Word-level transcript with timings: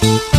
Yo 0.00 0.37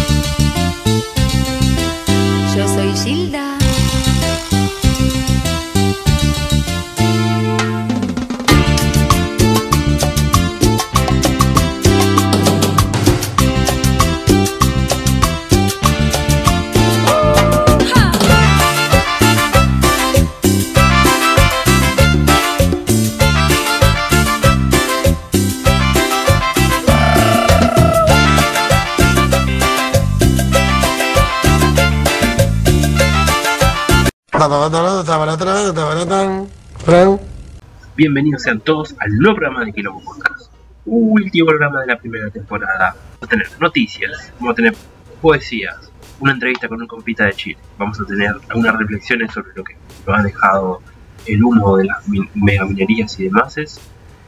Bienvenidos 37.95 38.41
sean 38.41 38.59
todos 38.59 38.95
al 38.99 39.15
nuevo 39.17 39.35
programa 39.35 39.63
de 39.63 39.71
Quilombo 39.73 40.03
Podcast. 40.03 40.51
Último 40.85 41.45
programa 41.47 41.81
de 41.81 41.85
la 41.87 41.99
primera 41.99 42.31
temporada. 42.31 42.95
Vamos 42.95 43.21
a 43.21 43.27
tener 43.27 43.47
noticias, 43.59 44.33
vamos 44.39 44.53
a 44.53 44.55
tener 44.55 44.75
poesías, 45.21 45.91
una 46.19 46.31
entrevista 46.31 46.67
con 46.67 46.81
un 46.81 46.87
compita 46.87 47.25
de 47.25 47.33
Chile. 47.33 47.59
Vamos 47.77 48.01
a 48.01 48.05
tener 48.05 48.31
algunas 48.49 48.75
reflexiones 48.75 49.31
sobre 49.31 49.51
lo 49.53 49.63
que 49.63 49.75
nos 50.07 50.19
ha 50.19 50.23
dejado 50.23 50.81
el 51.27 51.43
humo 51.43 51.77
de 51.77 51.85
las 51.85 52.07
min- 52.07 52.29
megaminerías 52.33 53.19
y 53.19 53.25
demás. 53.25 53.55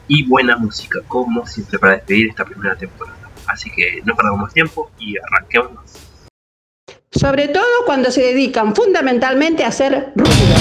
Y 0.06 0.28
buena 0.28 0.56
música, 0.56 1.00
como 1.08 1.44
siempre, 1.46 1.80
para 1.80 1.94
despedir 1.94 2.28
esta 2.28 2.44
primera 2.44 2.76
temporada. 2.76 3.18
Así 3.48 3.70
que 3.70 4.00
no 4.04 4.14
perdamos 4.14 4.52
tiempo 4.52 4.88
y 5.00 5.16
arranquemos. 5.18 5.80
Sobre 7.14 7.48
todo 7.48 7.62
cuando 7.84 8.10
se 8.10 8.22
dedican 8.22 8.74
fundamentalmente 8.74 9.64
a 9.64 9.68
hacer 9.68 10.12
ruido. 10.14 10.54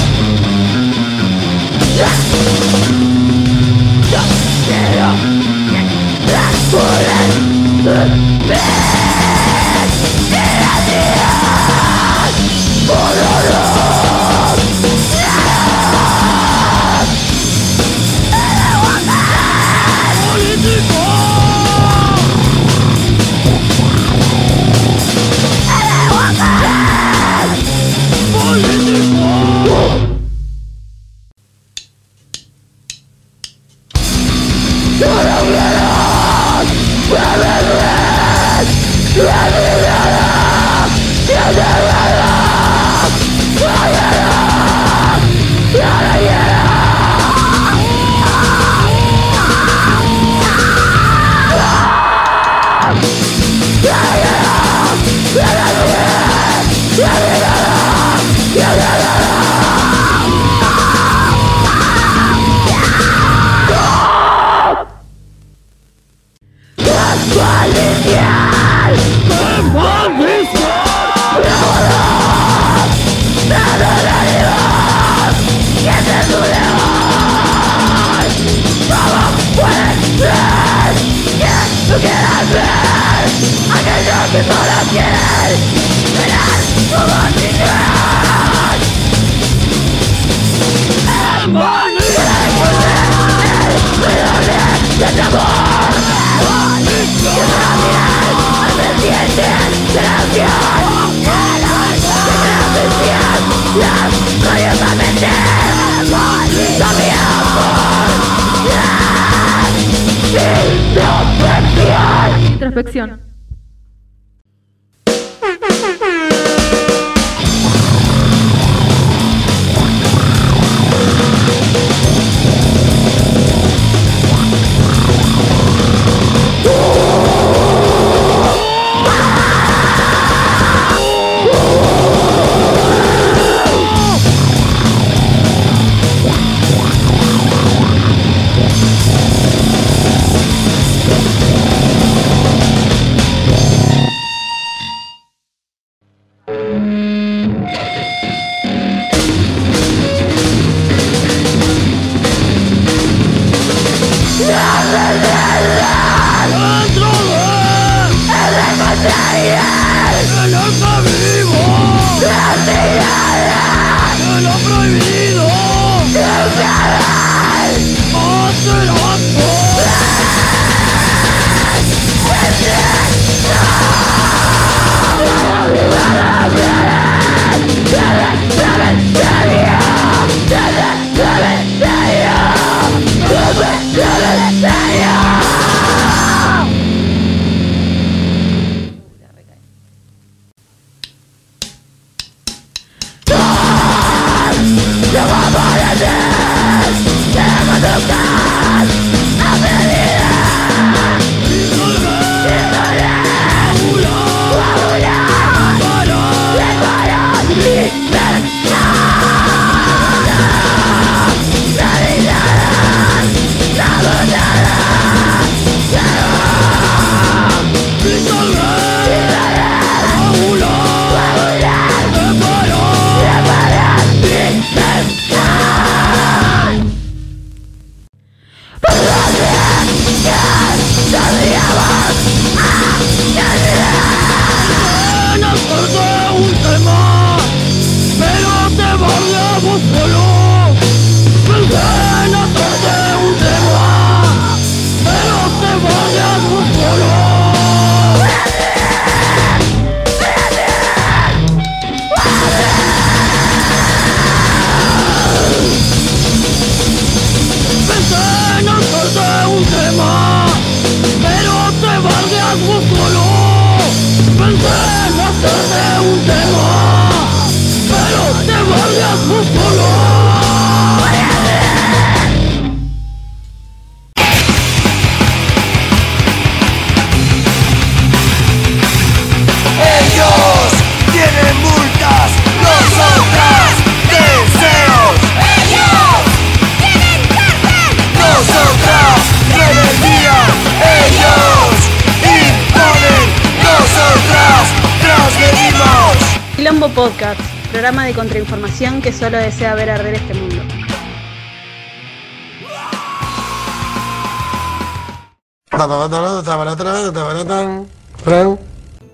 Podcast, 296.95 297.39
programa 297.71 298.05
de 298.05 298.13
contrainformación 298.13 299.01
que 299.01 299.13
solo 299.13 299.37
desea 299.37 299.75
ver 299.75 299.89
arder 299.89 300.15
este 300.15 300.33
mundo. 300.33 300.55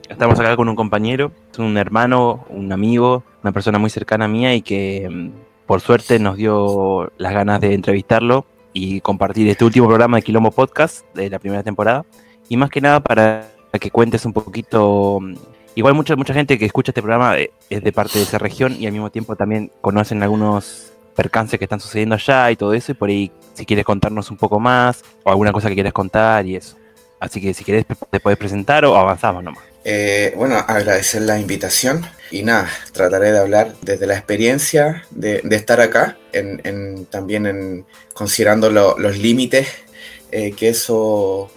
Estamos 0.09 0.39
acá 0.39 0.55
con 0.55 0.69
un 0.69 0.75
compañero, 0.75 1.31
un 1.59 1.77
hermano, 1.77 2.45
un 2.49 2.71
amigo, 2.71 3.23
una 3.43 3.51
persona 3.51 3.77
muy 3.77 3.89
cercana 3.91 4.25
a 4.25 4.27
mía 4.27 4.55
y 4.55 4.61
que 4.61 5.07
mm, 5.09 5.65
por 5.67 5.81
suerte 5.81 6.17
nos 6.17 6.37
dio 6.37 7.11
las 7.17 7.33
ganas 7.33 7.61
de 7.61 7.73
entrevistarlo 7.75 8.45
y 8.73 9.01
compartir 9.01 9.47
este 9.49 9.65
último 9.65 9.87
programa 9.87 10.17
de 10.17 10.23
Quilombo 10.23 10.51
Podcast 10.51 11.05
de 11.13 11.29
la 11.29 11.37
primera 11.37 11.63
temporada. 11.63 12.05
Y 12.49 12.57
más 12.57 12.71
que 12.71 12.81
nada 12.81 13.01
para 13.01 13.49
que 13.79 13.91
cuentes 13.91 14.25
un 14.25 14.33
poquito 14.33 15.19
mm, 15.21 15.35
Igual 15.77 15.93
mucha, 15.93 16.15
mucha 16.15 16.33
gente 16.33 16.57
que 16.57 16.65
escucha 16.65 16.89
este 16.89 17.03
programa 17.03 17.37
eh, 17.37 17.51
es 17.69 17.83
de 17.83 17.91
parte 17.91 18.17
de 18.17 18.23
esa 18.23 18.39
región 18.39 18.75
y 18.79 18.87
al 18.87 18.93
mismo 18.93 19.11
tiempo 19.11 19.35
también 19.35 19.71
conocen 19.79 20.23
algunos 20.23 20.91
percances 21.15 21.59
que 21.59 21.65
están 21.65 21.79
sucediendo 21.79 22.15
allá 22.15 22.49
y 22.49 22.55
todo 22.55 22.73
eso. 22.73 22.93
Y 22.93 22.95
por 22.95 23.09
ahí, 23.09 23.31
si 23.53 23.63
quieres 23.63 23.85
contarnos 23.85 24.31
un 24.31 24.37
poco 24.37 24.59
más 24.59 25.03
o 25.23 25.29
alguna 25.29 25.51
cosa 25.51 25.69
que 25.69 25.75
quieras 25.75 25.93
contar 25.93 26.47
y 26.47 26.55
eso. 26.55 26.75
Así 27.19 27.39
que 27.39 27.53
si 27.53 27.63
quieres, 27.63 27.85
te 28.09 28.19
puedes 28.19 28.39
presentar 28.39 28.85
o 28.85 28.95
avanzamos 28.95 29.43
nomás. 29.43 29.63
Eh, 29.83 30.33
bueno, 30.35 30.55
agradecer 30.55 31.21
la 31.21 31.39
invitación 31.39 32.03
y 32.31 32.41
nada, 32.41 32.67
trataré 32.91 33.31
de 33.31 33.37
hablar 33.37 33.75
desde 33.83 34.07
la 34.07 34.15
experiencia 34.15 35.05
de, 35.11 35.43
estar 35.51 35.79
acá, 35.79 36.17
en, 36.33 37.05
también 37.05 37.45
en, 37.45 37.85
considerando 38.15 38.71
los 38.71 39.17
límites 39.19 39.67
eh, 40.31 40.53
que 40.53 40.69
eso 40.69 41.51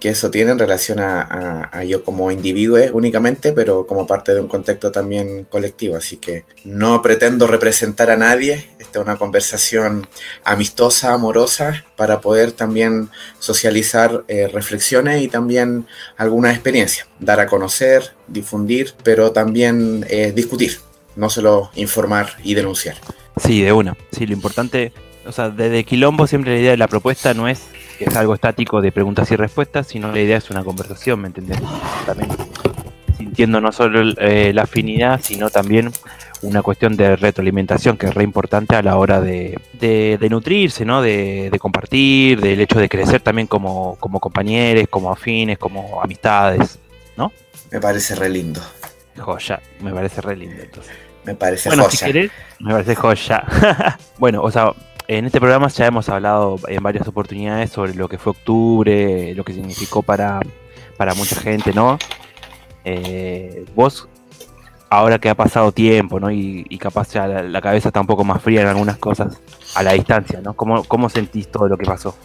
que 0.00 0.10
eso 0.10 0.30
tiene 0.30 0.52
en 0.52 0.58
relación 0.58 0.98
a, 1.00 1.82
yo 1.84 2.04
como 2.04 2.30
individuo 2.30 2.78
únicamente, 2.92 3.52
pero 3.52 3.86
como 3.86 4.06
parte 4.06 4.34
de 4.34 4.40
un 4.40 4.48
contexto 4.48 4.92
también 4.92 5.44
colectivo. 5.44 5.96
Así 5.96 6.16
que 6.18 6.44
no 6.64 7.02
pretendo 7.02 7.46
representar 7.46 8.10
a 8.10 8.16
nadie, 8.16 8.68
esta 8.78 8.98
es 8.98 9.04
una 9.04 9.16
conversación 9.16 10.06
amistosa, 10.44 11.14
amorosa, 11.14 11.84
para 11.96 12.20
poder 12.20 12.52
también 12.52 13.08
socializar 13.38 14.24
eh, 14.28 14.48
reflexiones 14.48 15.22
y 15.22 15.28
también 15.28 15.86
algunas 16.16 16.54
experiencias, 16.54 17.08
dar 17.18 17.40
a 17.40 17.46
conocer, 17.46 18.14
difundir, 18.26 18.94
pero 19.02 19.32
también 19.32 20.06
eh, 20.08 20.32
discutir, 20.34 20.78
no 21.14 21.30
solo 21.30 21.70
informar 21.74 22.36
y 22.42 22.54
denunciar. 22.54 22.96
Sí, 23.42 23.62
de 23.62 23.72
una. 23.72 23.96
Sí, 24.12 24.26
lo 24.26 24.32
importante, 24.32 24.92
o 25.26 25.32
sea, 25.32 25.50
desde 25.50 25.84
Quilombo 25.84 26.26
siempre 26.26 26.54
la 26.54 26.60
idea 26.60 26.70
de 26.72 26.76
la 26.76 26.88
propuesta 26.88 27.34
no 27.34 27.48
es 27.48 27.60
es 28.00 28.16
algo 28.16 28.34
estático 28.34 28.80
de 28.80 28.92
preguntas 28.92 29.30
y 29.30 29.36
respuestas, 29.36 29.86
sino 29.86 30.10
la 30.12 30.20
idea 30.20 30.38
es 30.38 30.50
una 30.50 30.64
conversación, 30.64 31.20
¿me 31.20 31.28
entendés? 31.28 31.58
También 32.04 32.30
sintiendo 33.16 33.60
no 33.60 33.72
solo 33.72 34.14
eh, 34.18 34.52
la 34.54 34.62
afinidad, 34.62 35.20
sino 35.22 35.50
también 35.50 35.90
una 36.42 36.62
cuestión 36.62 36.96
de 36.96 37.16
retroalimentación 37.16 37.96
que 37.96 38.06
es 38.06 38.14
re 38.14 38.24
importante 38.24 38.76
a 38.76 38.82
la 38.82 38.96
hora 38.96 39.20
de, 39.20 39.58
nutrirse, 40.30 40.84
¿no? 40.84 41.02
De, 41.02 41.50
compartir, 41.58 42.40
del 42.40 42.60
hecho 42.60 42.78
de 42.78 42.88
crecer 42.88 43.20
también 43.20 43.46
como, 43.46 43.96
como 44.00 44.20
compañeros, 44.20 44.86
como 44.88 45.10
afines, 45.10 45.58
como 45.58 46.02
amistades, 46.02 46.78
¿no? 47.16 47.32
Me 47.70 47.80
parece 47.80 48.14
re 48.14 48.28
lindo. 48.28 48.60
Joya, 49.18 49.60
me 49.80 49.92
parece 49.92 50.20
re 50.20 50.36
lindo 50.36 50.62
entonces. 50.62 50.92
Me 51.24 51.34
parece 51.34 51.70
bueno, 51.70 51.90
Si 51.90 52.04
querés, 52.04 52.30
me 52.60 52.72
parece 52.72 52.94
joya. 52.94 53.44
bueno, 54.18 54.42
o 54.42 54.50
sea, 54.50 54.72
en 55.08 55.26
este 55.26 55.40
programa 55.40 55.68
ya 55.68 55.86
hemos 55.86 56.08
hablado 56.08 56.58
en 56.68 56.82
varias 56.82 57.06
oportunidades 57.06 57.70
sobre 57.70 57.94
lo 57.94 58.08
que 58.08 58.18
fue 58.18 58.32
octubre, 58.32 59.34
lo 59.34 59.44
que 59.44 59.52
significó 59.52 60.02
para, 60.02 60.40
para 60.96 61.14
mucha 61.14 61.36
gente, 61.36 61.72
¿no? 61.72 61.98
Eh, 62.84 63.64
vos, 63.74 64.08
ahora 64.90 65.18
que 65.18 65.28
ha 65.28 65.34
pasado 65.34 65.72
tiempo, 65.72 66.18
¿no? 66.18 66.30
Y, 66.30 66.64
capaz 66.78 67.12
ya 67.12 67.26
la, 67.26 67.60
cabeza 67.60 67.88
está 67.88 68.00
un 68.00 68.06
poco 68.06 68.24
más 68.24 68.42
fría 68.42 68.62
en 68.62 68.68
algunas 68.68 68.98
cosas 68.98 69.40
a 69.74 69.82
la 69.82 69.92
distancia, 69.92 70.40
¿no? 70.40 70.54
¿Cómo, 70.54 70.84
cómo 70.84 71.08
sentís 71.08 71.50
todo 71.50 71.68
lo 71.68 71.76
que 71.76 71.86
pasó? 71.86 72.16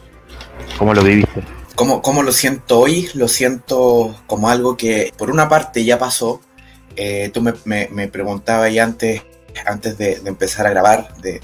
¿Cómo 0.77 0.93
lo 0.93 1.03
viviste? 1.03 1.43
¿Cómo, 1.75 2.01
¿Cómo, 2.01 2.23
lo 2.23 2.31
siento 2.31 2.79
hoy? 2.79 3.09
Lo 3.13 3.27
siento 3.27 4.15
como 4.27 4.49
algo 4.49 4.75
que 4.75 5.11
por 5.17 5.29
una 5.31 5.47
parte 5.47 5.83
ya 5.83 5.97
pasó. 5.97 6.41
Eh, 6.95 7.31
tú 7.33 7.41
me, 7.41 7.53
me, 7.63 7.87
me 7.89 8.07
preguntabas 8.07 8.77
antes 8.77 9.21
antes 9.65 9.97
de, 9.97 10.21
empezar 10.25 10.65
a 10.65 10.71
grabar, 10.71 11.15
de, 11.17 11.41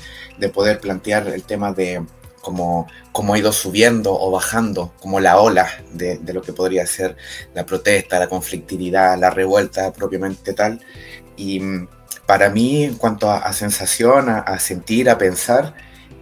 poder 0.50 0.80
plantear 0.80 1.28
el 1.28 1.44
tema 1.44 1.74
de 1.74 2.04
cómo, 2.42 2.88
cómo, 3.12 3.34
ha 3.34 3.40
ido 3.40 3.52
subiendo 3.52 4.18
o 4.20 4.32
bajando, 4.32 4.94
como 5.00 5.20
la 5.20 5.40
ola 5.40 5.68
de, 5.94 6.20
lo 6.34 6.42
que 6.42 6.54
podría 6.54 6.86
ser 6.86 7.18
la 7.54 7.66
protesta, 7.66 8.20
la 8.20 8.30
conflictividad, 8.30 9.18
la 9.18 9.30
revuelta 9.30 9.92
propiamente 9.94 10.54
tal. 10.54 10.80
Y 11.36 11.60
mm, 11.60 11.88
para 12.26 12.50
mí, 12.50 12.84
en 12.84 12.96
cuanto 12.96 13.32
a, 13.32 13.52
sensación, 13.54 14.30
a, 14.30 14.60
sentir, 14.60 15.10
a 15.10 15.18
pensar, 15.18 15.74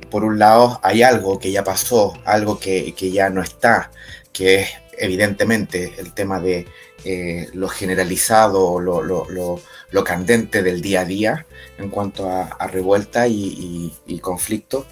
por 0.10 0.24
un 0.24 0.40
lado 0.40 0.80
hay 0.84 1.04
algo 1.04 1.40
que 1.40 1.52
ya 1.52 1.64
pasó, 1.64 2.14
algo 2.26 2.60
que, 2.60 2.94
ya 3.12 3.30
no 3.30 3.42
está, 3.42 3.92
que 4.32 4.62
es 4.62 4.70
evidentemente 4.98 5.94
el 5.98 6.14
tema 6.14 6.40
de 6.40 6.68
eh, 7.04 7.50
lo 7.54 7.68
generalizado, 7.68 8.80
lo, 8.80 9.02
lo, 9.02 9.28
lo 9.92 10.04
candente 10.04 10.62
del 10.62 10.82
día 10.82 11.02
a 11.02 11.06
día 11.06 11.46
en 11.78 11.90
cuanto 11.90 12.30
a, 12.30 12.68
revuelta 12.68 13.28
y, 13.28 13.92
conflicto, 14.22 14.86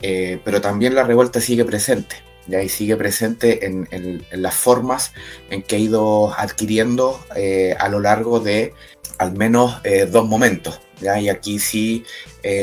eh, 0.00 0.40
pero 0.44 0.60
también 0.60 0.94
la 0.94 1.04
revuelta 1.04 1.40
sigue 1.40 1.64
presente. 1.64 2.16
Y 2.48 2.70
sigue 2.70 2.96
presente 2.96 3.66
en, 3.66 4.24
las 4.32 4.54
formas 4.54 5.12
en 5.50 5.62
que 5.62 5.76
ha 5.76 5.78
ido 5.78 6.32
adquiriendo 6.32 7.20
eh, 7.36 7.76
a 7.78 7.90
lo 7.90 8.00
largo 8.00 8.40
de 8.40 8.72
al 9.18 9.36
menos 9.36 9.80
eh, 9.84 10.06
dos 10.06 10.26
momentos. 10.26 10.80
¿ya? 11.00 11.20
Y 11.20 11.28
aquí 11.28 11.58
sí 11.58 12.04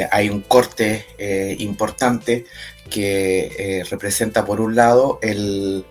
hay 0.10 0.29
un 0.29 0.41
corte 0.41 1.05
importante 1.60 2.46
que 2.89 3.84
representa 3.91 4.44
por 4.44 4.60
un 4.60 4.75
lado 4.75 5.20
el, 5.22 5.86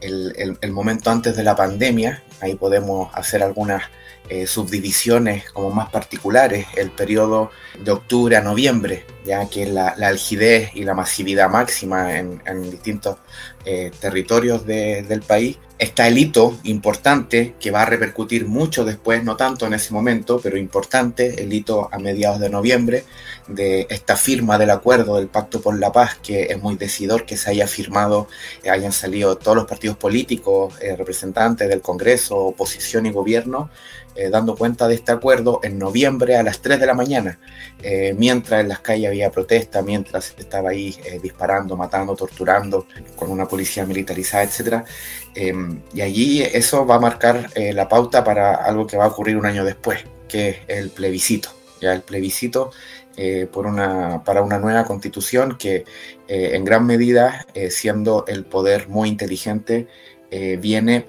el, 0.00 0.72
momento 0.72 1.10
antes 1.10 1.36
de 1.36 1.42
la 1.42 1.56
pandemia, 1.56 2.22
ahí 2.40 2.54
podemos 2.54 3.10
hacer 3.14 3.42
algunas 3.42 3.82
eh, 4.30 4.46
subdivisiones 4.46 5.50
como 5.50 5.70
más 5.70 5.90
particulares, 5.90 6.66
el 6.76 6.90
periodo 6.90 7.50
de 7.78 7.90
octubre 7.90 8.36
a 8.36 8.40
noviembre, 8.40 9.04
ya 9.30 9.48
que 9.48 9.66
la, 9.66 9.88
algidez 9.88 10.70
y 10.74 10.82
la 10.82 10.94
masividad 10.94 11.48
máxima 11.48 12.18
en, 12.18 12.70
distintos 12.70 13.18
eh, 13.64 13.92
territorios 14.00 14.66
del 14.66 15.22
país. 15.22 15.58
Está 15.78 16.08
el 16.08 16.18
hito 16.18 16.58
importante 16.64 17.54
que 17.58 17.70
va 17.70 17.82
a 17.82 17.86
repercutir 17.86 18.46
mucho 18.46 18.84
después, 18.84 19.24
no 19.24 19.36
tanto 19.36 19.66
en 19.66 19.72
ese 19.72 19.94
momento, 19.94 20.38
pero 20.42 20.58
importante, 20.58 21.42
el 21.42 21.50
hito 21.52 21.88
a 21.90 21.98
mediados 21.98 22.38
de 22.38 22.50
noviembre 22.50 23.04
de 23.46 23.86
esta 23.88 24.16
firma 24.16 24.58
del 24.58 24.70
acuerdo 24.70 25.16
del 25.16 25.28
Pacto 25.28 25.62
por 25.62 25.78
la 25.78 25.90
Paz, 25.90 26.18
que 26.22 26.42
es 26.50 26.60
muy 26.60 26.76
decidor 26.76 27.24
que 27.24 27.38
se 27.38 27.50
haya 27.50 27.66
firmado, 27.66 28.28
hayan 28.70 28.92
salido 28.92 29.38
todos 29.38 29.56
los 29.56 29.66
partidos 29.66 29.96
políticos, 29.96 30.74
eh, 30.82 30.96
representantes 30.96 31.68
del 31.68 31.80
Congreso, 31.80 32.36
oposición 32.36 33.06
y 33.06 33.12
gobierno, 33.12 33.70
eh, 34.16 34.28
dando 34.28 34.56
cuenta 34.56 34.88
de 34.88 34.96
este 34.96 35.12
acuerdo 35.12 35.60
en 35.62 35.78
noviembre 35.78 36.36
a 36.36 36.42
las 36.42 36.60
3 36.60 36.80
de 36.80 36.86
la 36.86 36.94
mañana, 36.94 37.38
eh, 37.82 38.12
mientras 38.18 38.60
en 38.60 38.68
las 38.68 38.80
calles 38.80 39.06
había 39.06 39.19
protesta, 39.28 39.82
mientras 39.82 40.32
estaba 40.38 40.70
ahí 40.70 40.96
eh, 41.04 41.18
disparando, 41.20 41.76
matando, 41.76 42.14
torturando, 42.14 42.86
con 43.16 43.30
una 43.30 43.46
policía 43.46 43.84
militarizada, 43.84 44.44
etc. 44.44 44.84
y 45.92 46.00
allí 46.00 46.42
eso 46.42 46.86
va 46.86 46.94
a 46.94 47.00
marcar 47.00 47.50
la 47.54 47.88
pauta 47.88 48.22
para 48.22 48.54
algo 48.54 48.86
que 48.86 48.96
va 48.96 49.04
a 49.04 49.08
ocurrir 49.08 49.36
un 49.36 49.46
año 49.46 49.64
después, 49.64 49.98
que 50.28 50.48
es 50.50 50.56
el 50.68 50.90
plebiscito. 50.90 51.50
Ya 51.80 51.92
el 51.92 52.02
plebiscito 52.02 52.70
por 53.52 53.66
una, 53.66 54.22
para 54.24 54.42
una 54.42 54.58
nueva 54.58 54.84
constitución 54.84 55.56
que 55.58 55.84
en 56.28 56.64
gran 56.64 56.86
medida, 56.86 57.46
siendo 57.70 58.24
el 58.28 58.44
poder 58.44 58.88
muy 58.88 59.08
inteligente, 59.08 59.88
viene 60.30 61.06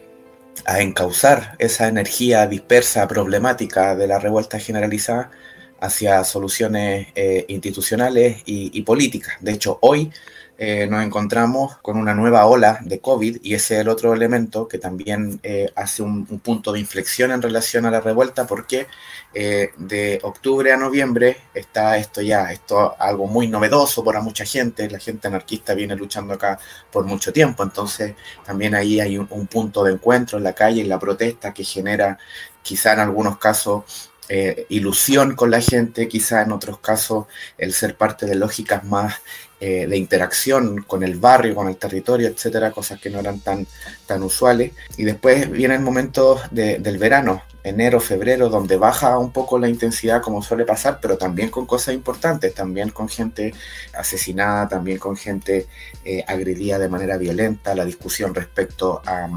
a 0.66 0.82
encauzar 0.82 1.56
esa 1.60 1.88
energía 1.88 2.48
dispersa, 2.48 3.08
problemática 3.08 3.96
de 3.96 4.08
la 4.08 4.20
revuelta 4.20 4.60
generalizada 4.60 5.32
hacia 5.82 6.24
soluciones 6.24 7.08
eh, 7.16 7.46
institucionales 7.50 8.44
y, 8.46 8.82
políticas. 8.84 9.36
De 9.42 9.52
hecho, 9.52 9.80
hoy 9.82 10.12
eh, 10.58 10.86
nos 10.88 11.04
encontramos 11.04 11.78
con 11.78 11.98
una 11.98 12.14
nueva 12.14 12.46
ola 12.46 12.78
de 12.82 13.00
COVID 13.00 13.40
y 13.42 13.56
ese 13.56 13.76
es 13.76 13.82
el 13.82 13.90
otro 13.90 14.14
elemento 14.14 14.68
que 14.68 14.78
también 14.78 15.40
eh, 15.42 15.72
hace 15.76 16.04
un, 16.04 16.26
punto 16.26 16.72
de 16.72 16.80
inflexión 16.80 17.32
en 17.32 17.42
relación 17.42 17.86
a 17.86 17.92
la 17.92 18.00
revuelta 18.00 18.46
porque 18.46 18.88
de 19.34 20.20
octubre 20.24 20.74
a 20.74 20.78
noviembre 20.78 21.38
está 21.54 21.98
esto 21.98 22.22
ya, 22.22 22.52
esto 22.52 22.96
algo 23.00 23.28
muy 23.28 23.48
novedoso 23.48 24.04
para 24.04 24.22
mucha 24.22 24.44
gente, 24.44 24.90
la 24.90 25.00
gente 25.00 25.30
anarquista 25.30 25.74
viene 25.74 25.96
luchando 25.96 26.34
acá 26.34 26.60
por 26.92 27.06
mucho 27.06 27.32
tiempo, 27.32 27.64
entonces 27.64 28.14
también 28.46 28.76
ahí 28.76 29.00
hay 29.00 29.18
un, 29.18 29.28
un 29.30 29.48
punto 29.48 29.86
de 29.86 29.94
encuentro 29.94 30.38
en 30.38 30.44
la 30.44 30.54
calle, 30.54 30.82
en 30.82 30.90
la 30.90 31.00
protesta 31.00 31.54
que 31.54 31.64
genera 31.64 32.18
quizá 32.62 32.92
en 32.94 33.00
algunos 33.00 33.38
casos 33.38 34.11
eh, 34.34 34.66
ilusión 34.70 35.36
con 35.36 35.52
la 35.52 35.60
gente, 35.60 36.08
quizá 36.08 36.42
en 36.42 36.54
otros 36.54 36.80
casos 36.80 37.26
el 37.58 37.74
ser 37.74 37.98
parte 37.98 38.26
de 38.26 38.36
lógicas 38.36 38.86
más 38.86 39.16
eh, 39.60 39.88
de 39.88 39.98
interacción 39.98 40.84
con 40.84 41.04
el 41.04 41.20
barrio, 41.20 41.54
con 41.54 41.68
el 41.68 41.76
territorio, 41.76 42.30
etcétera, 42.30 42.72
cosas 42.72 43.02
que 43.02 43.10
no 43.10 43.20
eran 43.20 43.42
tan, 43.42 43.68
tan 44.06 44.24
usuales. 44.24 44.72
Y 44.96 45.04
después 45.04 45.52
viene 45.52 45.76
el 45.76 45.82
momento 45.82 46.40
del 46.50 46.98
verano, 46.98 47.44
enero, 47.62 48.00
febrero, 48.00 48.48
donde 48.48 48.78
baja 48.78 49.18
un 49.18 49.34
poco 49.34 49.60
la 49.60 49.68
intensidad 49.68 50.22
como 50.22 50.42
suele 50.42 50.64
pasar, 50.64 51.00
pero 51.02 51.18
también 51.18 51.50
con 51.50 51.66
cosas 51.66 51.94
importantes, 51.94 52.54
también 52.54 52.90
con 52.92 53.10
gente 53.10 53.54
asesinada, 53.94 54.70
también 54.70 54.98
con 54.98 55.18
gente 55.18 55.68
eh, 56.06 56.24
agredida 56.26 56.80
de 56.80 56.88
manera 56.88 57.18
violenta, 57.18 57.76
la 57.76 57.84
discusión 57.84 58.34
respecto 58.34 59.02
al 59.06 59.30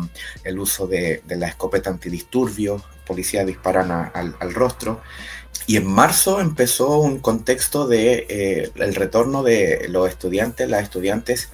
mm, 0.54 0.60
uso 0.60 0.86
de, 0.86 1.20
de, 1.26 1.34
la 1.36 1.48
escopeta 1.48 1.90
antidisturbios, 1.90 2.80
policías 3.06 3.46
disparan 3.46 3.90
al, 3.90 4.54
rostro. 4.54 5.00
Y 5.66 5.76
en 5.76 5.86
marzo 5.86 6.40
empezó 6.40 6.98
un 6.98 7.20
contexto 7.20 7.86
de 7.86 8.26
eh, 8.28 8.70
el 8.74 8.94
retorno 8.94 9.42
de 9.42 9.86
los 9.88 10.08
estudiantes, 10.08 10.68
las 10.68 10.82
estudiantes, 10.82 11.48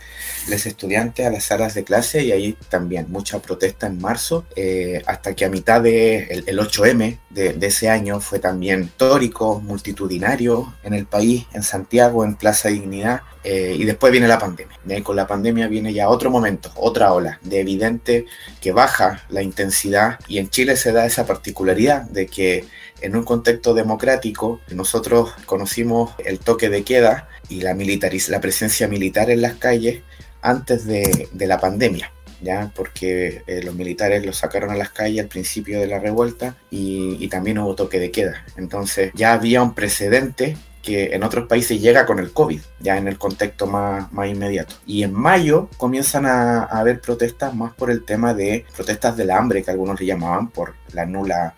los 0.50 0.66
estudiantes 0.66 1.26
a 1.26 1.30
las 1.30 1.44
salas 1.44 1.74
de 1.74 1.84
clase 1.84 2.24
y 2.24 2.32
ahí 2.32 2.56
también 2.68 3.06
mucha 3.08 3.40
protesta 3.40 3.86
en 3.86 4.00
marzo, 4.00 4.44
eh, 4.56 5.02
hasta 5.06 5.34
que 5.34 5.44
a 5.44 5.48
mitad 5.48 5.80
del 5.80 6.44
de 6.44 6.50
el 6.50 6.58
8M 6.58 7.18
de, 7.30 7.66
ese 7.66 7.88
año 7.88 8.20
fue 8.20 8.38
también 8.38 8.84
histórico, 8.84 9.60
multitudinario 9.60 10.74
en 10.82 10.94
el 10.94 11.06
país, 11.06 11.46
en 11.52 11.62
Santiago, 11.62 12.24
en 12.24 12.34
Plaza 12.34 12.68
Dignidad, 12.68 13.22
eh, 13.42 13.74
y 13.78 13.84
después 13.84 14.12
viene 14.12 14.28
la 14.28 14.38
pandemia. 14.38 14.78
Y 14.86 15.02
con 15.02 15.16
la 15.16 15.26
pandemia 15.26 15.68
viene 15.68 15.92
ya 15.92 16.08
otro 16.08 16.30
momento, 16.30 16.70
otra 16.76 17.12
ola, 17.12 17.38
de 17.42 17.60
evidente 17.60 18.26
que 18.60 18.72
baja 18.72 19.24
la 19.28 19.42
intensidad 19.42 20.18
y 20.28 20.38
en 20.38 20.50
Chile 20.50 20.76
se 20.76 20.92
da 20.92 21.06
esa 21.06 21.26
particularidad 21.26 22.02
de 22.02 22.26
que 22.26 22.66
en 23.00 23.16
un 23.16 23.24
contexto 23.24 23.72
democrático 23.72 24.60
nosotros 24.70 25.32
conocimos 25.46 26.12
el 26.24 26.38
toque 26.38 26.68
de 26.68 26.82
queda 26.82 27.28
y 27.48 27.62
la, 27.62 27.74
la 27.74 28.40
presencia 28.40 28.88
militar 28.88 29.30
en 29.30 29.40
las 29.42 29.54
calles 29.54 30.02
antes 30.42 30.86
de, 30.86 31.28
la 31.34 31.58
pandemia. 31.58 32.12
¿ya? 32.42 32.72
porque 32.74 33.42
eh, 33.46 33.62
los 33.62 33.74
militares 33.74 34.24
los 34.24 34.38
sacaron 34.38 34.70
a 34.70 34.74
las 34.74 34.88
calles 34.88 35.20
al 35.20 35.28
principio 35.28 35.78
de 35.78 35.86
la 35.86 35.98
revuelta 35.98 36.56
y, 36.70 37.18
y, 37.20 37.28
también 37.28 37.58
hubo 37.58 37.74
toque 37.74 37.98
de 37.98 38.10
queda. 38.10 38.46
Entonces 38.56 39.12
ya 39.14 39.34
había 39.34 39.62
un 39.62 39.74
precedente 39.74 40.56
que 40.82 41.14
en 41.14 41.22
otros 41.22 41.46
países 41.46 41.80
llega 41.80 42.06
con 42.06 42.18
el 42.18 42.32
COVID, 42.32 42.60
ya 42.80 42.96
en 42.96 43.08
el 43.08 43.18
contexto 43.18 43.66
más, 43.66 44.12
más 44.12 44.28
inmediato. 44.28 44.76
Y 44.86 45.02
en 45.02 45.12
mayo 45.12 45.68
comienzan 45.76 46.26
a, 46.26 46.64
haber 46.64 47.00
protestas 47.00 47.54
más 47.54 47.74
por 47.74 47.90
el 47.90 48.04
tema 48.04 48.34
de 48.34 48.64
protestas 48.74 49.16
del 49.16 49.30
hambre, 49.30 49.62
que 49.62 49.70
algunos 49.70 50.00
le 50.00 50.06
llamaban, 50.06 50.48
por 50.48 50.74
la 50.92 51.04
nula 51.04 51.54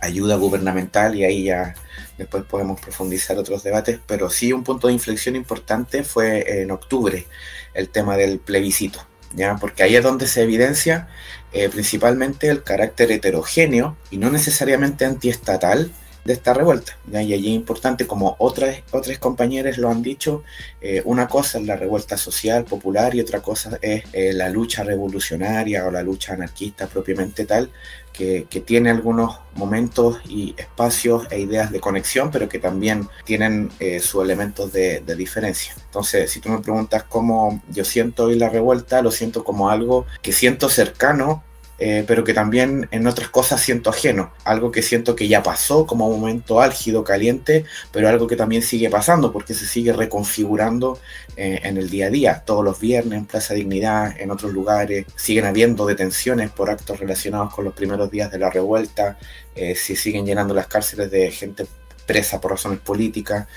ayuda 0.00 0.36
gubernamental, 0.36 1.14
y 1.14 1.24
ahí 1.24 1.44
ya 1.44 1.74
después 2.18 2.44
podemos 2.44 2.80
profundizar 2.80 3.38
otros 3.38 3.62
debates, 3.62 3.98
pero 4.06 4.30
sí 4.30 4.52
un 4.52 4.64
punto 4.64 4.86
de 4.86 4.92
inflexión 4.92 5.36
importante 5.36 6.04
fue 6.04 6.62
en 6.62 6.70
octubre, 6.70 7.26
el 7.74 7.88
tema 7.88 8.16
del 8.16 8.38
plebiscito. 8.38 9.00
¿Ya? 9.36 9.56
porque 9.56 9.82
ahí 9.82 9.96
es 9.96 10.02
donde 10.04 10.28
se 10.28 10.42
evidencia 10.42 11.08
eh, 11.52 11.68
principalmente 11.68 12.48
el 12.48 12.62
carácter 12.62 13.10
heterogéneo 13.10 13.96
y 14.12 14.18
no 14.18 14.30
necesariamente 14.30 15.04
antiestatal 15.04 15.90
de 16.24 16.32
esta 16.32 16.54
revuelta. 16.54 16.96
Y 17.10 17.16
allí 17.16 17.48
es 17.48 17.54
importante, 17.54 18.06
como 18.06 18.36
otras, 18.38 18.82
otras 18.90 19.18
compañeras 19.18 19.78
lo 19.78 19.90
han 19.90 20.02
dicho, 20.02 20.42
eh, 20.80 21.02
una 21.04 21.28
cosa 21.28 21.58
es 21.58 21.66
la 21.66 21.76
revuelta 21.76 22.16
social, 22.16 22.64
popular, 22.64 23.14
y 23.14 23.20
otra 23.20 23.40
cosa 23.40 23.78
es 23.82 24.04
eh, 24.12 24.32
la 24.32 24.48
lucha 24.48 24.82
revolucionaria 24.82 25.86
o 25.86 25.90
la 25.90 26.02
lucha 26.02 26.32
anarquista 26.32 26.86
propiamente 26.86 27.44
tal, 27.44 27.70
que, 28.12 28.46
tiene 28.64 28.90
algunos 28.90 29.40
momentos 29.56 30.20
y 30.28 30.54
espacios 30.56 31.26
e 31.30 31.40
ideas 31.40 31.72
de 31.72 31.80
conexión, 31.80 32.30
pero 32.30 32.48
que 32.48 32.60
también 32.60 33.08
tienen 33.24 33.70
eh, 33.80 33.98
sus 33.98 34.22
elementos 34.22 34.72
de, 34.72 35.00
de, 35.00 35.16
diferencia. 35.16 35.74
Entonces, 35.86 36.30
si 36.30 36.40
tú 36.40 36.48
me 36.48 36.60
preguntas 36.60 37.02
cómo 37.02 37.60
yo 37.70 37.84
siento 37.84 38.26
hoy 38.26 38.38
la 38.38 38.48
revuelta, 38.48 39.02
lo 39.02 39.10
siento 39.10 39.42
como 39.42 39.68
algo 39.68 40.06
que 40.22 40.32
siento 40.32 40.68
cercano 40.68 41.42
eh, 41.78 42.04
pero 42.06 42.22
que 42.22 42.34
también 42.34 42.88
en 42.92 43.06
otras 43.06 43.28
cosas 43.28 43.60
siento 43.60 43.90
ajeno, 43.90 44.32
algo 44.44 44.70
que 44.70 44.82
siento 44.82 45.16
que 45.16 45.26
ya 45.26 45.42
pasó 45.42 45.86
como 45.86 46.08
momento 46.08 46.60
álgido, 46.60 47.02
caliente, 47.02 47.64
pero 47.92 48.08
algo 48.08 48.26
que 48.26 48.36
también 48.36 48.62
sigue 48.62 48.90
pasando 48.90 49.32
porque 49.32 49.54
se 49.54 49.66
sigue 49.66 49.92
reconfigurando 49.92 50.98
eh, 51.36 51.60
en 51.64 51.76
el 51.76 51.90
día 51.90 52.06
a 52.06 52.10
día, 52.10 52.42
todos 52.46 52.64
los 52.64 52.78
viernes 52.78 53.18
en 53.18 53.26
Plaza 53.26 53.54
Dignidad, 53.54 54.20
en 54.20 54.30
otros 54.30 54.52
lugares, 54.52 55.06
siguen 55.16 55.46
habiendo 55.46 55.84
detenciones 55.86 56.50
por 56.50 56.70
actos 56.70 57.00
relacionados 57.00 57.52
con 57.52 57.64
los 57.64 57.74
primeros 57.74 58.10
días 58.10 58.30
de 58.30 58.38
la 58.38 58.50
revuelta, 58.50 59.18
eh, 59.54 59.74
se 59.74 59.96
siguen 59.96 60.26
llenando 60.26 60.54
las 60.54 60.68
cárceles 60.68 61.10
de 61.10 61.30
gente 61.30 61.66
presa 62.06 62.40
por 62.40 62.52
razones 62.52 62.80
políticas, 62.80 63.48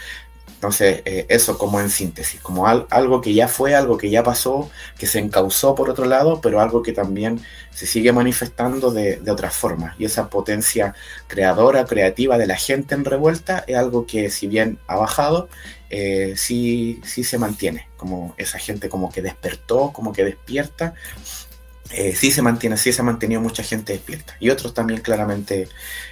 entonces, 0.57 1.03
eh, 1.05 1.27
eso 1.29 1.55
como 1.59 1.79
en 1.79 1.91
síntesis, 1.91 2.41
como 2.41 2.65
algo 2.65 3.21
que 3.21 3.31
ya 3.31 3.47
fue, 3.47 3.75
algo 3.75 3.95
que 3.95 4.09
ya 4.09 4.23
pasó, 4.23 4.71
que 4.97 5.05
se 5.05 5.19
encauzó 5.19 5.75
por 5.75 5.87
otro 5.87 6.05
lado, 6.05 6.41
pero 6.41 6.59
algo 6.59 6.81
que 6.81 6.93
también 6.93 7.39
se 7.69 7.85
sigue 7.85 8.11
manifestando 8.11 8.89
de, 8.89 9.17
de 9.17 9.29
otras 9.29 9.55
formas. 9.55 9.93
Y 9.99 10.05
esa 10.05 10.31
potencia 10.31 10.95
creadora, 11.27 11.85
creativa 11.85 12.39
de 12.39 12.47
la 12.47 12.55
gente 12.55 12.95
en 12.95 13.05
revuelta 13.05 13.65
es 13.67 13.77
algo 13.77 14.07
que 14.07 14.31
si 14.31 14.47
bien 14.47 14.79
ha 14.87 14.95
bajado, 14.95 15.47
eh, 15.91 16.33
sí, 16.35 17.01
sí 17.03 17.23
se 17.23 17.37
mantiene, 17.37 17.87
como 17.95 18.33
esa 18.37 18.57
gente 18.57 18.89
como 18.89 19.11
que 19.11 19.21
despertó, 19.21 19.93
como 19.93 20.11
que 20.11 20.23
despierta 20.23 20.95
eh, 21.91 22.15
sí 22.15 22.31
se 22.31 22.41
mantiene, 22.41 22.77
sí 22.77 22.91
se 22.91 23.01
ha 23.01 23.05
mantenido 23.05 23.41
mucha 23.41 23.63
gente 23.63 23.93
despierta. 23.93 24.35
Y 24.39 24.49
otros 24.49 24.73
también 24.73 25.01
claramente 25.01 25.67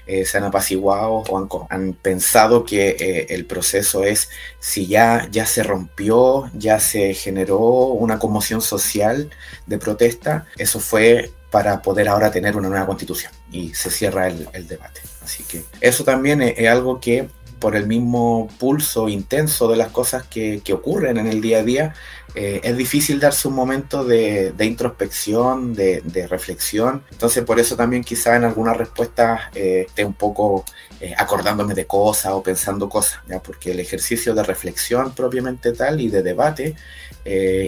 eh, 0.07 0.25
se 0.25 0.37
han 0.37 0.45
apaciguado 0.45 1.23
o 1.27 1.67
han, 1.69 1.93
pensado 1.93 2.63
que 2.63 2.89
eh, 2.99 3.27
el 3.29 3.45
proceso 3.45 4.03
es, 4.03 4.29
si 4.59 4.87
ya, 4.87 5.27
ya 5.31 5.45
se 5.45 5.63
rompió, 5.63 6.49
ya 6.53 6.79
se 6.79 7.13
generó 7.13 7.59
una 7.59 8.19
conmoción 8.19 8.61
social 8.61 9.29
de 9.65 9.77
protesta, 9.77 10.45
eso 10.57 10.79
fue 10.79 11.31
para 11.51 11.81
poder 11.81 12.07
ahora 12.09 12.31
tener 12.31 12.55
una 12.55 12.69
nueva 12.69 12.85
constitución. 12.85 13.31
Y 13.51 13.73
se 13.73 13.89
cierra 13.89 14.27
el, 14.27 14.67
debate. 14.67 15.01
Así 15.23 15.43
que 15.43 15.63
eso 15.81 16.03
también 16.03 16.41
es 16.41 16.67
algo 16.67 16.99
que 16.99 17.29
por 17.65 17.75
el 17.75 17.87
mismo 17.87 18.47
pulso 18.59 19.09
intenso 19.09 19.67
de 19.67 19.75
las 19.75 19.87
cosas 19.87 20.23
que, 20.27 20.61
ocurren 20.71 21.17
en 21.17 21.25
el 21.25 21.41
día 21.41 21.61
a 21.61 21.63
día, 21.63 21.95
eh, 22.35 22.61
es 22.63 22.77
difícil 22.77 23.19
darse 23.19 23.47
un 23.47 23.55
momento 23.55 24.03
de, 24.03 24.53
introspección, 24.59 25.73
de, 25.73 26.27
reflexión. 26.29 27.03
Entonces 27.09 27.43
por 27.43 27.59
eso 27.59 27.75
también 27.75 28.03
quizá 28.03 28.35
en 28.35 28.43
algunas 28.43 28.77
respuestas 28.77 29.41
eh, 29.55 29.85
esté 29.87 30.05
un 30.05 30.13
poco 30.13 30.63
eh, 30.99 31.15
acordándome 31.17 31.73
de 31.73 31.87
cosas 31.87 32.33
o 32.33 32.43
pensando 32.43 32.87
cosas, 32.87 33.21
¿ya? 33.27 33.39
porque 33.39 33.71
el 33.71 33.79
ejercicio 33.79 34.35
de 34.35 34.43
reflexión 34.43 35.15
propiamente 35.15 35.73
tal 35.73 35.99
y 35.99 36.09
de 36.09 36.21
debate 36.21 36.75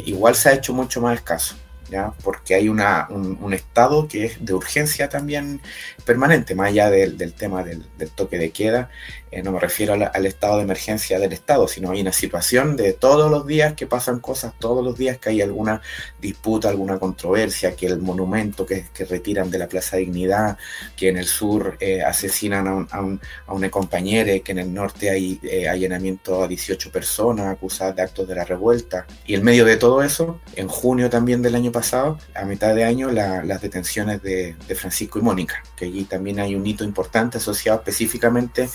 igual 0.06 0.36
se 0.36 0.50
ha 0.50 0.54
hecho 0.54 0.74
mucho 0.74 1.02
más 1.02 1.16
escaso. 1.16 1.56
Porque 2.24 2.56
hay 2.56 2.70
una, 2.70 3.08
un, 3.10 3.54
estado 3.54 4.08
que 4.08 4.26
es 4.26 4.46
de 4.46 4.54
urgencia 4.54 5.10
también 5.10 5.62
permanente, 6.06 6.56
más 6.56 6.70
allá 6.70 6.90
del, 6.90 7.18
del 7.18 7.34
tema 7.34 7.64
del, 7.64 7.86
toque 8.16 8.38
de 8.38 8.52
queda, 8.52 8.90
eh, 9.30 9.44
no 9.44 9.52
me 9.52 9.60
refiero 9.60 9.94
al 9.94 10.26
estado 10.26 10.58
de 10.58 10.64
emergencia 10.64 11.20
del 11.20 11.34
Estado, 11.34 11.68
sino 11.68 11.92
hay 11.92 12.00
una 12.02 12.14
situación 12.14 12.78
de 12.78 12.94
todos 12.94 13.30
los 13.30 13.46
días 13.46 13.74
que 13.74 13.86
pasan 13.86 14.20
cosas, 14.20 14.54
todos 14.58 14.84
los 14.84 14.98
días 14.98 15.18
que 15.18 15.30
hay 15.30 15.42
alguna 15.42 15.82
disputa, 16.22 16.70
alguna 16.70 16.98
controversia, 16.98 17.76
que 17.76 17.88
el 17.88 18.00
monumento 18.00 18.66
que, 18.66 18.86
que 18.94 19.04
retiran 19.04 19.52
de 19.52 19.60
la 19.60 19.68
Plaza 19.68 19.98
Dignidad, 19.98 20.58
que 20.96 21.10
en 21.10 21.18
el 21.18 21.26
sur 21.26 21.78
eh, 21.82 22.02
asesinan 22.04 22.68
a, 22.68 22.76
un, 22.76 22.88
a, 22.90 23.02
un, 23.02 23.66
a, 23.66 23.70
que 23.92 24.52
en 24.52 24.60
el 24.60 24.74
norte 24.74 25.10
hay 25.10 25.40
eh, 25.44 25.68
allanamiento 25.68 26.44
a 26.44 26.48
18 26.48 26.92
personas 26.92 27.48
acusadas 27.48 27.96
de 27.98 28.02
actos 28.04 28.28
de 28.28 28.36
la 28.36 28.46
revuelta. 28.46 29.06
Y 29.26 29.36
en 29.36 29.44
medio 29.44 29.66
de 29.66 29.76
todo 29.76 30.04
eso, 30.04 30.40
en 30.56 30.70
junio 30.70 31.10
también 31.10 31.42
del 31.42 31.56
año 31.56 31.72
pasado, 31.72 31.77
a 32.34 32.46
mitad 32.46 32.74
de 32.74 32.84
año, 32.84 33.12
la, 33.12 33.44
las 33.44 33.62
detenciones 33.62 34.22
de, 34.22 34.56
Francisco 34.76 35.20
y 35.20 35.22
Mónica, 35.22 35.64
que 35.76 35.86
allí 35.86 36.04
también 36.06 36.40
hay 36.40 36.56
un 36.56 36.66
hito 36.66 36.84
importante 36.84 37.38
asociado 37.38 37.80
específicamente 37.80 38.70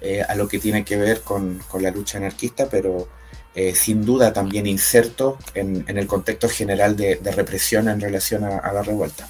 eh, 0.00 0.22
a 0.22 0.34
lo 0.34 0.48
que 0.48 0.58
tiene 0.58 0.84
que 0.84 0.96
ver 0.96 1.20
con, 1.20 1.60
la 1.80 1.90
lucha 1.90 2.18
anarquista, 2.18 2.68
pero 2.70 3.08
eh, 3.54 3.74
sin 3.74 4.04
duda 4.04 4.32
también 4.32 4.66
inserto 4.66 5.38
en, 5.54 5.84
el 5.86 6.06
contexto 6.06 6.48
general 6.48 6.96
de, 6.96 7.20
represión 7.34 7.88
en 7.88 8.00
relación 8.00 8.44
a, 8.44 8.72
la 8.72 8.82
revuelta. 8.82 9.28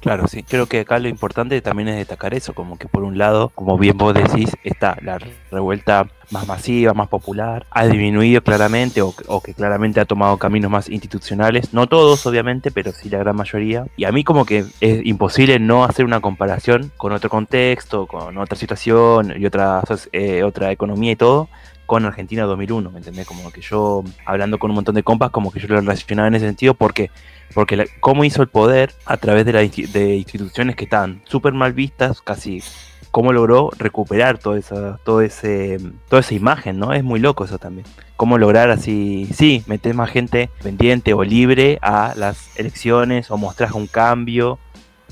Claro, 0.00 0.28
sí. 0.28 0.42
Creo 0.42 0.66
que 0.66 0.80
acá 0.80 0.98
lo 0.98 1.08
importante 1.08 1.60
también 1.60 1.88
es 1.88 1.96
destacar 1.96 2.32
eso, 2.32 2.54
como 2.54 2.78
que 2.78 2.88
por 2.88 3.02
un 3.02 3.18
lado, 3.18 3.50
como 3.54 3.76
bien 3.76 3.98
vos 3.98 4.14
decís, 4.14 4.56
está 4.64 4.96
la 5.02 5.18
revuelta 5.50 6.08
más 6.30 6.46
masiva, 6.46 6.94
más 6.94 7.08
popular, 7.08 7.66
ha 7.70 7.86
disminuido 7.86 8.42
claramente 8.42 9.02
o, 9.02 9.12
que 9.42 9.52
claramente 9.52 10.00
ha 10.00 10.04
tomado 10.04 10.38
caminos 10.38 10.70
más 10.70 10.88
institucionales, 10.88 11.74
no 11.74 11.86
todos 11.86 12.24
obviamente, 12.24 12.70
pero 12.70 12.92
sí 12.92 13.10
la 13.10 13.18
gran 13.18 13.36
mayoría. 13.36 13.86
Y 13.96 14.04
a 14.04 14.12
mí 14.12 14.24
como 14.24 14.46
que 14.46 14.64
es 14.80 15.04
imposible 15.04 15.58
no 15.58 15.84
hacer 15.84 16.04
una 16.06 16.20
comparación 16.20 16.92
con 16.96 17.12
otro 17.12 17.28
contexto, 17.28 18.06
con 18.06 18.38
otra 18.38 18.56
situación 18.56 19.34
y 19.36 19.44
otra, 19.44 19.82
eh, 20.12 20.42
otra 20.44 20.72
economía 20.72 21.12
y 21.12 21.16
todo, 21.16 21.48
con 21.90 22.04
Argentina 22.04 22.44
2001, 22.44 22.88
¿me 22.92 22.98
entendés? 22.98 23.26
Como 23.26 23.50
que 23.50 23.60
yo, 23.62 24.04
hablando 24.24 24.60
con 24.60 24.70
un 24.70 24.76
montón 24.76 24.94
de 24.94 25.02
compas, 25.02 25.30
como 25.30 25.50
que 25.50 25.58
yo 25.58 25.66
lo 25.66 25.74
relacionaba 25.74 26.28
en 26.28 26.36
ese 26.36 26.46
sentido 26.46 26.74
porque 26.74 27.10
porque 27.52 27.84
cómo 27.98 28.22
hizo 28.22 28.42
el 28.42 28.48
poder 28.48 28.92
a 29.06 29.16
través 29.16 29.44
de, 29.44 29.52
la, 29.52 29.64
instituciones 29.64 30.76
que 30.76 30.84
estaban 30.84 31.20
súper 31.24 31.52
mal 31.52 31.72
vistas, 31.72 32.22
casi 32.22 32.62
cómo 33.10 33.32
logró 33.32 33.70
recuperar 33.76 34.38
toda 34.38 34.56
esa, 34.56 34.98
todo 34.98 35.20
ese, 35.20 35.78
toda 36.08 36.20
esa 36.20 36.32
imagen, 36.32 36.78
¿no? 36.78 36.92
Es 36.92 37.02
muy 37.02 37.18
loco 37.18 37.44
eso 37.44 37.58
también. 37.58 37.84
Cómo 38.14 38.38
lograr 38.38 38.70
así, 38.70 39.28
sí, 39.34 39.64
meter 39.66 39.92
más 39.96 40.10
gente 40.10 40.48
pendiente 40.62 41.12
o 41.12 41.24
libre 41.24 41.80
a 41.82 42.14
las 42.16 42.56
elecciones 42.56 43.32
o 43.32 43.36
mostrás 43.36 43.72
un 43.72 43.88
cambio 43.88 44.60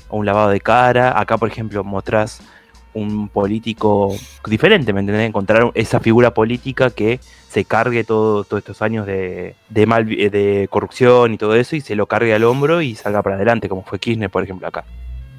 o 0.07 0.15
un 0.15 0.25
lavado 0.25 0.47
de 0.47 0.61
cara. 0.61 1.19
Acá, 1.19 1.37
por 1.37 1.49
ejemplo, 1.49 1.83
mostrás 1.83 2.41
un 2.93 3.29
político 3.29 4.15
diferente, 4.45 4.93
¿me 4.93 5.01
entendés? 5.01 5.27
Encontrar 5.27 5.71
esa 5.73 5.99
figura 5.99 6.33
política 6.33 6.89
que 6.89 7.19
se 7.47 7.65
cargue 7.65 8.03
todo, 8.03 8.43
todos 8.43 8.59
estos 8.61 8.81
años 8.81 9.05
de, 9.05 9.55
de, 9.69 9.85
mal, 9.85 10.05
de 10.05 10.67
corrupción 10.69 11.33
y 11.33 11.37
todo 11.37 11.55
eso 11.55 11.75
y 11.75 11.81
se 11.81 11.95
lo 11.95 12.05
cargue 12.05 12.33
al 12.33 12.43
hombro 12.43 12.81
y 12.81 12.95
salga 12.95 13.21
para 13.21 13.35
adelante, 13.35 13.69
como 13.69 13.83
fue 13.83 13.99
Kirchner, 13.99 14.29
por 14.29 14.43
ejemplo, 14.43 14.67
acá. 14.67 14.85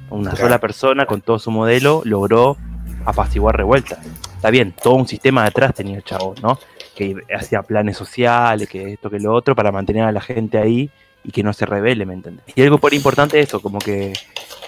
Una 0.09 0.35
sola 0.35 0.59
persona 0.59 1.05
con 1.05 1.21
todo 1.21 1.39
su 1.39 1.51
modelo 1.51 2.01
logró 2.03 2.57
apaciguar 3.05 3.55
revueltas. 3.55 3.99
Está 4.35 4.49
bien, 4.49 4.73
todo 4.73 4.95
un 4.95 5.07
sistema 5.07 5.45
detrás 5.45 5.73
tenía 5.73 5.95
el 5.95 6.03
chavo, 6.03 6.35
¿no? 6.41 6.59
Que 6.95 7.15
hacía 7.33 7.63
planes 7.63 7.95
sociales, 7.95 8.67
que 8.67 8.93
esto, 8.93 9.09
que 9.09 9.19
lo 9.19 9.33
otro, 9.33 9.55
para 9.55 9.71
mantener 9.71 10.03
a 10.03 10.11
la 10.11 10.19
gente 10.19 10.57
ahí 10.57 10.89
y 11.23 11.31
que 11.31 11.43
no 11.43 11.53
se 11.53 11.65
revele, 11.65 12.05
¿me 12.05 12.13
entiendes? 12.13 12.45
Y 12.55 12.61
algo 12.61 12.77
por 12.77 12.93
importante 12.93 13.39
es 13.39 13.49
eso, 13.49 13.61
como 13.61 13.79
que 13.79 14.13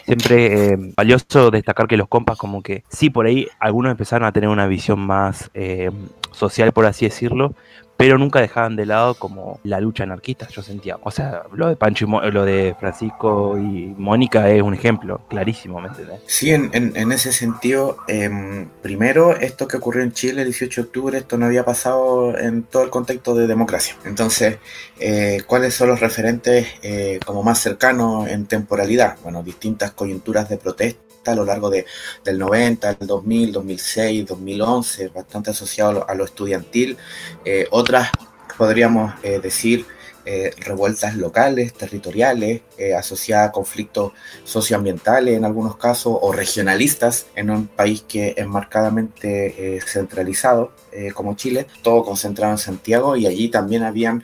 siempre 0.05 0.67
eh, 0.67 0.77
valioso 0.95 1.51
destacar 1.51 1.87
que 1.87 1.97
los 1.97 2.07
compas 2.07 2.37
como 2.37 2.61
que 2.61 2.83
sí, 2.89 3.09
por 3.09 3.25
ahí 3.25 3.47
algunos 3.59 3.91
empezaron 3.91 4.27
a 4.27 4.31
tener 4.31 4.49
una 4.49 4.67
visión 4.67 4.99
más 4.99 5.49
eh, 5.53 5.89
social, 6.31 6.71
por 6.71 6.85
así 6.85 7.05
decirlo, 7.05 7.53
pero 7.97 8.17
nunca 8.17 8.41
dejaban 8.41 8.75
de 8.75 8.85
lado 8.85 9.15
como 9.15 9.59
la 9.63 9.79
lucha 9.79 10.03
anarquista, 10.03 10.47
yo 10.49 10.61
sentía. 10.61 10.97
O 11.03 11.11
sea, 11.11 11.43
lo 11.53 11.67
de 11.67 11.75
Pancho 11.75 12.05
y 12.05 12.31
lo 12.31 12.45
de 12.45 12.75
Francisco 12.79 13.57
y 13.57 13.93
Mónica 13.97 14.49
es 14.49 14.61
un 14.61 14.73
ejemplo 14.73 15.21
clarísimo, 15.29 15.79
¿me? 15.79 15.89
Sí, 16.25 16.51
en, 16.51 16.71
en, 16.73 17.11
ese 17.11 17.31
sentido, 17.31 17.97
em, 18.07 18.67
primero, 18.81 19.35
esto 19.35 19.67
que 19.67 19.77
ocurrió 19.77 20.03
en 20.03 20.11
Chile 20.11 20.41
el 20.41 20.47
18 20.47 20.81
de 20.81 20.87
octubre, 20.87 21.17
esto 21.17 21.37
no 21.37 21.45
había 21.45 21.63
pasado 21.63 22.37
en 22.37 22.63
todo 22.63 22.83
el 22.83 22.89
contexto 22.89 23.35
de 23.35 23.47
democracia. 23.47 23.95
Entonces, 24.05 24.57
eh, 24.99 25.41
¿cuáles 25.45 25.73
son 25.73 25.89
los 25.89 25.99
referentes 25.99 26.67
eh, 26.81 27.19
como 27.25 27.43
más 27.43 27.59
cercanos 27.59 28.27
en 28.27 28.47
temporalidad? 28.47 29.17
Bueno, 29.23 29.43
distintas 29.43 29.91
coyunturas 29.91 30.49
de 30.49 30.57
protesta 30.57 31.12
a 31.31 31.35
lo 31.35 31.45
largo 31.45 31.69
de, 31.69 31.85
del 32.23 32.39
90, 32.39 32.97
el 32.99 33.07
2000, 33.07 33.51
2006, 33.51 34.25
2011, 34.25 35.07
bastante 35.09 35.51
asociado 35.51 36.07
a 36.07 36.15
lo, 36.15 36.25
estudiantil. 36.25 36.97
Eh, 37.45 37.67
otras, 37.71 38.09
podríamos 38.57 39.13
eh, 39.23 39.39
decir, 39.39 39.85
eh, 40.25 40.51
revueltas 40.57 41.17
locales, 41.17 41.73
territoriales, 41.73 42.61
asociadas 42.97 43.49
a 43.49 43.51
conflictos 43.51 44.13
socioambientales 44.45 45.35
en 45.35 45.43
algunos 45.43 45.75
casos, 45.75 46.17
o 46.21 46.31
regionalistas 46.31 47.25
en 47.35 47.49
un 47.49 47.67
país 47.67 48.05
que 48.07 48.33
es 48.37 48.47
marcadamente 48.47 49.81
centralizado 49.85 50.71
como 51.13 51.35
Chile, 51.35 51.67
todo 51.81 52.05
concentrado 52.05 52.53
en 52.53 52.57
Santiago 52.57 53.17
y 53.17 53.25
allí 53.27 53.49
también 53.49 53.83
habían 53.83 54.23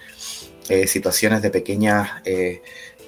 situaciones 0.86 1.42
de 1.42 1.50
pequeñas 1.50 2.10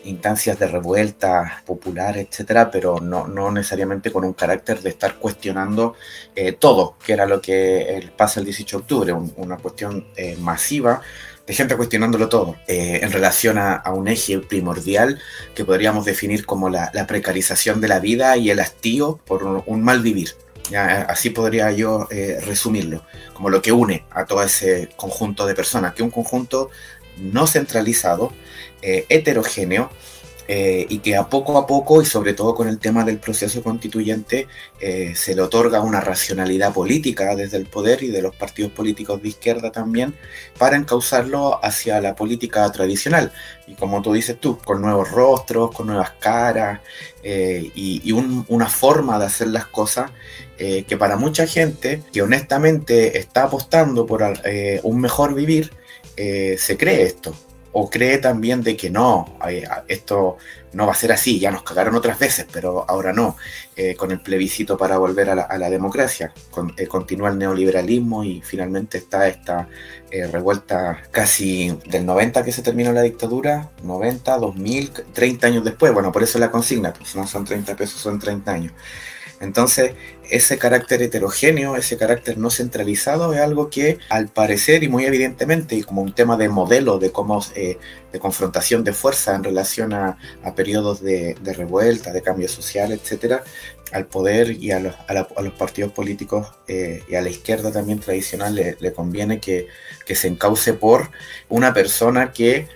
instancias 0.06 0.58
de 0.60 0.68
revuelta 0.68 1.64
popular, 1.66 2.18
etcétera, 2.18 2.72
pero 2.72 3.00
no, 3.00 3.28
no, 3.28 3.52
necesariamente 3.52 4.12
con 4.12 4.24
un 4.24 4.34
carácter 4.34 4.82
de 4.82 4.90
estar 4.90 5.16
cuestionando 5.16 5.96
eh, 6.36 6.54
todo, 6.54 6.96
que 7.04 7.14
era 7.14 7.26
lo 7.26 7.42
que 7.42 8.10
pasa 8.18 8.40
el 8.40 8.46
18 8.46 8.78
de 8.78 8.82
octubre, 8.82 9.14
una 9.36 9.58
cuestión 9.58 10.08
eh, 10.16 10.38
masiva 10.40 11.02
de 11.46 11.54
gente 11.54 11.76
cuestionándolo 11.76 12.30
todo, 12.30 12.56
eh, 12.68 13.00
en 13.02 13.12
relación 13.12 13.58
a, 13.58 13.84
un 13.92 14.08
eje 14.08 14.40
primordial 14.40 15.20
que 15.56 15.66
podríamos 15.66 16.06
definir 16.06 16.46
como 16.46 16.70
la, 16.70 16.92
precarización 17.08 17.82
de 17.82 17.88
la 17.88 18.00
vida 18.00 18.38
y 18.38 18.52
el 18.52 18.60
hastío 18.60 19.20
por 19.26 19.44
un, 19.44 19.84
mal 19.84 20.02
vivir. 20.02 20.36
así 20.74 21.32
podría 21.32 21.72
yo 21.72 22.08
resumirlo, 22.46 23.04
como 23.34 23.50
lo 23.50 23.62
que 23.62 23.72
une 23.72 24.06
a 24.12 24.26
todo 24.26 24.44
ese 24.44 24.90
conjunto 24.96 25.46
de 25.46 25.56
personas, 25.56 25.94
que 25.94 26.04
un 26.04 26.12
conjunto 26.12 26.70
no 27.22 27.48
centralizado, 27.48 28.34
eh, 28.82 29.06
heterogéneo, 29.10 29.90
eh, 30.48 30.86
y 30.90 31.00
que 31.00 31.16
a 31.16 31.30
poco 31.30 31.58
a 31.58 31.66
poco, 31.66 32.02
y 32.02 32.06
sobre 32.06 32.34
todo 32.34 32.56
con 32.56 32.68
el 32.68 32.80
tema 32.80 33.06
del 33.06 33.20
proceso 33.20 33.64
constituyente, 33.64 34.48
eh, 34.82 35.14
se 35.16 35.36
le 35.36 35.44
otorga 35.44 35.82
una 35.82 36.02
racionalidad 36.02 36.74
política 36.74 37.36
desde 37.36 37.58
el 37.58 37.68
poder 37.68 38.04
y 38.04 38.08
de 38.08 38.22
los 38.22 38.36
partidos 38.36 38.72
políticos 38.72 39.22
de 39.22 39.30
izquierda 39.30 39.72
también, 39.72 40.16
para 40.58 40.76
encauzarlo 40.76 41.64
hacia 41.64 42.02
la 42.02 42.16
política 42.16 42.70
tradicional. 42.72 43.32
Y 43.68 43.76
como 43.76 44.02
tú 44.02 44.12
dices 44.14 44.40
tú, 44.40 44.58
con 44.58 44.82
nuevos 44.82 45.12
rostros, 45.12 45.72
con 45.72 45.88
nuevas 45.88 46.12
caras, 46.20 46.82
y, 47.24 48.12
una 48.12 48.68
forma 48.68 49.20
de 49.20 49.26
hacer 49.26 49.48
las 49.50 49.68
cosas 49.68 50.12
que 50.58 50.98
para 50.98 51.18
mucha 51.18 51.48
gente 51.48 52.02
que 52.12 52.22
honestamente 52.22 53.18
está 53.18 53.44
apostando 53.44 54.06
por 54.06 54.24
un 54.84 55.02
mejor 55.02 55.34
vivir, 55.36 55.72
se 56.16 56.78
cree 56.78 57.04
esto 57.04 57.36
o 57.74 57.90
cree 57.90 58.18
también 58.18 58.64
de 58.64 58.76
que 58.76 58.90
no, 58.90 59.38
esto 59.88 60.38
no 60.74 60.86
va 60.86 60.94
a 60.94 60.96
ser 60.96 61.12
así, 61.12 61.40
ya 61.40 61.52
nos 61.52 61.64
cagaron 61.64 61.96
otras 61.96 62.18
veces, 62.20 62.46
pero 62.52 62.86
ahora 62.88 63.14
no, 63.14 63.36
eh, 63.76 63.96
con 63.96 64.12
el 64.12 64.22
plebiscito 64.22 64.78
para 64.78 64.98
volver 64.98 65.30
a 65.30 65.36
la, 65.36 65.70
democracia, 65.70 66.34
eh, 66.78 66.88
continúa 66.88 67.30
el 67.30 67.38
neoliberalismo 67.38 68.24
y 68.24 68.42
finalmente 68.42 68.98
está 68.98 69.28
esta 69.28 69.68
eh, 70.10 70.28
revuelta 70.28 71.02
casi 71.12 71.78
del 71.86 72.06
90 72.06 72.44
que 72.44 72.52
se 72.52 72.62
terminó 72.62 72.92
la 72.94 73.02
dictadura, 73.02 73.70
90, 73.84 74.38
2000, 74.38 74.92
30 75.14 75.48
años 75.48 75.64
después, 75.64 75.94
bueno, 75.94 76.12
por 76.12 76.24
eso 76.24 76.40
la 76.40 76.52
consigna, 76.52 76.94
pues 76.94 77.16
no 77.16 77.28
son 77.28 77.46
30 77.46 77.76
pesos, 77.76 78.00
son 78.02 78.20
30 78.20 78.52
años. 78.52 78.74
Entonces, 79.42 79.94
ese 80.30 80.58
carácter 80.60 81.02
heterogéneo, 81.02 81.76
ese 81.76 81.98
carácter 81.98 82.38
no 82.38 82.52
centralizado 82.52 83.34
es 83.34 83.42
algo 83.42 83.70
que 83.70 83.98
al 84.10 84.28
parecer 84.30 84.84
y 84.84 84.88
muy 84.88 85.04
evidentemente, 85.06 85.76
y 85.76 85.84
como 85.84 86.04
un 86.04 86.14
tema 86.14 86.38
de 86.38 86.48
modelo 86.48 87.00
de 87.00 87.12
cómo 87.12 87.44
eh, 87.56 87.78
de 88.14 88.20
confrontación 88.20 88.84
de 88.84 88.94
fuerza 88.94 89.36
en 89.36 89.44
relación 89.44 89.94
a, 89.94 90.18
periodos 90.56 91.02
de, 91.02 91.36
revuelta, 91.44 92.14
de 92.14 92.22
cambio 92.22 92.48
social, 92.48 92.92
etcétera, 92.92 93.44
al 93.92 94.06
poder 94.06 94.52
y 94.52 94.72
a 94.72 94.80
los, 94.80 94.96
partidos 95.58 95.92
políticos 95.92 96.48
eh, 96.68 97.04
y 97.10 97.16
a 97.16 97.22
la 97.22 97.30
izquierda 97.30 97.72
también 97.72 98.00
tradicional 98.00 98.56
le, 98.56 98.94
conviene 98.94 99.40
que, 99.40 99.68
que 100.06 100.16
se 100.16 100.28
encauce 100.28 100.74
por 100.74 101.10
una 101.50 101.74
persona 101.74 102.32
que 102.32 102.68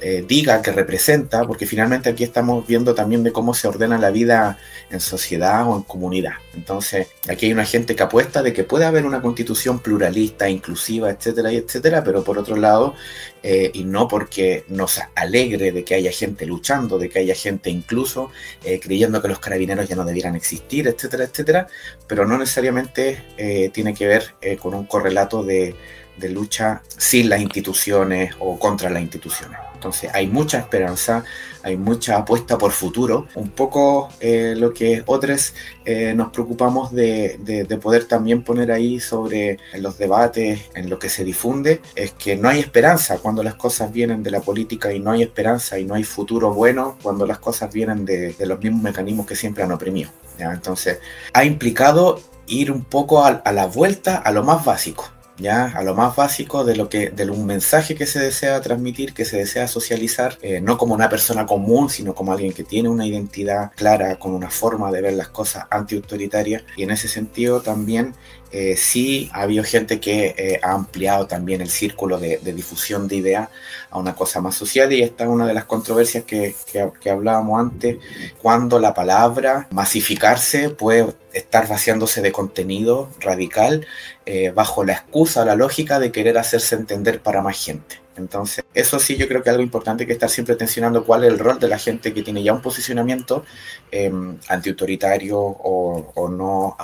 eh, 0.00 0.24
diga, 0.26 0.62
que 0.62 0.72
representa, 0.72 1.44
porque 1.44 1.66
finalmente 1.66 2.10
aquí 2.10 2.24
estamos 2.24 2.66
viendo 2.66 2.94
también 2.94 3.22
de 3.22 3.32
cómo 3.32 3.54
se 3.54 3.68
ordena 3.68 3.98
la 3.98 4.10
vida 4.10 4.58
en 4.90 5.00
sociedad 5.00 5.68
o 5.68 5.76
en 5.76 5.82
comunidad. 5.82 6.34
Entonces, 6.54 7.08
aquí 7.28 7.46
hay 7.46 7.52
una 7.52 7.64
gente 7.64 7.94
que 7.94 8.02
apuesta 8.02 8.42
de 8.42 8.52
que 8.52 8.64
puede 8.64 8.84
haber 8.84 9.06
una 9.06 9.22
constitución 9.22 9.78
pluralista, 9.80 10.48
inclusiva, 10.48 11.10
etcétera, 11.10 11.52
etcétera, 11.52 12.02
pero 12.04 12.24
por 12.24 12.38
otro 12.38 12.56
lado, 12.56 12.94
eh, 13.42 13.70
y 13.72 13.84
no 13.84 14.08
porque 14.08 14.64
nos 14.68 15.00
alegre 15.14 15.72
de 15.72 15.84
que 15.84 15.94
haya 15.94 16.10
gente 16.10 16.46
luchando, 16.46 16.98
de 16.98 17.08
que 17.08 17.20
haya 17.20 17.34
gente 17.34 17.70
incluso 17.70 18.30
eh, 18.64 18.80
creyendo 18.80 19.22
que 19.22 19.28
los 19.28 19.38
carabineros 19.38 19.88
ya 19.88 19.96
no 19.96 20.04
debieran 20.04 20.34
existir, 20.34 20.88
etcétera, 20.88 21.24
etcétera, 21.24 21.66
pero 22.06 22.26
no 22.26 22.38
necesariamente 22.38 23.24
tiene 23.72 23.94
que 23.94 24.06
ver 24.06 24.34
con 24.58 24.74
un 24.74 24.84
correlato 24.86 25.42
de 25.42 25.74
de 26.18 26.28
lucha 26.28 26.82
sin 26.96 27.28
las 27.28 27.40
instituciones 27.40 28.34
o 28.38 28.58
contra 28.58 28.90
las 28.90 29.02
instituciones. 29.02 29.58
Entonces 29.78 30.10
hay 30.12 30.26
mucha 30.26 30.58
esperanza, 30.58 31.22
hay 31.62 31.76
mucha 31.76 32.16
apuesta 32.16 32.58
por 32.58 32.72
futuro. 32.72 33.28
Un 33.36 33.50
poco 33.50 34.08
eh, 34.18 34.54
lo 34.56 34.74
que 34.74 35.04
otros 35.06 35.54
eh, 35.84 36.14
nos 36.14 36.32
preocupamos 36.32 36.92
de, 36.92 37.38
poder 37.80 38.06
también 38.06 38.42
poner 38.42 38.72
ahí 38.72 38.98
sobre 38.98 39.58
los 39.74 39.96
debates, 39.96 40.62
en 40.74 40.90
lo 40.90 40.98
que 40.98 41.08
se 41.08 41.22
difunde, 41.22 41.80
es 41.94 42.10
que 42.12 42.34
no 42.34 42.48
hay 42.48 42.58
esperanza 42.58 43.18
cuando 43.18 43.44
las 43.44 43.54
cosas 43.54 43.92
vienen 43.92 44.24
de 44.24 44.32
la 44.32 44.40
política 44.40 44.92
y 44.92 44.98
no 44.98 45.12
hay 45.12 45.22
esperanza 45.22 45.78
y 45.78 45.84
no 45.84 45.94
hay 45.94 46.02
futuro 46.02 46.52
bueno 46.52 46.98
cuando 47.00 47.24
las 47.24 47.38
cosas 47.38 47.72
vienen 47.72 48.04
de, 48.04 48.34
los 48.40 48.58
mismos 48.58 48.82
mecanismos 48.82 49.26
que 49.26 49.36
siempre 49.36 49.62
han 49.62 49.70
oprimido. 49.70 50.10
Entonces 50.38 50.98
ha 51.32 51.44
implicado 51.44 52.20
ir 52.48 52.72
un 52.72 52.82
poco 52.82 53.24
a 53.24 53.52
la 53.52 53.66
vuelta 53.66 54.16
a 54.16 54.32
lo 54.32 54.42
más 54.42 54.64
básico 54.64 55.08
ya 55.38 55.66
a 55.66 55.82
lo 55.82 55.94
más 55.94 56.16
básico 56.16 56.64
de 56.64 56.76
lo 56.76 56.88
que 56.88 57.10
de 57.10 57.30
un 57.30 57.46
mensaje 57.46 57.94
que 57.94 58.06
se 58.06 58.18
desea 58.20 58.60
transmitir, 58.60 59.14
que 59.14 59.24
se 59.24 59.38
desea 59.38 59.68
socializar, 59.68 60.38
eh, 60.42 60.60
no 60.60 60.76
como 60.76 60.94
una 60.94 61.08
persona 61.08 61.46
común, 61.46 61.90
sino 61.90 62.14
como 62.14 62.32
alguien 62.32 62.52
que 62.52 62.64
tiene 62.64 62.88
una 62.88 63.06
identidad 63.06 63.70
clara, 63.76 64.18
con 64.18 64.34
una 64.34 64.50
forma 64.50 64.90
de 64.90 65.02
ver 65.02 65.14
las 65.14 65.28
cosas 65.28 65.66
anti-autoritarias. 65.70 66.64
Y 66.76 66.82
en 66.82 66.90
ese 66.90 67.08
sentido 67.08 67.60
también 67.60 68.14
eh, 68.50 68.76
sí 68.76 69.30
ha 69.34 69.42
habido 69.42 69.62
gente 69.62 70.00
que 70.00 70.34
eh, 70.38 70.60
ha 70.62 70.72
ampliado 70.72 71.26
también 71.26 71.60
el 71.60 71.68
círculo 71.68 72.18
de, 72.18 72.38
difusión 72.38 73.06
de 73.06 73.16
ideas 73.16 73.48
a 73.90 73.98
una 73.98 74.14
cosa 74.14 74.40
más 74.40 74.54
social 74.54 74.90
y 74.92 75.02
esta 75.02 75.24
es 75.24 75.30
una 75.30 75.46
de 75.46 75.52
las 75.52 75.66
controversias 75.66 76.24
que, 76.24 76.54
que, 76.72 77.10
hablábamos 77.10 77.60
antes, 77.60 77.98
cuando 78.40 78.78
la 78.78 78.94
palabra 78.94 79.68
masificarse 79.70 80.70
puede 80.70 81.12
estar 81.38 81.68
vaciándose 81.68 82.22
de 82.22 82.32
contenido 82.32 83.10
radical 83.20 83.86
eh, 84.26 84.50
bajo 84.50 84.84
la 84.84 84.92
excusa 84.94 85.42
o 85.42 85.44
la 85.44 85.56
lógica 85.56 85.98
de 85.98 86.12
querer 86.12 86.38
hacerse 86.38 86.74
entender 86.74 87.20
para 87.20 87.42
más 87.42 87.62
gente. 87.62 88.00
Entonces, 88.16 88.64
eso 88.74 88.98
sí 88.98 89.16
yo 89.16 89.28
creo 89.28 89.42
que 89.42 89.50
algo 89.50 89.62
importante 89.62 90.06
que 90.06 90.12
estar 90.12 90.28
siempre 90.28 90.56
tensionando 90.56 91.04
cuál 91.04 91.24
es 91.24 91.30
el 91.30 91.38
rol 91.38 91.60
de 91.60 91.68
la 91.68 91.78
gente 91.78 92.12
que 92.12 92.22
tiene 92.22 92.42
ya 92.42 92.52
un 92.52 92.62
posicionamiento 92.62 93.44
eh, 93.92 94.12
antiautoritario 94.48 95.38
o, 95.38 96.12
o 96.14 96.28
no 96.28 96.76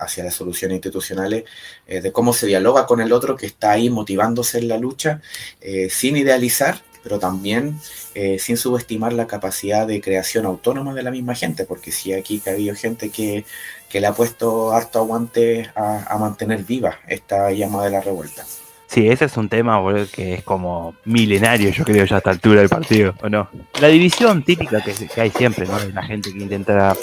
hacia 0.00 0.24
las 0.24 0.34
soluciones 0.34 0.76
institucionales, 0.76 1.44
eh, 1.86 2.00
de 2.00 2.12
cómo 2.12 2.32
se 2.32 2.46
dialoga 2.46 2.86
con 2.86 3.00
el 3.00 3.12
otro 3.12 3.36
que 3.36 3.46
está 3.46 3.72
ahí 3.72 3.90
motivándose 3.90 4.58
en 4.58 4.68
la 4.68 4.78
lucha, 4.78 5.20
eh, 5.60 5.88
sin 5.90 6.16
idealizar, 6.16 6.82
pero 7.02 7.18
también 7.18 7.78
eh, 8.14 8.38
sin 8.38 8.56
subestimar 8.56 9.12
la 9.12 9.26
capacidad 9.26 9.86
de 9.86 10.00
creación 10.00 10.46
autónoma 10.46 10.94
de 10.94 11.02
la 11.02 11.10
misma 11.10 11.34
gente, 11.34 11.64
porque 11.64 11.90
sí 11.90 12.12
aquí 12.12 12.40
ha 12.46 12.50
habido 12.50 12.74
gente 12.76 13.10
que, 13.10 13.44
que, 13.88 14.00
le 14.00 14.06
ha 14.06 14.12
puesto 14.12 14.72
harto 14.72 15.00
aguante 15.00 15.68
a, 15.74 16.16
mantener 16.18 16.62
viva 16.62 17.00
esta 17.08 17.50
llama 17.50 17.84
de 17.84 17.90
la 17.90 18.00
revuelta. 18.00 18.44
Sí, 18.86 19.08
ese 19.08 19.24
es 19.24 19.36
un 19.36 19.48
tema 19.48 19.82
que 20.12 20.34
es 20.34 20.44
como 20.44 20.94
milenario, 21.04 21.70
yo 21.70 21.84
creo, 21.84 22.04
ya 22.04 22.16
a 22.16 22.18
esta 22.18 22.30
altura 22.30 22.60
del 22.60 22.68
partido, 22.68 23.14
¿o 23.20 23.28
no? 23.28 23.48
La 23.80 23.88
división 23.88 24.44
típica 24.44 24.80
que, 24.80 25.20
hay 25.20 25.30
siempre, 25.30 25.66
¿no? 25.66 25.76
La 25.92 26.04
gente 26.04 26.32
que 26.32 26.38
intenta 26.38 26.96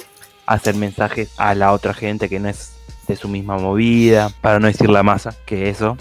hacer 0.45 0.76
mensajes 0.76 1.34
a 1.36 1.56
la 1.56 1.74
otra 1.74 1.93
gente 1.93 2.30
que 2.30 2.39
no 2.39 2.47
es 2.47 2.74
de 3.10 3.17
su 3.17 3.28
misma 3.28 3.58
movida, 3.58 4.30
para 4.39 4.60
no 4.62 4.67
decir 4.67 4.89
la 4.89 5.04
masa, 5.04 5.36
que 5.45 5.69
eso. 5.69 5.97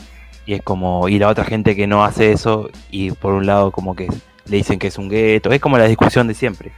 Y 0.46 0.54
es 0.54 0.62
como 0.62 1.08
ir 1.08 1.24
a 1.24 1.28
otra 1.28 1.44
gente 1.44 1.74
que 1.74 1.88
no 1.88 2.04
hace 2.04 2.30
eso 2.30 2.70
y 2.92 3.10
por 3.10 3.32
un 3.32 3.46
lado 3.46 3.72
como 3.72 3.96
que 3.96 4.08
le 4.50 4.56
dicen 4.56 4.78
que 4.78 4.88
es 4.88 4.98
un 4.98 5.08
gueto. 5.08 5.50
Es 5.52 5.60
como 5.60 5.78
la 5.78 5.86
discusión 5.86 6.26
de 6.26 6.34
siempre. 6.34 6.72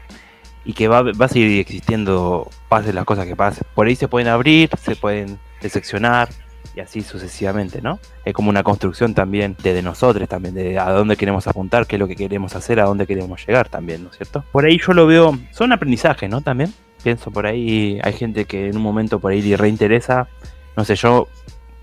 Y 0.64 0.74
que 0.74 0.86
va, 0.86 1.02
va 1.02 1.24
a 1.24 1.28
seguir 1.28 1.58
existiendo, 1.58 2.48
pase 2.68 2.92
las 2.92 3.04
cosas 3.04 3.26
que 3.26 3.34
pasen. 3.34 3.66
Por 3.74 3.86
ahí 3.86 3.96
se 3.96 4.06
pueden 4.06 4.28
abrir, 4.28 4.70
se 4.80 4.94
pueden 4.94 5.38
decepcionar 5.60 6.28
y 6.74 6.80
así 6.80 7.02
sucesivamente, 7.02 7.82
¿no? 7.82 7.98
Es 8.24 8.32
como 8.32 8.48
una 8.48 8.62
construcción 8.62 9.14
también 9.14 9.56
de, 9.62 9.82
nosotros, 9.82 10.28
también 10.28 10.54
de 10.54 10.78
a 10.78 10.90
dónde 10.90 11.16
queremos 11.16 11.46
apuntar, 11.46 11.86
qué 11.86 11.96
es 11.96 12.00
lo 12.00 12.08
que 12.08 12.16
queremos 12.16 12.54
hacer, 12.56 12.80
a 12.80 12.84
dónde 12.84 13.06
queremos 13.06 13.44
llegar 13.46 13.68
también, 13.68 14.04
¿no 14.04 14.10
es 14.10 14.16
cierto? 14.16 14.44
Por 14.52 14.64
ahí 14.64 14.78
yo 14.78 14.92
lo 14.92 15.06
veo, 15.06 15.38
son 15.50 15.72
aprendizajes, 15.72 16.30
¿no? 16.30 16.40
También 16.40 16.72
pienso 17.02 17.30
por 17.30 17.46
ahí, 17.46 17.98
hay 18.02 18.12
gente 18.12 18.44
que 18.44 18.68
en 18.68 18.76
un 18.76 18.82
momento 18.82 19.18
por 19.18 19.32
ahí 19.32 19.54
reinteresa, 19.56 20.28
no 20.76 20.84
sé, 20.84 20.94
yo 20.96 21.28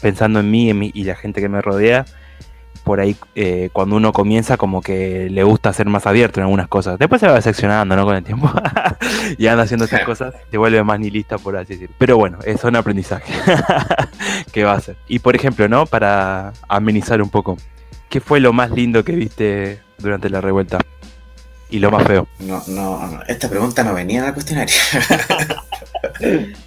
pensando 0.02 0.40
en 0.40 0.50
mí, 0.50 0.92
y 0.94 1.04
la 1.04 1.16
gente 1.16 1.42
que 1.42 1.50
me 1.50 1.62
rodea, 1.62 2.06
por 2.90 3.00
ahí 3.00 3.16
eh, 3.36 3.70
cuando 3.72 3.98
uno 3.98 4.12
comienza 4.12 4.58
como 4.58 4.82
que 4.82 5.30
le 5.30 5.44
gusta 5.44 5.72
ser 5.74 5.86
más 5.86 6.08
abierto 6.08 6.40
en 6.40 6.46
algunas 6.46 6.68
cosas. 6.68 6.98
Después 6.98 7.22
se 7.22 7.28
va 7.28 7.40
seccionando, 7.40 7.96
¿no? 7.96 8.04
Con 8.04 8.16
el 8.16 8.24
tiempo. 8.24 8.52
y 9.38 9.46
anda 9.46 9.62
haciendo 9.62 9.86
esas 9.86 10.02
cosas, 10.02 10.34
se 10.50 10.58
vuelve 10.58 10.84
más 10.84 11.00
nihilista, 11.00 11.38
por 11.38 11.56
así 11.56 11.74
decirlo. 11.74 11.96
Pero 12.00 12.18
bueno, 12.18 12.40
es 12.46 12.64
un 12.64 12.76
aprendizaje 12.76 13.32
que 14.52 14.64
va 14.64 14.74
a 14.74 14.80
ser. 14.82 14.96
Y 15.08 15.20
por 15.20 15.36
ejemplo, 15.36 15.68
¿no? 15.68 15.86
Para 15.86 16.52
amenizar 16.68 17.22
un 17.22 17.30
poco, 17.30 17.58
¿qué 18.10 18.22
fue 18.22 18.40
lo 18.40 18.54
más 18.54 18.72
lindo 18.72 19.04
que 19.04 19.12
viste 19.12 19.82
durante 20.00 20.28
la 20.32 20.42
revuelta? 20.42 20.80
y 21.70 21.78
lo 21.78 21.92
más 21.92 22.08
feo? 22.08 22.28
No, 22.40 22.64
no, 22.70 23.20
esta 23.28 23.48
pregunta 23.48 23.84
no 23.84 23.94
venía 23.94 24.22
en 24.22 24.26
el 24.26 24.34
cuestionario. 24.34 24.76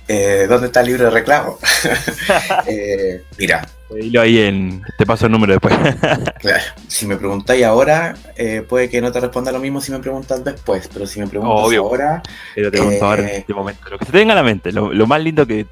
Eh, 0.08 0.46
¿Dónde 0.48 0.66
está 0.66 0.80
el 0.80 0.88
libro 0.88 1.04
de 1.04 1.10
reclamo? 1.10 1.58
eh, 2.66 3.24
mira. 3.38 3.66
Ahí 4.20 4.38
en. 4.38 4.82
Te 4.98 5.06
paso 5.06 5.26
el 5.26 5.32
número 5.32 5.52
después. 5.54 5.74
claro. 6.40 6.62
Si 6.88 7.06
me 7.06 7.16
preguntáis 7.16 7.64
ahora, 7.64 8.14
eh, 8.36 8.64
puede 8.68 8.88
que 8.88 9.00
no 9.00 9.12
te 9.12 9.20
responda 9.20 9.52
lo 9.52 9.58
mismo 9.58 9.80
si 9.80 9.92
me 9.92 9.98
preguntas 9.98 10.44
después, 10.44 10.88
pero 10.92 11.06
si 11.06 11.20
me 11.20 11.26
preguntas 11.26 11.76
ahora. 11.76 12.22
Pero 12.54 12.70
te 12.70 12.78
pregunto 12.78 13.04
ahora 13.04 13.22
en 13.22 13.28
eh, 13.28 13.36
este 13.38 13.54
momento. 13.54 13.88
Lo 13.90 13.98
que 13.98 14.04
se 14.04 14.12
te 14.12 14.18
venga 14.18 14.32
a 14.32 14.36
la 14.36 14.42
mente, 14.42 14.72
lo, 14.72 15.06
más 15.06 15.22
lindo 15.22 15.46
que 15.46 15.66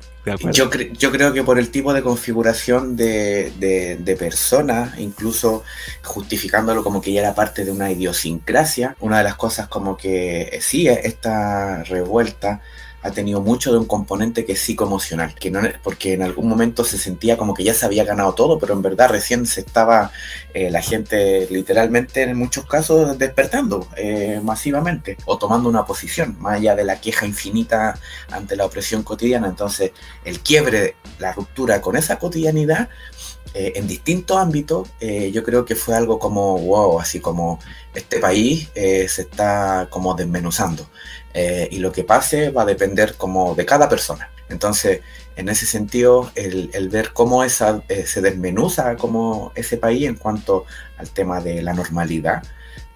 yo, 0.52 0.70
yo, 0.92 1.10
creo 1.10 1.32
que 1.32 1.42
por 1.42 1.58
el 1.58 1.70
tipo 1.70 1.94
de 1.94 2.02
configuración 2.02 2.94
de, 2.94 3.52
de, 3.58 3.96
de 3.96 4.16
personas, 4.16 4.98
incluso 4.98 5.64
justificándolo 6.02 6.84
como 6.84 7.00
que 7.00 7.12
ya 7.12 7.20
era 7.20 7.34
parte 7.34 7.64
de 7.64 7.72
una 7.72 7.90
idiosincrasia, 7.90 8.96
una 9.00 9.18
de 9.18 9.24
las 9.24 9.36
cosas 9.36 9.68
como 9.68 9.96
que 9.96 10.58
sí, 10.60 10.88
esta 10.88 11.82
revuelta 11.84 12.60
ha 13.02 13.10
tenido 13.10 13.40
mucho 13.40 13.72
de 13.72 13.78
un 13.78 13.86
componente 13.86 14.44
que 14.44 14.52
es 14.52 14.60
psicoemocional, 14.60 15.34
que 15.34 15.50
no, 15.50 15.60
porque 15.82 16.14
en 16.14 16.22
algún 16.22 16.48
momento 16.48 16.84
se 16.84 16.98
sentía 16.98 17.36
como 17.36 17.54
que 17.54 17.64
ya 17.64 17.72
se 17.72 17.86
había 17.86 18.04
ganado 18.04 18.34
todo, 18.34 18.58
pero 18.58 18.74
en 18.74 18.82
verdad 18.82 19.08
recién 19.08 19.46
se 19.46 19.60
estaba 19.60 20.12
eh, 20.52 20.70
la 20.70 20.82
gente 20.82 21.46
literalmente 21.50 22.22
en 22.22 22.36
muchos 22.36 22.66
casos 22.66 23.16
despertando 23.18 23.88
eh, 23.96 24.40
masivamente 24.42 25.16
o 25.24 25.38
tomando 25.38 25.68
una 25.68 25.86
posición, 25.86 26.36
más 26.40 26.56
allá 26.56 26.74
de 26.74 26.84
la 26.84 27.00
queja 27.00 27.26
infinita 27.26 27.98
ante 28.30 28.56
la 28.56 28.66
opresión 28.66 29.02
cotidiana. 29.02 29.48
Entonces, 29.48 29.92
el 30.24 30.40
quiebre, 30.40 30.96
la 31.18 31.32
ruptura 31.32 31.80
con 31.80 31.96
esa 31.96 32.18
cotidianidad 32.18 32.90
eh, 33.54 33.72
en 33.76 33.88
distintos 33.88 34.36
ámbitos, 34.36 34.88
yo 35.32 35.42
creo 35.42 35.64
que 35.64 35.74
fue 35.74 35.94
algo 35.94 36.18
como, 36.18 36.58
wow, 36.58 37.00
así 37.00 37.18
como 37.18 37.58
este 37.94 38.18
país 38.20 38.70
se 38.74 39.22
está 39.22 39.88
como 39.90 40.14
desmenuzando. 40.14 40.88
Eh, 41.32 41.68
y 41.70 41.78
lo 41.78 41.92
que 41.92 42.02
pase 42.02 42.50
va 42.50 42.62
a 42.62 42.66
depender 42.66 43.14
como 43.14 43.54
de 43.54 43.64
cada 43.64 43.88
persona. 43.88 44.30
Entonces, 44.48 45.00
en 45.36 45.48
ese 45.48 45.64
sentido, 45.64 46.32
el, 46.34 46.88
ver 46.90 47.12
cómo 47.12 47.44
esa, 47.44 47.82
eh, 47.88 48.04
se 48.04 48.20
desmenuza 48.20 48.96
como 48.96 49.52
ese 49.54 49.76
país 49.76 50.08
en 50.08 50.16
cuanto 50.16 50.64
al 50.96 51.10
tema 51.10 51.40
de 51.40 51.62
la 51.62 51.72
normalidad, 51.72 52.42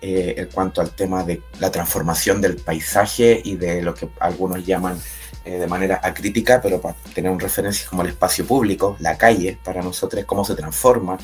eh, 0.02 0.34
en 0.36 0.46
cuanto 0.46 0.80
al 0.80 0.90
tema 0.90 1.22
de 1.22 1.42
la 1.60 1.70
transformación 1.70 2.40
del 2.40 2.56
paisaje 2.56 3.40
y 3.44 3.54
de 3.54 3.82
lo 3.82 3.94
que 3.94 4.08
algunos 4.18 4.64
llaman 4.66 5.00
de 5.44 5.66
manera 5.66 6.00
acrítica, 6.02 6.62
pero 6.62 6.80
para 6.80 6.94
tener 7.14 7.30
un 7.30 7.38
referencia 7.38 7.86
como 7.86 8.00
el 8.00 8.08
espacio 8.08 8.46
público, 8.46 8.96
la 8.98 9.18
calle, 9.18 9.58
para 9.62 9.82
nosotros 9.82 10.24
cómo 10.24 10.42
se 10.42 10.54
transforma, 10.54 11.18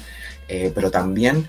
pero 0.46 0.90
también 0.90 1.48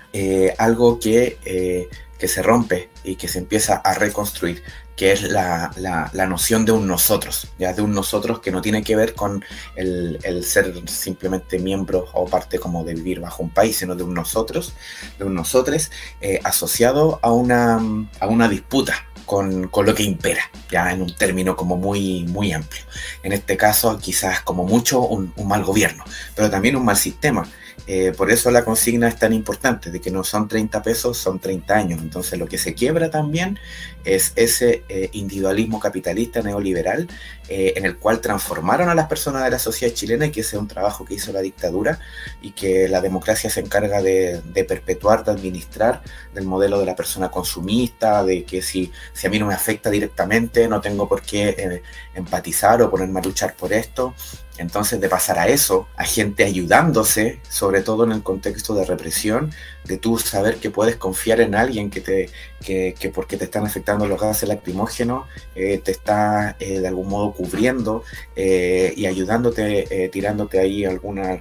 algo 0.56 0.98
que, 0.98 1.90
que 2.18 2.28
se 2.28 2.40
rompe 2.40 2.88
y 3.04 3.16
que 3.16 3.28
se 3.28 3.40
empieza 3.40 3.74
a 3.74 3.92
reconstruir 3.92 4.62
que 4.96 5.12
es 5.12 5.22
la, 5.22 5.70
la, 5.76 6.26
noción 6.26 6.64
de 6.64 6.72
un 6.72 6.86
nosotros, 6.86 7.48
ya 7.58 7.72
de 7.72 7.82
un 7.82 7.92
nosotros 7.92 8.40
que 8.40 8.50
no 8.50 8.60
tiene 8.60 8.82
que 8.82 8.94
ver 8.94 9.14
con 9.14 9.44
el, 9.74 10.18
el, 10.22 10.44
ser 10.44 10.88
simplemente 10.88 11.58
miembro 11.58 12.08
o 12.12 12.26
parte 12.26 12.58
como 12.58 12.84
de 12.84 12.94
vivir 12.94 13.20
bajo 13.20 13.42
un 13.42 13.50
país, 13.50 13.76
sino 13.76 13.94
de 13.94 14.02
un 14.02 14.14
nosotros, 14.14 14.74
de 15.18 15.24
un 15.24 15.34
nosotres, 15.34 15.90
eh, 16.20 16.40
asociado 16.44 17.18
a 17.22 17.32
una, 17.32 17.80
a 18.20 18.26
una 18.26 18.48
disputa 18.48 18.94
con, 19.24 19.68
con, 19.68 19.86
lo 19.86 19.94
que 19.94 20.02
impera, 20.02 20.50
ya 20.70 20.92
en 20.92 21.02
un 21.02 21.14
término 21.16 21.56
como 21.56 21.76
muy, 21.76 22.24
muy 22.24 22.52
amplio. 22.52 22.82
En 23.22 23.32
este 23.32 23.56
caso, 23.56 23.98
quizás 23.98 24.42
como 24.42 24.64
mucho 24.64 25.00
un, 25.00 25.32
un 25.36 25.48
mal 25.48 25.64
gobierno, 25.64 26.04
pero 26.34 26.50
también 26.50 26.76
un 26.76 26.84
mal 26.84 26.96
sistema 26.96 27.48
eh, 27.94 28.14
por 28.16 28.30
eso 28.30 28.50
la 28.50 28.64
consigna 28.64 29.06
es 29.06 29.18
tan 29.18 29.34
importante, 29.34 29.90
de 29.90 30.00
que 30.00 30.10
no 30.10 30.24
son 30.24 30.48
30 30.48 30.82
pesos, 30.82 31.18
son 31.18 31.38
30 31.38 31.74
años. 31.74 32.00
Entonces 32.00 32.38
lo 32.38 32.46
que 32.46 32.56
se 32.56 32.72
quiebra 32.72 33.10
también 33.10 33.58
es 34.02 34.32
ese 34.34 34.82
eh, 34.88 35.10
individualismo 35.12 35.78
capitalista 35.78 36.40
neoliberal 36.40 37.06
eh, 37.50 37.74
en 37.76 37.84
el 37.84 37.98
cual 37.98 38.22
transformaron 38.22 38.88
a 38.88 38.94
las 38.94 39.08
personas 39.08 39.44
de 39.44 39.50
la 39.50 39.58
sociedad 39.58 39.92
chilena 39.92 40.24
y 40.24 40.30
que 40.30 40.40
ese 40.40 40.56
es 40.56 40.62
un 40.62 40.68
trabajo 40.68 41.04
que 41.04 41.12
hizo 41.12 41.34
la 41.34 41.42
dictadura 41.42 42.00
y 42.40 42.52
que 42.52 42.88
la 42.88 43.02
democracia 43.02 43.50
se 43.50 43.60
encarga 43.60 44.00
de, 44.00 44.40
perpetuar, 44.66 45.22
de 45.22 45.32
administrar 45.32 46.02
del 46.32 46.46
modelo 46.46 46.80
de 46.80 46.86
la 46.86 46.96
persona 46.96 47.30
consumista, 47.30 48.24
de 48.24 48.44
que 48.44 48.62
si, 48.62 48.90
si 49.12 49.26
a 49.26 49.30
mí 49.30 49.38
no 49.38 49.48
me 49.48 49.54
afecta 49.54 49.90
directamente 49.90 50.66
no 50.66 50.80
tengo 50.80 51.06
por 51.06 51.20
qué 51.20 51.82
empatizar 52.14 52.80
o 52.80 52.90
ponerme 52.90 53.20
a 53.20 53.22
luchar 53.22 53.54
por 53.54 53.74
esto. 53.74 54.14
Entonces, 54.58 55.00
de 55.00 55.08
pasar 55.08 55.38
a 55.38 55.48
eso, 55.48 55.88
a 55.96 56.04
gente 56.04 56.44
ayudándose, 56.44 57.40
sobre 57.48 57.80
todo 57.80 58.04
en 58.04 58.12
el 58.12 58.22
contexto 58.22 58.74
de 58.74 58.84
represión, 58.84 59.50
de 59.84 59.96
tú 59.96 60.18
saber 60.18 60.56
que 60.56 60.70
puedes 60.70 60.96
confiar 60.96 61.40
en 61.40 61.54
alguien 61.54 61.90
que 61.90 62.00
te 62.00 62.28
que, 62.62 62.94
que 62.98 63.08
porque 63.08 63.36
te 63.36 63.44
están 63.44 63.66
afectando 63.66 64.06
los 64.06 64.20
gases 64.20 64.48
lacrimógenos, 64.48 65.26
eh, 65.54 65.78
te 65.78 65.90
está 65.90 66.56
eh, 66.60 66.80
de 66.80 66.88
algún 66.88 67.08
modo 67.08 67.32
cubriendo 67.32 68.04
eh, 68.36 68.92
y 68.96 69.06
ayudándote, 69.06 70.10
tirándote 70.12 70.60
ahí 70.60 70.84
alguna 70.84 71.40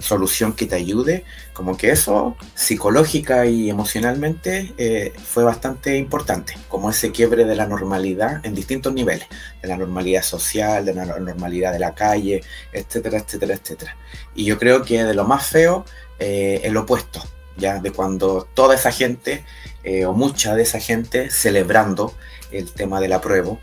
solución 0.00 0.54
que 0.54 0.66
te 0.66 0.76
ayude, 0.76 1.24
como 1.52 1.76
que 1.76 1.90
eso 1.90 2.36
psicológica 2.54 3.46
y 3.46 3.70
emocionalmente 3.70 4.72
eh, 4.78 5.12
fue 5.22 5.44
bastante 5.44 5.96
importante, 5.96 6.54
como 6.68 6.90
ese 6.90 7.12
quiebre 7.12 7.44
de 7.44 7.54
la 7.54 7.66
normalidad 7.66 8.44
en 8.44 8.54
distintos 8.54 8.92
niveles, 8.92 9.26
de 9.62 9.68
la 9.68 9.76
normalidad 9.76 10.22
social, 10.22 10.84
de 10.84 10.94
la 10.94 11.04
normalidad 11.04 11.72
de 11.72 11.78
la 11.78 11.94
calle, 11.94 12.42
etcétera, 12.72 13.18
etcétera, 13.18 13.54
etcétera. 13.54 13.96
Y 14.34 14.44
yo 14.44 14.58
creo 14.58 14.82
que 14.82 15.04
de 15.04 15.14
lo 15.14 15.24
más 15.24 15.46
feo, 15.46 15.84
eh, 16.18 16.60
el 16.64 16.76
opuesto, 16.76 17.22
ya 17.56 17.78
de 17.78 17.92
cuando 17.92 18.48
toda 18.54 18.74
esa 18.74 18.92
gente, 18.92 19.44
eh, 19.84 20.04
o 20.04 20.12
mucha 20.12 20.54
de 20.54 20.62
esa 20.62 20.80
gente, 20.80 21.30
celebrando 21.30 22.14
el 22.50 22.72
tema 22.72 23.00
del 23.00 23.12
apruebo, 23.12 23.60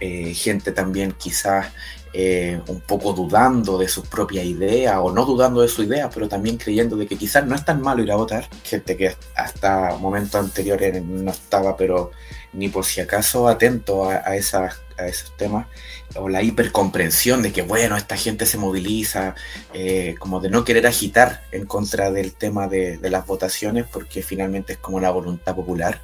gente 0.00 0.72
también 0.72 1.12
quizás 1.12 1.66
eh, 2.18 2.58
un 2.68 2.80
poco 2.80 3.12
dudando 3.12 3.76
de 3.76 3.88
sus 3.88 4.08
propias 4.08 4.46
ideas 4.46 4.96
o 4.98 5.12
no 5.12 5.26
dudando 5.26 5.60
de 5.60 5.68
su 5.68 5.82
idea, 5.82 6.08
pero 6.08 6.28
también 6.28 6.56
creyendo 6.56 6.96
de 6.96 7.06
que 7.06 7.18
quizás 7.18 7.46
no 7.46 7.54
es 7.54 7.62
tan 7.62 7.82
malo 7.82 8.02
ir 8.02 8.10
a 8.10 8.16
votar. 8.16 8.48
Gente 8.64 8.96
que 8.96 9.14
hasta 9.34 9.98
momentos 9.98 10.42
anteriores 10.42 11.04
no 11.04 11.30
estaba, 11.30 11.76
pero 11.76 12.12
ni 12.54 12.70
por 12.70 12.86
si 12.86 13.02
acaso 13.02 13.48
atento 13.48 14.08
a, 14.08 14.34
esas, 14.34 14.76
a 14.98 15.06
esos 15.06 15.36
temas, 15.36 15.66
o 16.14 16.28
la 16.28 16.42
hipercomprensión 16.42 17.42
de 17.42 17.52
que, 17.52 17.62
bueno, 17.62 17.96
esta 17.96 18.16
gente 18.16 18.46
se 18.46 18.58
moviliza, 18.58 19.34
eh, 19.74 20.14
como 20.18 20.40
de 20.40 20.50
no 20.50 20.64
querer 20.64 20.86
agitar 20.86 21.42
en 21.52 21.66
contra 21.66 22.10
del 22.10 22.32
tema 22.32 22.68
de, 22.68 22.98
de 22.98 23.10
las 23.10 23.26
votaciones, 23.26 23.86
porque 23.90 24.22
finalmente 24.22 24.74
es 24.74 24.78
como 24.78 25.00
la 25.00 25.10
voluntad 25.10 25.54
popular. 25.54 26.00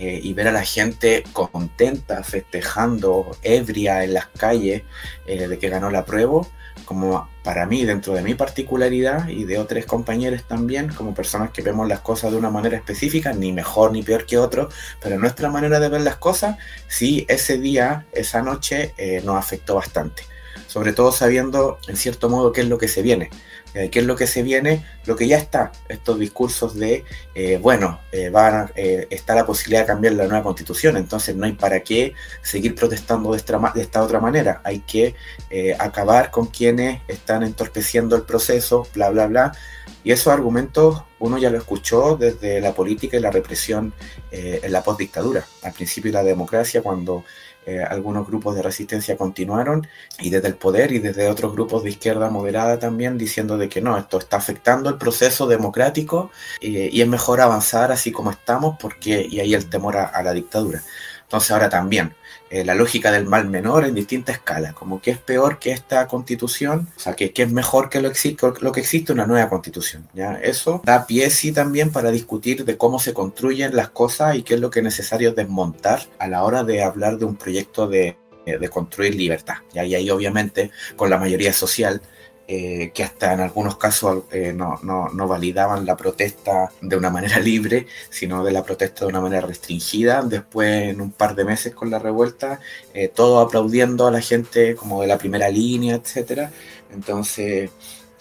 Eh, 0.00 0.20
y 0.22 0.32
ver 0.32 0.46
a 0.46 0.52
la 0.52 0.62
gente 0.62 1.24
contenta, 1.32 2.22
festejando, 2.22 3.36
ebria 3.42 4.04
en 4.04 4.14
las 4.14 4.28
calles 4.28 4.82
eh, 5.26 5.48
de 5.48 5.58
que 5.58 5.68
ganó 5.68 5.90
la 5.90 6.04
prueba, 6.04 6.42
como 6.88 7.28
para 7.44 7.66
mí, 7.66 7.84
dentro 7.84 8.14
de 8.14 8.22
mi 8.22 8.32
particularidad 8.32 9.28
y 9.28 9.44
de 9.44 9.58
otros 9.58 9.84
compañeros 9.84 10.44
también, 10.44 10.88
como 10.88 11.12
personas 11.12 11.50
que 11.50 11.60
vemos 11.60 11.86
las 11.86 12.00
cosas 12.00 12.32
de 12.32 12.38
una 12.38 12.48
manera 12.48 12.78
específica, 12.78 13.34
ni 13.34 13.52
mejor 13.52 13.92
ni 13.92 14.02
peor 14.02 14.24
que 14.24 14.38
otro, 14.38 14.70
pero 14.98 15.18
nuestra 15.18 15.50
manera 15.50 15.80
de 15.80 15.90
ver 15.90 16.00
las 16.00 16.16
cosas, 16.16 16.56
sí, 16.88 17.26
ese 17.28 17.58
día, 17.58 18.06
esa 18.12 18.40
noche, 18.40 18.94
eh, 18.96 19.20
nos 19.22 19.36
afectó 19.36 19.74
bastante. 19.74 20.22
Sobre 20.66 20.94
todo 20.94 21.12
sabiendo, 21.12 21.78
en 21.88 21.96
cierto 21.98 22.30
modo, 22.30 22.52
qué 22.52 22.62
es 22.62 22.68
lo 22.68 22.78
que 22.78 22.88
se 22.88 23.02
viene. 23.02 23.28
Eh, 23.74 23.90
¿Qué 23.90 24.00
es 24.00 24.06
lo 24.06 24.16
que 24.16 24.26
se 24.26 24.42
viene? 24.42 24.84
Lo 25.04 25.16
que 25.16 25.28
ya 25.28 25.36
está, 25.36 25.72
estos 25.88 26.18
discursos 26.18 26.74
de, 26.74 27.04
eh, 27.34 27.58
bueno, 27.60 28.00
eh, 28.12 28.30
va, 28.30 28.70
está 28.74 29.34
la 29.34 29.46
posibilidad 29.46 29.82
de 29.82 29.86
cambiar 29.86 30.14
la 30.14 30.26
nueva 30.26 30.42
constitución, 30.42 30.96
entonces 30.96 31.36
no 31.36 31.46
hay 31.46 31.52
para 31.52 31.80
qué 31.80 32.14
seguir 32.42 32.74
protestando 32.74 33.34
esta, 33.34 33.58
de 33.74 33.82
esta 33.82 34.02
otra 34.02 34.20
manera, 34.20 34.60
hay 34.64 34.80
que 34.80 35.14
acabar 35.78 36.30
con 36.30 36.46
quienes 36.46 37.00
están 37.08 37.42
entorpeciendo 37.42 38.16
el 38.16 38.22
proceso, 38.22 38.86
bla, 38.94 39.10
bla, 39.10 39.26
bla. 39.26 39.52
Y 40.04 40.12
esos 40.12 40.32
argumentos 40.32 41.02
uno 41.18 41.38
ya 41.38 41.50
lo 41.50 41.58
escuchó 41.58 42.16
desde 42.16 42.60
la 42.60 42.72
política 42.72 43.16
y 43.16 43.20
la 43.20 43.30
represión 43.30 43.92
en 44.30 44.72
la 44.72 44.82
postdictadura, 44.82 45.44
al 45.62 45.72
principio 45.72 46.10
de 46.10 46.18
la 46.18 46.24
democracia, 46.24 46.82
cuando 46.82 47.24
eh, 47.68 47.84
algunos 47.84 48.26
grupos 48.26 48.54
de 48.54 48.62
resistencia 48.62 49.16
continuaron 49.16 49.86
y 50.18 50.30
desde 50.30 50.48
el 50.48 50.54
poder 50.54 50.92
y 50.92 50.98
desde 50.98 51.28
otros 51.28 51.52
grupos 51.52 51.82
de 51.82 51.90
izquierda 51.90 52.30
moderada 52.30 52.78
también 52.78 53.18
diciendo 53.18 53.58
de 53.58 53.68
que 53.68 53.80
no, 53.80 53.98
esto 53.98 54.18
está 54.18 54.36
afectando 54.38 54.88
el 54.90 54.96
proceso 54.96 55.46
democrático 55.46 56.30
y 56.60 57.00
es 57.00 57.08
mejor 57.08 57.40
avanzar 57.40 57.92
así 57.92 58.12
como 58.12 58.30
estamos 58.30 58.76
porque 58.80 59.26
y 59.28 59.40
ahí 59.40 59.54
el 59.54 59.68
temor 59.68 59.96
a 59.96 60.22
la 60.22 60.32
dictadura. 60.32 60.82
Entonces 61.28 61.50
ahora 61.50 61.68
también, 61.68 62.14
eh, 62.50 62.64
la 62.64 62.74
lógica 62.74 63.10
del 63.12 63.26
mal 63.26 63.48
menor 63.48 63.84
en 63.84 63.94
distinta 63.94 64.32
escala, 64.32 64.72
como 64.72 65.02
que 65.02 65.10
es 65.10 65.18
peor 65.18 65.58
que 65.58 65.72
esta 65.72 66.06
constitución, 66.06 66.88
o 66.96 67.00
sea, 67.00 67.14
que, 67.14 67.32
es 67.34 67.52
mejor 67.52 67.90
que 67.90 68.00
lo, 68.00 68.10
que 68.10 68.80
existe 68.80 69.12
una 69.12 69.26
nueva 69.26 69.48
constitución. 69.48 70.08
¿ya? 70.14 70.34
Eso 70.42 70.80
da 70.84 71.06
pie 71.06 71.28
sí 71.30 71.52
también 71.52 71.90
para 71.90 72.10
discutir 72.10 72.64
de 72.64 72.76
cómo 72.78 72.98
se 72.98 73.12
construyen 73.12 73.76
las 73.76 73.90
cosas 73.90 74.36
y 74.36 74.42
qué 74.42 74.54
es 74.54 74.60
lo 74.60 74.70
que 74.70 74.80
es 74.80 74.84
necesario 74.84 75.32
desmontar 75.32 76.00
a 76.18 76.26
la 76.26 76.42
hora 76.44 76.64
de 76.64 76.82
hablar 76.82 77.18
de 77.18 77.26
un 77.26 77.36
proyecto 77.36 77.86
de, 77.86 78.16
de 78.46 78.68
construir 78.68 79.14
libertad. 79.14 79.56
¿ya? 79.74 79.84
Y 79.84 79.94
ahí 79.94 80.10
obviamente 80.10 80.70
con 80.96 81.10
la 81.10 81.18
mayoría 81.18 81.52
social 81.52 82.00
eh, 82.50 82.92
que 82.94 83.04
hasta 83.04 83.34
en 83.34 83.40
algunos 83.40 83.76
casos 83.76 84.24
eh, 84.32 84.54
no, 84.54 84.80
no, 84.82 85.28
validaban 85.28 85.84
la 85.84 85.98
protesta 85.98 86.72
de 86.80 86.96
una 86.96 87.10
manera 87.10 87.38
libre, 87.40 87.86
sino 88.08 88.42
de 88.42 88.52
la 88.52 88.64
protesta 88.64 89.04
de 89.04 89.10
una 89.10 89.20
manera 89.20 89.46
restringida. 89.46 90.22
Después, 90.22 90.84
en 90.88 91.02
un 91.02 91.12
par 91.12 91.34
de 91.34 91.44
meses 91.44 91.74
con 91.74 91.90
la 91.90 91.98
revuelta, 91.98 92.58
eh, 92.94 93.08
todo 93.08 93.40
aplaudiendo 93.40 94.06
a 94.06 94.10
la 94.10 94.22
gente 94.22 94.74
como 94.76 95.02
de 95.02 95.08
la 95.08 95.18
primera 95.18 95.50
línea, 95.50 95.96
etc. 95.96 96.48
Entonces, 96.90 97.70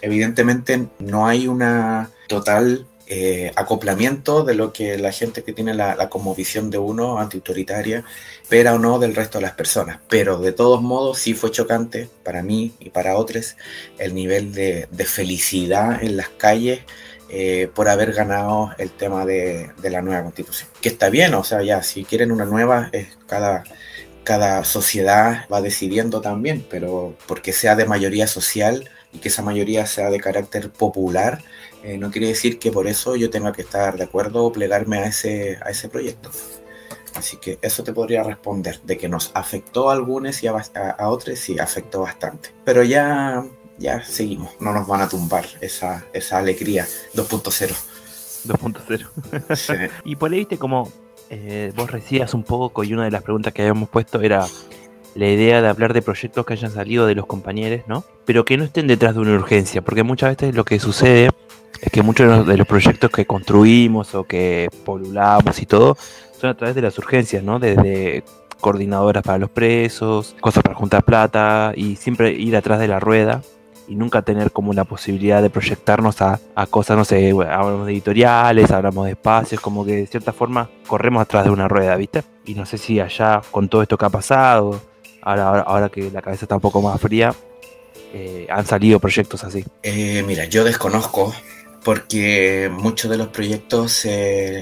evidentemente 0.01 0.87
no 0.99 1.25
hay 1.25 1.47
una 1.47 2.11
total 2.27 2.85
eh, 3.09 3.53
acoplamiento 3.55 4.43
de 4.43 4.53
lo 4.53 4.73
que 4.73 4.97
la 4.97 5.13
gente 5.13 5.41
que 5.43 5.53
tiene 5.53 5.73
la, 5.73 6.09
como 6.09 6.35
visión 6.35 6.69
de 6.69 6.77
uno 6.77 7.19
antiautoritaria 7.19 8.03
espera 8.41 8.73
o 8.75 8.79
no 8.79 8.99
del 8.99 9.15
resto 9.15 9.37
de 9.37 9.43
las 9.43 9.53
personas. 9.53 9.99
Pero 10.09 10.39
de 10.39 10.51
todos 10.51 10.81
modos 10.81 11.17
sí 11.17 11.33
fue 11.33 11.51
chocante 11.51 12.09
para 12.23 12.43
mí 12.43 12.73
y 12.79 12.89
para 12.89 13.15
otros 13.15 13.55
el 13.97 14.13
nivel 14.13 14.53
de, 14.53 14.87
felicidad 15.05 16.03
en 16.03 16.17
las 16.17 16.27
calles 16.27 16.81
eh, 17.29 17.69
por 17.73 17.87
haber 17.87 18.11
ganado 18.11 18.71
el 18.77 18.91
tema 18.91 19.25
de, 19.25 19.71
la 19.83 20.01
nueva 20.01 20.23
constitución. 20.23 20.69
Que 20.81 20.89
está 20.89 21.09
bien, 21.09 21.33
o 21.33 21.45
sea, 21.45 21.63
ya, 21.63 21.83
si 21.83 22.03
quieren 22.03 22.31
una 22.31 22.45
nueva, 22.45 22.91
cada 23.25 24.65
sociedad 24.65 25.45
va 25.51 25.61
decidiendo 25.61 26.19
también, 26.19 26.65
pero 26.69 27.15
porque 27.25 27.53
sea 27.53 27.77
de 27.77 27.85
mayoría 27.85 28.27
social 28.27 28.89
y 29.17 29.19
que 29.19 29.29
esa 29.29 29.41
mayoría 29.41 29.87
sea 29.87 30.11
de 30.11 30.19
carácter 30.19 30.69
popular, 30.69 31.43
eh, 31.83 31.97
no 31.97 32.11
quiere 32.11 32.27
decir 32.27 32.59
que 32.59 32.71
por 32.71 32.85
eso 32.85 33.15
yo 33.15 33.31
tenga 33.31 33.51
que 33.51 33.63
estar 33.63 33.97
de 33.97 34.03
acuerdo 34.03 34.45
o 34.45 34.51
plegarme 34.51 34.99
a 34.99 35.07
ese, 35.07 35.57
a 35.65 35.71
ese 35.71 35.89
proyecto. 35.89 36.29
Así 37.15 37.37
que 37.37 37.57
eso 37.63 37.83
te 37.83 37.93
podría 37.93 38.21
responder, 38.21 38.79
de 38.83 38.95
que 38.95 39.09
nos 39.09 39.31
afectó 39.33 39.89
a 39.89 39.93
algunos 39.93 40.43
y 40.43 40.47
a, 40.47 40.53
a, 40.53 41.09
otros 41.09 41.39
sí 41.39 41.57
afectó 41.57 42.01
bastante. 42.01 42.49
Pero 42.63 42.83
ya, 42.83 43.43
ya 43.79 44.03
seguimos, 44.03 44.51
no 44.59 44.71
nos 44.71 44.85
van 44.85 45.01
a 45.01 45.09
tumbar 45.09 45.45
esa, 45.59 46.05
esa 46.13 46.37
alegría 46.37 46.85
2.0. 47.15 47.75
2.0. 48.45 49.89
y 50.05 50.15
por 50.15 50.31
ahí 50.31 50.39
viste 50.39 50.59
como 50.59 50.91
eh, 51.31 51.73
vos 51.75 51.89
recías 51.89 52.35
un 52.35 52.43
poco 52.43 52.83
y 52.83 52.93
una 52.93 53.05
de 53.05 53.11
las 53.11 53.23
preguntas 53.23 53.51
que 53.51 53.63
habíamos 53.63 53.89
puesto 53.89 54.21
era 54.21 54.45
la 55.17 55.27
idea 55.27 55.61
de 55.61 55.67
hablar 55.67 55.93
de 55.93 56.01
proyectos 56.01 56.45
que 56.45 56.53
hayan 56.53 56.71
salido 56.71 57.07
de 57.07 57.15
los 57.15 57.25
compañeros, 57.25 57.81
¿no? 57.87 58.03
Pero 58.25 58.45
que 58.45 58.55
no 58.55 58.63
estén 58.63 58.87
detrás 58.87 59.15
de 59.15 59.21
una 59.21 59.33
urgencia, 59.33 59.81
porque 59.81 60.03
muchas 60.03 60.37
veces 60.37 60.55
lo 60.55 60.63
que 60.63 60.79
sucede 60.79 61.29
es 61.81 61.91
que 61.91 62.01
muchos 62.03 62.45
de 62.45 62.57
los 62.57 62.67
proyectos 62.67 63.09
que 63.09 63.25
construimos 63.25 64.13
o 64.15 64.23
que 64.23 64.69
polulamos 64.85 65.61
y 65.61 65.65
todo 65.65 65.97
son 66.39 66.51
a 66.51 66.53
través 66.55 66.75
de 66.75 66.81
las 66.83 66.97
urgencias, 66.97 67.43
¿no? 67.43 67.59
Desde 67.59 68.23
coordinadoras 68.61 69.23
para 69.23 69.37
los 69.37 69.49
presos, 69.49 70.35
cosas 70.39 70.63
para 70.63 70.75
juntar 70.75 71.03
plata 71.03 71.73
y 71.75 71.95
siempre 71.95 72.31
ir 72.31 72.55
atrás 72.55 72.79
de 72.79 72.87
la 72.87 72.99
rueda 72.99 73.41
y 73.87 73.95
nunca 73.95 74.21
tener 74.21 74.51
como 74.51 74.73
la 74.73 74.83
posibilidad 74.83 75.41
de 75.41 75.49
proyectarnos 75.49 76.21
a, 76.21 76.39
cosas, 76.69 76.97
no 76.97 77.05
sé, 77.05 77.29
hablamos 77.29 77.85
de 77.85 77.93
editoriales, 77.93 78.69
hablamos 78.71 79.05
de 79.05 79.11
espacios, 79.11 79.61
como 79.61 79.85
que 79.85 79.95
de 79.95 80.07
cierta 80.07 80.33
forma 80.33 80.69
corremos 80.87 81.21
atrás 81.21 81.45
de 81.45 81.51
una 81.51 81.67
rueda, 81.67 81.95
¿viste? 81.95 82.23
Y 82.45 82.53
no 82.53 82.65
sé 82.65 82.77
si 82.77 82.99
allá 82.99 83.41
con 83.49 83.69
todo 83.69 83.81
esto 83.81 83.97
que 83.97 84.05
ha 84.05 84.09
pasado, 84.09 84.81
ahora, 85.27 85.89
que 85.89 86.09
la 86.11 86.21
cabeza 86.21 86.45
está 86.45 86.55
un 86.55 86.61
poco 86.61 86.81
más 86.81 86.99
fría, 86.99 87.33
eh, 88.13 88.47
han 88.49 88.65
salido 88.65 88.99
proyectos 88.99 89.43
así? 89.43 89.65
Eh, 89.83 90.23
mira, 90.25 90.45
yo 90.45 90.63
desconozco 90.63 91.33
porque 91.83 92.69
muchos 92.71 93.09
de 93.09 93.17
los 93.17 93.27
proyectos, 93.27 94.05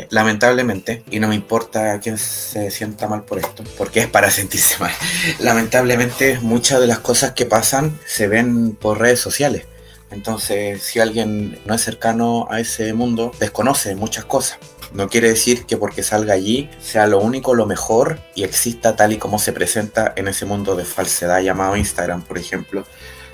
lamentablemente, 0.10 1.04
y 1.10 1.19
no 1.19 1.28
me 1.28 1.34
importa 1.34 1.99
quién 1.99 2.19
se 2.19 2.69
sienta 2.69 3.08
mal 3.08 3.23
por 3.23 3.39
esto, 3.39 3.63
porque 3.78 4.01
es 4.01 4.08
para 4.08 4.30
sentirse 4.32 4.78
mal, 4.80 4.91
lamentablemente 5.39 6.38
muchas 6.41 6.80
de 6.80 6.88
las 6.88 6.99
cosas 6.99 7.32
que 7.32 7.47
pasan 7.47 7.97
se 8.06 8.28
ven 8.28 8.75
por 8.75 8.99
redes 8.99 9.19
sociales. 9.19 9.65
Entonces, 10.12 10.82
si 10.84 11.00
alguien 11.00 11.60
no 11.65 11.74
es 11.74 11.82
cercano 11.82 12.48
a 12.50 12.60
ese 12.60 12.94
mundo, 12.94 13.32
desconoce 13.39 13.96
muchas 13.96 14.26
cosas. 14.26 14.60
No 14.94 15.10
quiere 15.10 15.30
decir 15.30 15.65
que 15.65 15.78
porque 15.78 16.04
salga 16.04 16.34
allí 16.34 16.70
sea 16.80 17.08
lo 17.08 17.20
único, 17.20 17.54
lo 17.54 17.65
mejor 17.65 18.20
y 18.34 18.44
exista 18.44 18.96
tal 18.96 19.12
y 19.13 19.18
como 19.18 19.39
se 19.39 19.52
presenta 19.52 20.13
en 20.15 20.28
ese 20.28 20.46
mundo 20.46 20.76
de 20.76 20.86
falsedad 20.86 21.41
llamado 21.41 21.76
Instagram, 21.76 22.22
por 22.22 22.38
ejemplo. 22.38 22.86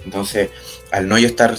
Entonces, 0.06 0.50
al 0.92 1.08
no 1.08 1.18
yo 1.18 1.28
estar 1.28 1.56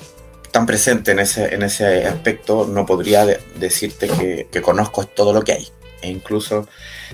tan 0.50 0.66
presente 0.66 1.12
en 1.12 1.18
ese, 1.18 1.54
en 1.54 1.62
ese 1.62 2.06
aspecto, 2.06 2.66
no 2.66 2.86
podría 2.86 3.26
decirte 3.56 4.08
que, 4.50 4.62
conozco 4.62 5.06
todo 5.06 5.32
lo 5.32 5.42
que 5.42 5.52
hay. 5.52 5.68
E 6.02 6.10
incluso 6.10 6.68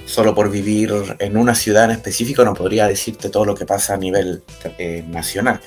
solo 0.07 0.35
por 0.35 0.51
vivir 0.51 0.93
en 1.19 1.37
una 1.37 1.55
ciudad 1.55 1.85
en 1.85 1.91
específico 1.91 2.43
no 2.43 2.55
podría 2.55 2.87
decirte 2.87 3.29
todo 3.29 3.45
lo 3.45 3.55
que 3.55 3.67
pasa 3.67 3.95
a 3.95 3.97
nivel 3.99 4.43
eh, 4.79 5.05
nacional. 5.07 5.61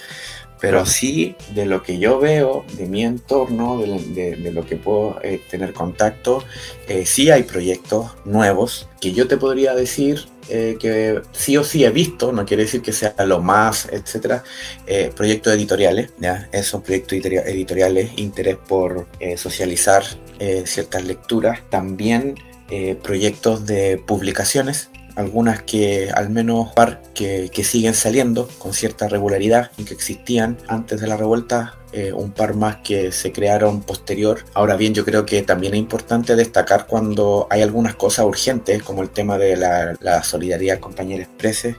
Pero 0.61 0.85
sí, 0.85 1.35
de 1.55 1.65
lo 1.65 1.81
que 1.81 1.97
yo 1.97 2.19
veo, 2.19 2.63
de 2.77 2.85
mi 2.85 3.03
entorno, 3.03 3.79
de, 3.79 4.35
de, 4.35 4.51
lo 4.51 4.65
que 4.65 4.75
puedo 4.75 5.19
eh, 5.23 5.41
tener 5.49 5.73
contacto, 5.73 6.43
eh, 6.87 7.05
sí 7.05 7.31
hay 7.31 7.43
proyectos 7.43 8.11
nuevos 8.25 8.87
que 9.01 9.11
yo 9.11 9.27
te 9.27 9.37
podría 9.37 9.73
decir 9.73 10.27
eh, 10.53 10.77
que 10.79 11.21
sí 11.31 11.55
o 11.55 11.63
sí 11.63 11.85
he 11.85 11.91
visto, 11.91 12.33
no 12.33 12.45
quiere 12.45 12.63
decir 12.63 12.81
que 12.81 12.91
sea 12.91 13.15
lo 13.25 13.39
más, 13.39 13.87
etcétera, 13.89 14.43
eh, 14.85 15.09
proyectos 15.15 15.53
editoriales, 15.53 16.11
¿ya? 16.19 16.49
Esos 16.51 16.81
proyectos 16.81 17.13
editoriales, 17.13 18.11
interés 18.17 18.57
por 18.57 19.07
eh, 19.19 19.37
socializar 19.37 20.03
ciertas 20.65 21.03
lecturas, 21.05 21.59
también 21.69 22.33
proyectos 23.03 23.67
de 23.67 24.01
publicaciones, 24.07 24.89
algunas 25.15 25.61
que 25.63 26.09
al 26.13 26.29
menos 26.29 26.73
par 26.73 27.01
que, 27.13 27.49
siguen 27.63 27.93
saliendo 27.93 28.47
con 28.57 28.73
cierta 28.73 29.07
regularidad 29.07 29.71
y 29.77 29.83
que 29.83 29.93
existían 29.93 30.57
antes 30.67 30.99
de 30.99 31.07
la 31.07 31.15
revuelta, 31.15 31.75
eh, 31.93 32.11
un 32.13 32.31
par 32.31 32.55
más 32.55 32.77
que 32.77 33.11
se 33.11 33.31
crearon 33.31 33.81
posterior. 33.81 34.39
Ahora 34.53 34.75
bien, 34.77 34.93
yo 34.93 35.05
creo 35.05 35.25
que 35.25 35.41
también 35.41 35.73
es 35.73 35.79
importante 35.79 36.35
destacar 36.35 36.87
cuando 36.87 37.47
hay 37.49 37.61
algunas 37.61 37.95
cosas 37.95 38.25
urgentes, 38.25 38.81
como 38.81 39.03
el 39.03 39.09
tema 39.09 39.37
de 39.37 39.57
la, 39.57 40.23
solidaridad 40.23 40.79
compañeros 40.79 41.27
presos 41.37 41.75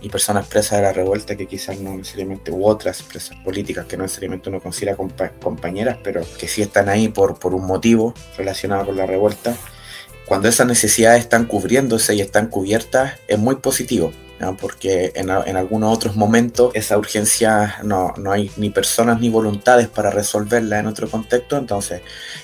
y 0.00 0.08
personas 0.08 0.46
presas 0.46 0.78
de 0.78 0.82
la 0.82 0.92
revuelta 0.92 1.36
que 1.36 1.46
quizás 1.46 1.78
no 1.80 1.96
necesariamente, 1.96 2.50
u 2.50 2.66
otras 2.66 3.02
presas 3.02 3.36
políticas 3.38 3.86
que 3.86 3.96
no 3.96 4.02
necesariamente 4.02 4.50
uno 4.50 4.60
considera 4.60 4.96
compañeras, 4.96 5.98
pero 6.04 6.22
que 6.38 6.46
sí 6.46 6.62
están 6.62 6.88
ahí 6.88 7.08
por, 7.08 7.38
por 7.38 7.54
un 7.54 7.66
motivo 7.66 8.14
relacionado 8.36 8.86
con 8.86 8.96
la 8.96 9.06
revuelta 9.06 9.56
cuando 10.26 10.48
esas 10.48 10.66
necesidades 10.66 11.20
están 11.20 11.44
cubriéndose 11.44 12.14
y 12.14 12.20
están 12.20 12.48
cubiertas, 12.48 13.14
es 13.28 13.38
muy 13.38 13.56
positivo. 13.56 14.12
porque 14.60 15.12
en, 15.14 15.30
algunos 15.30 15.94
otros 15.96 16.16
momentos 16.16 16.70
esa 16.74 16.98
urgencia 16.98 17.78
no, 17.82 18.12
hay 18.30 18.50
ni 18.58 18.68
personas 18.68 19.18
ni 19.18 19.30
voluntades 19.30 19.88
para 19.88 20.10
resolverla 20.10 20.80
en 20.80 20.86
otro 20.86 21.08
contexto, 21.08 21.56
entonces 21.56 22.02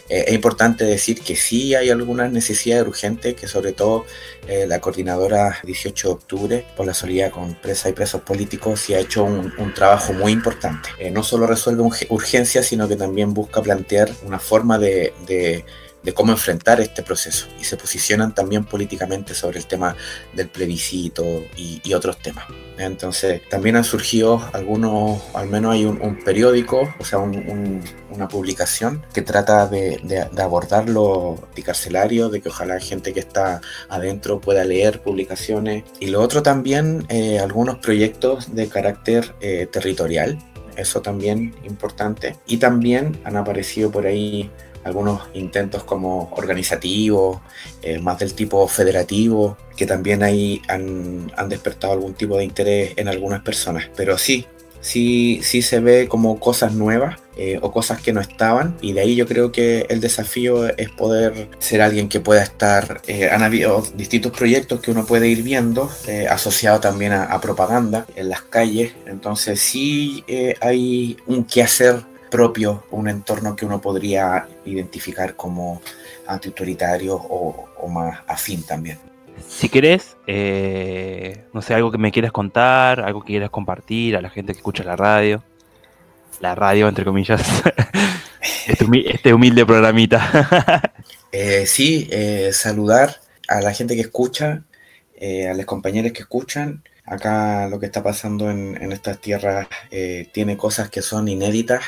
eh, 0.08 0.24
es 0.28 0.32
importante 0.32 0.84
decir 0.84 1.20
que 1.20 1.36
sí 1.36 1.74
hay 1.74 1.90
algunas 1.90 2.32
necesidades 2.32 2.86
urgentes, 2.86 3.34
que 3.34 3.46
sobre 3.46 3.72
todo 3.72 4.06
eh, 4.48 4.66
la 4.66 4.80
coordinadora 4.80 5.58
18 5.62 6.08
de 6.08 6.14
octubre 6.14 6.66
por 6.74 6.86
la 6.86 6.94
solidaridad 6.94 7.34
con 7.34 7.54
presas 7.54 7.90
y 7.90 7.94
presos 7.94 8.22
políticos 8.22 8.80
sí 8.80 8.94
ha 8.94 9.00
hecho 9.00 9.24
un, 9.24 9.74
trabajo 9.74 10.14
muy 10.14 10.32
importante. 10.32 10.88
Eh, 10.98 11.10
no 11.10 11.22
solo 11.22 11.46
resuelve 11.46 11.82
urgencias, 12.08 12.64
sino 12.64 12.88
que 12.88 12.96
también 12.96 13.34
busca 13.34 13.60
plantear 13.60 14.10
una 14.24 14.38
forma 14.38 14.78
de 14.78 15.12
cómo 16.14 16.32
enfrentar 16.32 16.80
este 16.80 17.02
proceso. 17.02 17.46
Y 17.60 17.64
se 17.64 17.76
posicionan 17.76 18.34
también 18.34 18.64
políticamente 18.64 19.34
sobre 19.34 19.58
el 19.58 19.66
tema 19.66 19.96
del 20.32 20.48
plebiscito 20.48 21.24
y, 21.56 21.80
otros 21.92 22.18
temas. 22.18 22.46
Entonces 22.78 23.42
también 23.50 23.74
han 23.76 23.84
surgido 23.84 24.40
algunos, 24.52 25.20
al 25.34 25.48
menos 25.48 25.74
hay 25.74 25.84
un, 25.84 26.18
periódico, 26.24 26.94
o 26.98 27.04
sea, 27.04 27.18
una 27.18 28.28
publicación 28.28 29.04
que 29.12 29.22
trata 29.22 29.66
de, 29.66 30.28
abordar 30.38 30.88
lo 30.88 31.36
carcelario, 31.64 32.30
de 32.30 32.40
que 32.40 32.48
ojalá 32.48 32.80
gente 32.80 33.12
que 33.12 33.20
está 33.20 33.60
adentro 33.88 34.40
pueda 34.40 34.64
leer 34.64 35.02
publicaciones. 35.02 35.84
Y 35.98 36.06
lo 36.06 36.22
otro 36.22 36.42
también 36.42 37.04
eh, 37.08 37.38
algunos 37.38 37.76
proyectos 37.78 38.54
de 38.54 38.68
carácter 38.68 39.34
eh, 39.40 39.68
territorial, 39.70 40.38
eso 40.76 41.02
también 41.02 41.54
importante. 41.64 42.36
Y 42.46 42.56
también 42.56 43.20
han 43.24 43.36
aparecido 43.36 43.90
por 43.90 44.06
ahí 44.06 44.50
algunos 44.84 45.22
intentos 45.34 45.84
como 45.84 46.30
organizativos, 46.36 47.40
eh, 47.82 47.98
más 47.98 48.18
del 48.18 48.34
tipo 48.34 48.66
federativo, 48.68 49.56
que 49.76 49.86
también 49.86 50.22
ahí 50.22 50.62
han, 50.68 51.30
despertado 51.48 51.92
algún 51.92 52.14
tipo 52.14 52.36
de 52.36 52.44
interés 52.44 52.92
en 52.96 53.08
algunas 53.08 53.42
personas. 53.42 53.90
Pero 53.96 54.16
sí, 54.16 54.46
sí, 54.80 55.40
sí 55.42 55.62
se 55.62 55.80
ve 55.80 56.08
como 56.08 56.38
cosas 56.38 56.72
nuevas 56.72 57.20
eh, 57.36 57.58
o 57.62 57.72
cosas 57.72 58.00
que 58.00 58.12
no 58.12 58.20
estaban 58.20 58.76
y 58.80 58.92
de 58.92 59.00
ahí 59.00 59.16
yo 59.16 59.26
creo 59.26 59.50
que 59.50 59.86
el 59.88 60.00
desafío 60.00 60.68
es 60.76 60.90
poder 60.90 61.48
ser 61.58 61.82
alguien 61.82 62.08
que 62.08 62.20
pueda 62.20 62.42
estar, 62.42 63.00
eh, 63.06 63.28
han 63.30 63.42
habido 63.42 63.82
distintos 63.94 64.32
proyectos 64.32 64.80
que 64.80 64.90
uno 64.90 65.06
puede 65.06 65.28
ir 65.28 65.42
viendo, 65.42 65.90
asociado 66.28 66.80
también 66.80 67.12
a, 67.12 67.24
a, 67.24 67.40
propaganda 67.40 68.06
en 68.14 68.28
las 68.28 68.42
calles, 68.42 68.92
entonces 69.06 69.60
sí 69.60 70.24
hay 70.60 71.16
un 71.26 71.44
quehacer 71.44 72.09
propio, 72.30 72.84
un 72.90 73.08
entorno 73.08 73.54
que 73.56 73.66
uno 73.66 73.80
podría 73.80 74.48
identificar 74.64 75.34
como 75.36 75.82
antiautoritario 76.26 77.16
o, 77.16 77.68
o 77.76 77.88
más 77.88 78.20
afín 78.26 78.62
también. 78.62 78.98
Si 79.48 79.68
querés, 79.68 80.16
eh, 80.26 81.44
no 81.52 81.62
sé, 81.62 81.74
algo 81.74 81.90
que 81.90 81.98
me 81.98 82.12
quieras 82.12 82.32
contar, 82.32 83.00
algo 83.00 83.22
que 83.22 83.32
quieras 83.32 83.50
compartir 83.50 84.16
a 84.16 84.20
la 84.20 84.30
gente 84.30 84.52
que 84.52 84.58
escucha 84.58 84.84
la 84.84 84.96
radio, 84.96 85.42
la 86.40 86.54
radio, 86.54 86.88
entre 86.88 87.04
comillas, 87.04 87.42
este, 88.66 88.86
este, 89.06 89.34
humilde 89.34 89.64
programita. 89.66 90.92
eh, 91.32 91.66
sí, 91.66 92.08
eh, 92.10 92.50
saludar 92.52 93.20
a 93.48 93.60
la 93.60 93.72
gente 93.72 93.94
que 93.94 94.02
escucha, 94.02 94.62
eh, 95.16 95.48
a 95.48 95.54
los 95.54 95.66
compañeros 95.66 96.12
que 96.12 96.22
escuchan. 96.22 96.82
Acá 97.04 97.68
lo 97.68 97.80
que 97.80 97.86
está 97.86 98.02
pasando 98.02 98.50
en, 98.50 98.80
en 98.80 98.92
estas 98.92 99.20
tierras 99.20 99.66
tiene 100.32 100.56
cosas 100.56 100.90
que 100.90 101.02
son 101.02 101.26
inéditas 101.26 101.82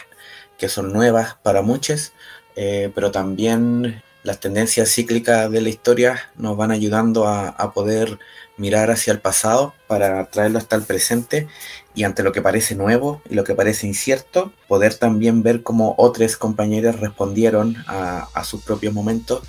que 0.62 0.68
son 0.68 0.92
nuevas 0.92 1.34
para 1.42 1.60
muchos, 1.60 2.12
eh, 2.54 2.92
pero 2.94 3.10
también 3.10 4.00
las 4.22 4.38
tendencias 4.38 4.94
cíclicas 4.94 5.50
de 5.50 5.60
la 5.60 5.68
historia 5.68 6.30
nos 6.36 6.56
van 6.56 6.70
ayudando 6.70 7.26
a, 7.26 7.72
poder 7.74 8.20
mirar 8.56 8.92
hacia 8.92 9.12
el 9.12 9.18
pasado 9.18 9.74
para 9.88 10.24
traerlo 10.26 10.58
hasta 10.58 10.76
el 10.76 10.82
presente 10.82 11.48
y 11.96 12.04
ante 12.04 12.22
lo 12.22 12.30
que 12.30 12.42
parece 12.42 12.76
nuevo 12.76 13.20
y 13.28 13.34
lo 13.34 13.42
que 13.42 13.56
parece 13.56 13.88
incierto, 13.88 14.52
poder 14.68 14.94
también 14.94 15.42
ver 15.42 15.64
cómo 15.64 15.96
otros 15.98 16.36
compañeros 16.36 17.00
respondieron 17.00 17.82
a, 17.88 18.44
sus 18.44 18.62
propios 18.62 18.94
momentos. 18.94 19.42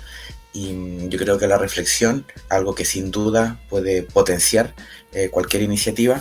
Y 0.52 1.08
yo 1.10 1.18
creo 1.20 1.38
que 1.38 1.46
la 1.46 1.58
reflexión, 1.58 2.26
algo 2.48 2.74
que 2.74 2.84
sin 2.84 3.12
duda 3.12 3.60
puede 3.68 4.02
potenciar 4.02 4.74
eh, 5.12 5.28
cualquier 5.30 5.62
iniciativa 5.62 6.20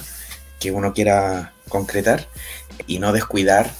que 0.60 0.70
uno 0.70 0.94
quiera 0.94 1.54
concretar 1.68 2.28
y 2.86 3.00
no 3.00 3.12
descuidar 3.12 3.72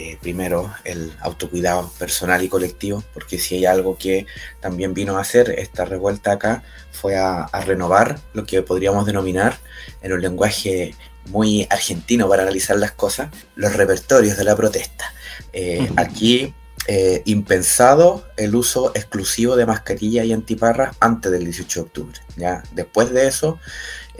eh, 0.00 0.16
primero 0.20 0.72
el 0.84 1.12
autocuidado 1.18 1.90
personal 1.98 2.44
y 2.44 2.48
colectivo, 2.48 3.02
porque 3.12 3.36
si 3.36 3.56
hay 3.56 3.66
algo 3.66 3.98
que 3.98 4.26
también 4.60 4.94
vino 4.94 5.18
a 5.18 5.22
hacer 5.22 5.50
esta 5.58 5.84
revuelta 5.84 6.30
acá 6.30 6.62
fue 6.92 7.16
a, 7.16 7.48
renovar 7.66 8.20
lo 8.32 8.46
que 8.46 8.62
podríamos 8.62 9.06
denominar 9.06 9.58
en 10.00 10.12
un 10.12 10.20
lenguaje 10.20 10.94
muy 11.30 11.66
argentino 11.68 12.28
para 12.28 12.44
analizar 12.44 12.76
las 12.76 12.92
cosas, 12.92 13.30
los 13.56 13.74
repertorios 13.74 14.36
de 14.36 14.44
la 14.44 14.54
protesta. 14.54 15.12
Eh, 15.52 15.90
aquí 15.96 16.54
eh, 16.86 17.22
impensado 17.24 18.24
el 18.36 18.54
uso 18.54 18.92
exclusivo 18.94 19.56
de 19.56 19.66
mascarilla 19.66 20.22
y 20.22 20.32
antiparras 20.32 20.96
antes 21.00 21.32
del 21.32 21.42
18 21.42 21.80
de 21.80 21.86
octubre. 21.86 22.20
¿ya? 22.36 22.62
Después 22.70 23.10
de 23.10 23.26
eso, 23.26 23.58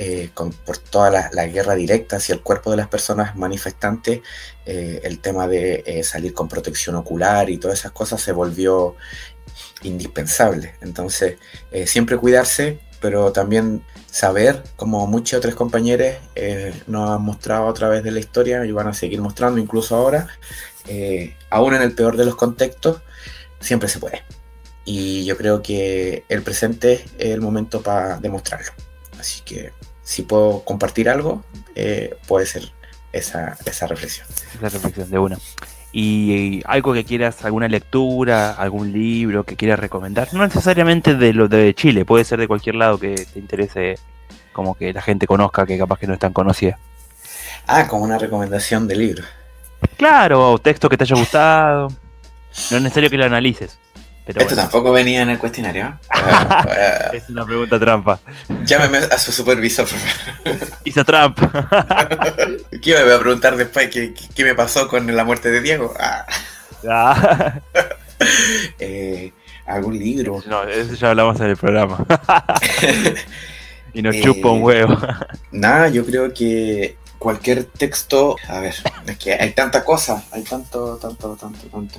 eh, 0.00 0.30
por 0.64 0.78
toda 0.78 1.28
la, 1.32 1.46
guerra 1.48 1.74
directa 1.74 2.18
hacia 2.18 2.32
el 2.32 2.40
cuerpo 2.40 2.70
de 2.70 2.76
las 2.76 2.86
personas 2.86 3.34
manifestantes, 3.34 4.20
eh, 4.64 5.00
el 5.02 5.18
tema 5.18 5.48
de 5.48 5.82
eh, 5.84 6.04
salir 6.04 6.32
con 6.34 6.48
protección 6.48 6.94
ocular 6.94 7.50
y 7.50 7.58
todas 7.58 7.80
esas 7.80 7.90
cosas 7.90 8.20
se 8.20 8.30
volvió 8.30 8.94
indispensable. 9.82 10.74
Entonces, 10.82 11.38
siempre 11.86 12.16
cuidarse, 12.16 12.78
pero 13.00 13.32
también 13.32 13.84
saber, 14.08 14.62
como 14.76 15.04
muchos 15.08 15.38
otros 15.38 15.56
compañeros 15.56 16.14
nos 16.86 17.10
han 17.10 17.22
mostrado 17.22 17.68
a 17.68 17.74
través 17.74 18.04
de 18.04 18.12
la 18.12 18.20
historia 18.20 18.64
y 18.64 18.72
van 18.72 18.86
a 18.86 18.94
seguir 18.94 19.20
mostrando 19.20 19.60
incluso 19.60 19.96
ahora, 19.96 20.28
aún 21.50 21.74
en 21.74 21.82
el 21.82 21.92
peor 21.92 22.16
de 22.16 22.24
los 22.24 22.36
contextos, 22.36 23.02
siempre 23.60 23.88
se 23.88 23.98
puede. 23.98 24.22
Y 24.84 25.24
yo 25.24 25.36
creo 25.36 25.60
que 25.60 26.24
el 26.28 26.42
presente 26.42 27.04
es 27.18 27.32
el 27.32 27.40
momento 27.40 27.82
para 27.82 28.18
demostrarlo. 28.18 28.72
Así 29.18 29.42
que 29.42 29.72
si 30.08 30.22
puedo 30.22 30.60
compartir 30.64 31.10
algo, 31.10 31.44
eh, 31.74 32.16
puede 32.26 32.46
ser 32.46 32.72
esa, 33.12 33.58
esa 33.66 33.86
reflexión. 33.86 34.26
Esa 34.54 34.70
reflexión 34.70 35.10
de 35.10 35.18
una. 35.18 35.36
Y 35.92 36.62
algo 36.64 36.94
que 36.94 37.04
quieras, 37.04 37.44
alguna 37.44 37.68
lectura, 37.68 38.52
algún 38.52 38.90
libro 38.90 39.44
que 39.44 39.54
quieras 39.54 39.78
recomendar, 39.78 40.32
no 40.32 40.42
necesariamente 40.42 41.14
de 41.14 41.34
lo 41.34 41.46
de 41.46 41.74
Chile, 41.74 42.06
puede 42.06 42.24
ser 42.24 42.40
de 42.40 42.48
cualquier 42.48 42.76
lado 42.76 42.98
que 42.98 43.16
te 43.16 43.38
interese, 43.38 43.98
como 44.54 44.74
que 44.74 44.94
la 44.94 45.02
gente 45.02 45.26
conozca, 45.26 45.66
que 45.66 45.76
capaz 45.76 45.98
que 45.98 46.06
no 46.06 46.14
es 46.14 46.20
tan 46.20 46.32
conocida. 46.32 46.78
Ah, 47.66 47.86
como 47.86 48.04
una 48.04 48.16
recomendación 48.16 48.88
de 48.88 48.96
libro. 48.96 49.24
Claro, 49.98 50.52
o 50.52 50.58
texto 50.58 50.88
que 50.88 50.96
te 50.96 51.04
haya 51.04 51.16
gustado. 51.16 51.88
No 52.70 52.78
es 52.78 52.82
necesario 52.82 53.10
que 53.10 53.18
lo 53.18 53.26
analices. 53.26 53.78
Esto 54.28 54.54
tampoco 54.54 54.92
venía 54.92 55.22
en 55.22 55.30
el 55.30 55.38
cuestionario. 55.38 55.98
es 57.14 57.30
una 57.30 57.46
pregunta 57.46 57.80
trampa. 57.80 58.20
Llámeme 58.64 58.98
a 58.98 59.18
su 59.18 59.32
supervisor. 59.32 59.88
Hizo 60.84 61.02
trampa. 61.04 61.50
¿Qué 62.82 62.94
me 62.94 63.04
voy 63.04 63.12
a 63.12 63.18
preguntar 63.18 63.56
después? 63.56 63.88
¿Qué, 63.88 64.12
qué 64.34 64.44
me 64.44 64.54
pasó 64.54 64.86
con 64.86 65.14
la 65.16 65.24
muerte 65.24 65.50
de 65.50 65.62
Diego? 65.62 65.94
Ah. 65.98 66.26
ah. 66.90 67.60
eh, 68.78 69.32
¿Algún 69.64 69.98
libro? 69.98 70.42
No, 70.46 70.62
eso 70.64 70.94
ya 70.94 71.10
hablamos 71.10 71.40
en 71.40 71.46
el 71.46 71.56
programa. 71.56 72.04
y 73.94 74.02
nos 74.02 74.14
chupa 74.20 74.50
un 74.50 74.58
eh, 74.58 74.62
huevo. 74.62 74.98
Nada, 75.52 75.88
yo 75.88 76.04
creo 76.04 76.34
que 76.34 76.98
cualquier 77.18 77.64
texto. 77.64 78.36
A 78.46 78.60
ver, 78.60 78.74
es 79.06 79.16
que 79.16 79.32
hay 79.32 79.52
tanta 79.52 79.82
cosa, 79.84 80.22
hay 80.32 80.42
tanto, 80.42 80.98
tanto, 80.98 81.34
tanto, 81.34 81.66
tanto. 81.66 81.98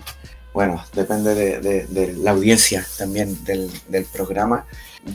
Bueno, 0.53 0.83
depende 0.93 1.35
de, 1.35 2.13
la 2.17 2.31
audiencia 2.31 2.85
también 2.97 3.37
del, 3.43 3.69
programa. 4.11 4.65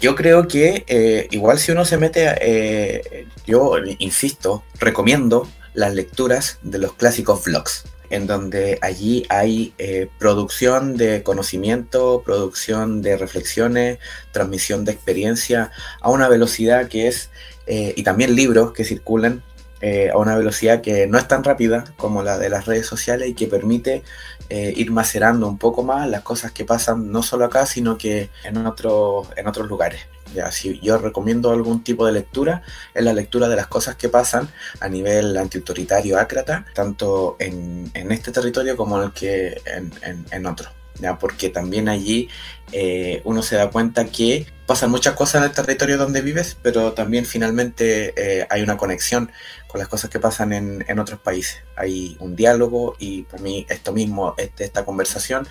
Yo 0.00 0.14
creo 0.14 0.48
que 0.48 0.84
eh, 0.86 1.28
igual 1.30 1.58
si 1.58 1.72
uno 1.72 1.84
se 1.84 1.98
mete, 1.98 2.34
eh, 2.40 3.26
yo 3.46 3.74
insisto, 3.98 4.64
recomiendo 4.78 5.48
las 5.74 5.94
lecturas 5.94 6.58
de 6.62 6.78
los 6.78 6.94
clásicos 6.94 7.44
vlogs, 7.44 7.84
en 8.10 8.26
donde 8.26 8.78
allí 8.80 9.26
hay 9.28 9.74
eh, 9.78 10.08
producción 10.18 10.96
de 10.96 11.22
conocimiento, 11.22 12.22
producción 12.24 13.02
de 13.02 13.16
reflexiones, 13.16 13.98
transmisión 14.32 14.84
de 14.84 14.92
experiencia 14.92 15.72
a 16.00 16.10
una 16.10 16.28
velocidad 16.28 16.88
que 16.88 17.08
es, 17.08 17.30
y 17.66 18.02
también 18.02 18.36
libros 18.36 18.74
que 18.74 18.84
circulan 18.84 19.42
eh, 19.86 20.08
a 20.08 20.16
una 20.16 20.34
velocidad 20.34 20.80
que 20.80 21.06
no 21.06 21.18
es 21.18 21.28
tan 21.28 21.44
rápida 21.44 21.84
como 21.98 22.22
la 22.22 22.38
de 22.38 22.48
las 22.48 22.64
redes 22.64 22.86
sociales 22.86 23.28
y 23.28 23.34
que 23.34 23.46
permite 23.46 24.02
eh, 24.48 24.72
ir 24.74 24.90
macerando 24.90 25.46
un 25.46 25.58
poco 25.58 25.82
más 25.82 26.08
las 26.08 26.22
cosas 26.22 26.52
que 26.52 26.64
pasan 26.64 27.12
no 27.12 27.22
solo 27.22 27.44
acá, 27.44 27.66
sino 27.66 27.98
que 27.98 28.30
en, 28.44 28.66
otro, 28.66 29.26
en 29.36 29.46
otros 29.46 29.68
lugares. 29.68 30.00
Ya, 30.34 30.48
yo 30.80 30.96
recomiendo 30.96 31.50
algún 31.50 31.84
tipo 31.84 32.06
de 32.06 32.12
lectura, 32.12 32.62
es 32.94 33.04
la 33.04 33.12
lectura 33.12 33.46
de 33.46 33.56
las 33.56 33.66
cosas 33.66 33.96
que 33.96 34.08
pasan 34.08 34.48
a 34.80 34.88
nivel 34.88 35.36
antiautoritario 35.36 36.18
ácrata, 36.18 36.64
tanto 36.74 37.36
en, 37.38 37.90
en 37.92 38.10
este 38.10 38.32
territorio 38.32 38.78
como 38.78 38.96
en 38.96 39.04
el 39.04 39.12
que 39.12 39.60
en, 39.66 39.92
en 40.30 40.46
otro. 40.46 40.70
¿Ya? 41.00 41.18
porque 41.18 41.48
también 41.48 41.88
allí 41.88 42.28
eh, 42.72 43.20
uno 43.24 43.42
se 43.42 43.56
da 43.56 43.70
cuenta 43.70 44.06
que 44.06 44.46
pasan 44.66 44.90
muchas 44.90 45.14
cosas 45.14 45.42
en 45.42 45.50
el 45.50 45.52
territorio 45.52 45.98
donde 45.98 46.22
vives, 46.22 46.56
pero 46.62 46.92
también 46.92 47.26
finalmente 47.26 48.14
eh, 48.16 48.46
hay 48.50 48.62
una 48.62 48.76
conexión 48.76 49.30
con 49.68 49.78
las 49.78 49.88
cosas 49.88 50.08
que 50.10 50.20
pasan 50.20 50.52
en, 50.52 50.98
otros 50.98 51.20
países. 51.20 51.58
Hay 51.76 52.16
un 52.20 52.36
diálogo 52.36 52.96
y 52.98 53.22
para 53.22 53.42
mí 53.42 53.66
esto 53.68 53.92
mismo, 53.92 54.34
este, 54.38 54.64
esta 54.64 54.84
conversación, 54.84 55.46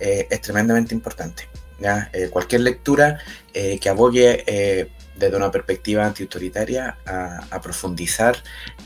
eh, 0.00 0.26
es 0.30 0.40
tremendamente 0.40 0.94
importante. 0.94 1.48
¿ya? 1.80 2.10
cualquier 2.32 2.62
lectura 2.62 3.20
que 3.52 3.88
abogue 3.88 4.90
desde 5.18 5.36
una 5.36 5.50
perspectiva 5.50 6.06
antiautoritaria 6.06 6.98
a, 7.06 7.46
a 7.50 7.60
profundizar 7.60 8.36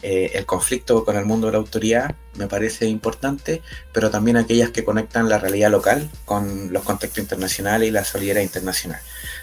eh, 0.02 0.32
el 0.34 0.46
conflicto 0.46 1.04
con 1.04 1.16
el 1.16 1.24
mundo 1.24 1.46
de 1.46 1.52
la 1.52 1.58
autoridad 1.58 2.14
me 2.34 2.46
parece 2.46 2.86
importante, 2.86 3.62
pero 3.92 4.10
también 4.10 4.36
aquellas 4.36 4.70
que 4.70 4.84
conectan 4.84 5.28
la 5.28 5.38
realidad 5.38 5.70
local 5.70 6.10
con 6.24 6.72
los 6.72 6.82
contextos 6.82 7.22
internacionales 7.22 7.88
y 7.88 7.92
la 7.92 8.04
solidaridad 8.04 8.42
internacional. 8.42 9.00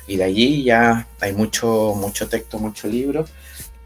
Y 0.07 0.17
de 0.17 0.23
allí 0.23 0.63
ya 0.63 1.07
hay 1.19 1.33
mucho, 1.33 1.93
mucho 1.95 2.27
texto, 2.27 2.57
mucho 2.57 2.87
libro. 2.87 3.25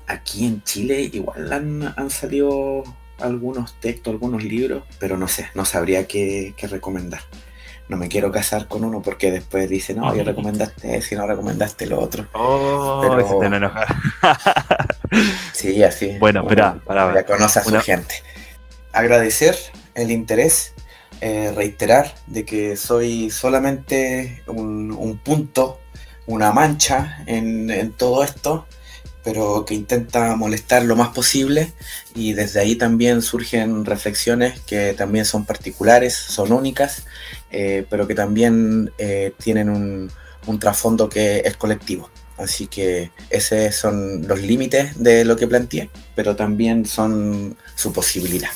Aquí 0.08 0.46
en 0.46 0.64
Chile 0.64 1.10
igual 1.12 1.52
han, 1.52 1.94
han 1.98 2.10
salido 2.10 2.84
algunos 3.20 3.80
textos, 3.80 4.14
algunos 4.14 4.44
libros, 4.44 4.84
pero 5.00 5.18
no 5.18 5.28
sé, 5.28 5.50
no 5.54 5.66
sabría 5.66 6.08
qué, 6.08 6.54
qué 6.56 6.68
recomendar 6.68 7.22
no 7.90 7.98
me 7.98 8.08
quiero 8.08 8.32
casar 8.32 8.68
con 8.68 8.84
uno 8.84 9.02
porque 9.02 9.32
después 9.32 9.70
dice, 9.70 9.94
no, 9.94 10.16
yo 10.16 10.24
recomendaste 10.24 11.02
si 11.02 11.16
no 11.16 11.28
recomendaste 11.28 11.86
lo 11.86 12.00
otro. 12.00 12.28
Oh, 12.34 13.02
Pero... 13.02 13.28
se 13.28 13.50
te 13.50 13.56
enojar. 13.56 13.88
sí, 15.54 15.84
así. 15.84 16.18
Bueno, 16.20 16.42
espera, 16.42 16.80
para 16.86 17.14
Ya 17.14 17.26
conoce 17.26 17.60
a 17.60 17.64
su 17.64 17.80
gente. 17.82 18.16
Agradecer 18.94 19.58
el 19.96 20.12
interés, 20.12 20.74
eh, 21.22 21.52
reiterar 21.56 22.14
de 22.28 22.46
que 22.46 22.78
soy 22.78 23.30
solamente 23.30 24.44
un, 24.48 25.20
punto, 25.24 25.80
una 26.26 26.52
mancha 26.52 27.24
en, 27.26 27.70
en 27.70 27.92
todo 27.92 28.24
esto 28.24 28.66
pero 29.24 29.66
que 29.66 29.74
intenta 29.74 30.36
molestar 30.36 30.84
lo 30.84 30.96
más 30.96 31.10
posible 31.10 31.72
y 32.14 32.34
desde 32.34 32.60
ahí 32.60 32.76
también 32.76 33.22
surgen 33.22 33.86
reflexiones 33.86 34.60
que 34.62 34.94
también 34.94 35.26
son 35.26 35.46
particulares, 35.46 36.14
son 36.14 36.52
únicas, 36.52 37.06
eh, 37.54 37.86
pero 37.90 38.08
que 38.08 38.16
también 38.16 38.92
eh, 38.98 39.34
tienen 39.42 39.70
un, 39.70 40.12
trasfondo 40.60 41.08
que 41.08 41.44
es 41.46 41.56
colectivo. 41.56 42.10
Así 42.38 42.68
que 42.68 43.12
esos 43.30 43.76
son 43.76 44.28
los 44.28 44.42
límites 44.42 45.02
de 45.02 45.24
lo 45.24 45.36
que 45.36 45.48
planteé, 45.48 45.90
pero 46.16 46.36
también 46.36 46.86
son 46.86 47.56
su 47.76 47.94
posibilidad. 47.94 48.50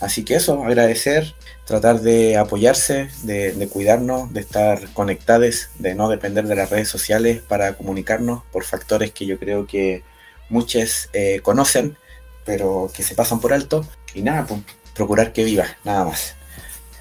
Así 0.00 0.24
que 0.24 0.34
eso, 0.36 0.64
agradecer 0.64 1.34
tratar 1.66 2.00
de 2.00 2.36
apoyarse, 2.36 3.10
de, 3.24 3.68
cuidarnos, 3.70 4.32
de 4.32 4.40
estar 4.40 4.88
conectados, 4.92 5.68
de 5.78 5.94
no 5.94 6.08
depender 6.08 6.46
de 6.46 6.54
las 6.56 6.70
redes 6.70 6.88
sociales 6.88 7.42
para 7.46 7.76
comunicarnos 7.76 8.44
por 8.52 8.64
factores 8.64 9.10
que 9.10 9.26
yo 9.26 9.38
creo 9.38 9.66
que 9.66 10.04
muchos 10.48 11.10
eh, 11.12 11.40
conocen, 11.42 11.98
pero 12.44 12.90
que 12.94 13.02
se 13.02 13.14
pasan 13.14 13.40
por 13.40 13.52
alto. 13.52 13.86
Y 14.14 14.22
nada, 14.22 14.46
pues, 14.46 14.60
procurar 14.94 15.32
que 15.32 15.44
viva, 15.44 15.66
nada 15.84 16.04
más. 16.04 16.36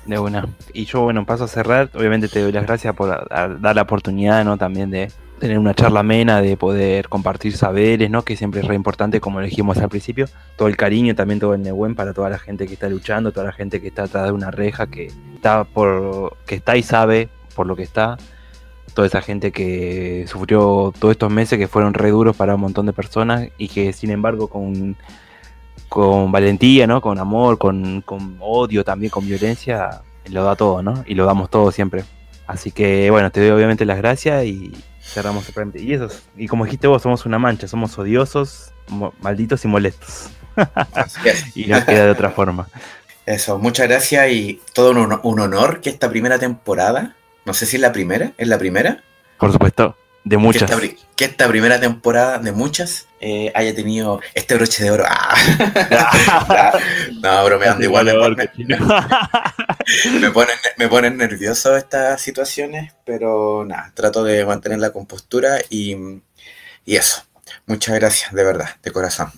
De 0.05 0.19
una. 0.19 0.47
Y 0.73 0.85
yo, 0.85 1.01
bueno, 1.01 1.25
paso 1.25 1.45
a 1.45 1.47
cerrar. 1.47 1.89
Obviamente 1.95 2.27
te 2.27 2.41
doy 2.41 2.51
las 2.51 2.65
gracias 2.65 2.93
por 2.95 3.27
dar 3.27 3.75
la 3.75 3.81
oportunidad, 3.81 4.45
¿no? 4.45 4.57
También 4.57 4.91
de, 4.91 5.09
tener 5.39 5.59
una 5.59 5.73
charla 5.73 5.99
amena, 5.99 6.41
de 6.41 6.57
poder 6.57 7.09
compartir 7.09 7.55
saberes, 7.57 8.09
¿no? 8.09 8.23
Que 8.23 8.35
siempre 8.35 8.61
es 8.61 8.67
re 8.67 8.75
importante, 8.75 9.19
como 9.19 9.41
dijimos 9.41 9.77
al 9.77 9.89
principio. 9.89 10.27
Todo 10.55 10.67
el 10.67 10.77
cariño, 10.77 11.15
también 11.15 11.39
todo 11.39 11.53
el 11.53 11.61
Nehuen 11.61 11.95
para 11.95 12.13
toda 12.13 12.29
la 12.29 12.39
gente 12.39 12.67
que 12.67 12.73
está 12.73 12.89
luchando, 12.89 13.31
toda 13.31 13.47
la 13.47 13.51
gente 13.51 13.81
que 13.81 13.87
está 13.87 14.03
atrás 14.03 14.25
de 14.25 14.31
una 14.31 14.51
reja, 14.51 14.87
que 14.87 15.11
está 15.35 15.63
por, 15.63 16.37
que 16.45 16.55
está 16.55 16.77
y 16.77 16.83
sabe 16.83 17.29
por 17.55 17.67
lo 17.67 17.75
que 17.75 17.83
está. 17.83 18.17
Toda 18.93 19.07
esa 19.07 19.21
gente 19.21 19.51
que 19.51 20.25
sufrió 20.27 20.93
todos 20.97 21.11
estos 21.11 21.29
meses 21.29 21.59
que 21.59 21.67
fueron 21.67 21.93
re 21.93 22.11
duros 22.11 22.35
para 22.35 22.55
un 22.55 22.61
montón 22.61 22.85
de 22.85 22.93
personas 22.93 23.49
y 23.57 23.67
que 23.67 23.91
sin 23.91 24.09
embargo 24.09 24.47
con, 24.47 24.95
con 25.95 26.29
valentía, 26.29 26.85
¿no? 26.87 26.99
Con 26.99 27.19
amor, 27.19 27.57
con, 27.57 28.01
con 28.01 28.35
odio 28.41 28.83
también, 28.83 29.09
con 29.09 29.25
violencia, 29.25 30.01
lo 30.25 30.43
da 30.43 30.57
todo, 30.57 30.83
¿no? 30.83 31.05
Y 31.07 31.15
lo 31.15 31.25
damos 31.25 31.49
todo 31.49 31.71
siempre. 31.71 32.03
Así 32.47 32.73
que 32.73 33.09
bueno, 33.11 33.31
te 33.31 33.39
doy 33.39 33.51
obviamente 33.51 33.85
las 33.85 33.95
gracias 33.95 34.43
y, 34.43 34.73
cerramos 34.99 35.49
el 35.55 35.81
Y 35.81 35.93
eso, 35.93 36.09
y 36.35 36.47
como 36.49 36.65
dijiste 36.65 36.87
vos, 36.87 37.01
somos 37.01 37.25
una 37.25 37.39
mancha, 37.39 37.69
somos 37.69 37.97
odiosos, 37.97 38.73
malditos 39.21 39.63
y 39.63 39.69
molestos. 39.69 40.31
y 41.55 41.67
no 41.67 41.85
queda 41.85 42.03
de 42.03 42.11
otra 42.11 42.29
forma. 42.29 42.67
Eso, 43.25 43.57
muchas 43.57 43.87
gracias 43.87 44.29
y 44.33 44.59
todo 44.73 44.91
un, 44.91 45.39
honor 45.39 45.79
que 45.79 45.89
esta 45.89 46.09
primera 46.09 46.39
temporada, 46.39 47.15
no 47.45 47.53
sé 47.53 47.65
si 47.65 47.77
es 47.77 47.81
la 47.81 47.93
primera, 47.93 48.33
¿es 48.37 48.49
la 48.49 48.57
primera? 48.57 49.01
Por 49.37 49.53
supuesto, 49.53 49.95
de 50.25 50.37
muchas. 50.37 50.69
Que 51.15 51.25
esta, 51.25 51.47
primera 51.47 51.79
temporada 51.79 52.39
de 52.39 52.51
muchas 52.51 53.07
eh, 53.21 53.51
haya 53.55 53.73
tenido 53.73 54.19
este 54.33 54.55
broche 54.55 54.83
de 54.83 54.91
oro. 54.91 55.05
Ah. 55.07 56.73
no, 57.21 57.45
bromeando, 57.45 57.83
igual 57.83 58.07
me 60.19 60.31
ponen, 60.31 60.55
me 60.77 60.87
ponen 60.89 61.17
nervioso 61.17 61.77
estas 61.77 62.21
situaciones, 62.21 62.93
pero 63.05 63.63
nada, 63.65 63.91
trato 63.93 64.23
de 64.23 64.45
mantener 64.45 64.79
la 64.79 64.91
compostura 64.91 65.59
y, 65.69 65.95
y 66.85 66.95
eso. 66.97 67.23
Muchas 67.67 67.95
gracias, 67.95 68.33
de 68.33 68.43
verdad, 68.43 68.69
de 68.83 68.91
corazón. 68.91 69.31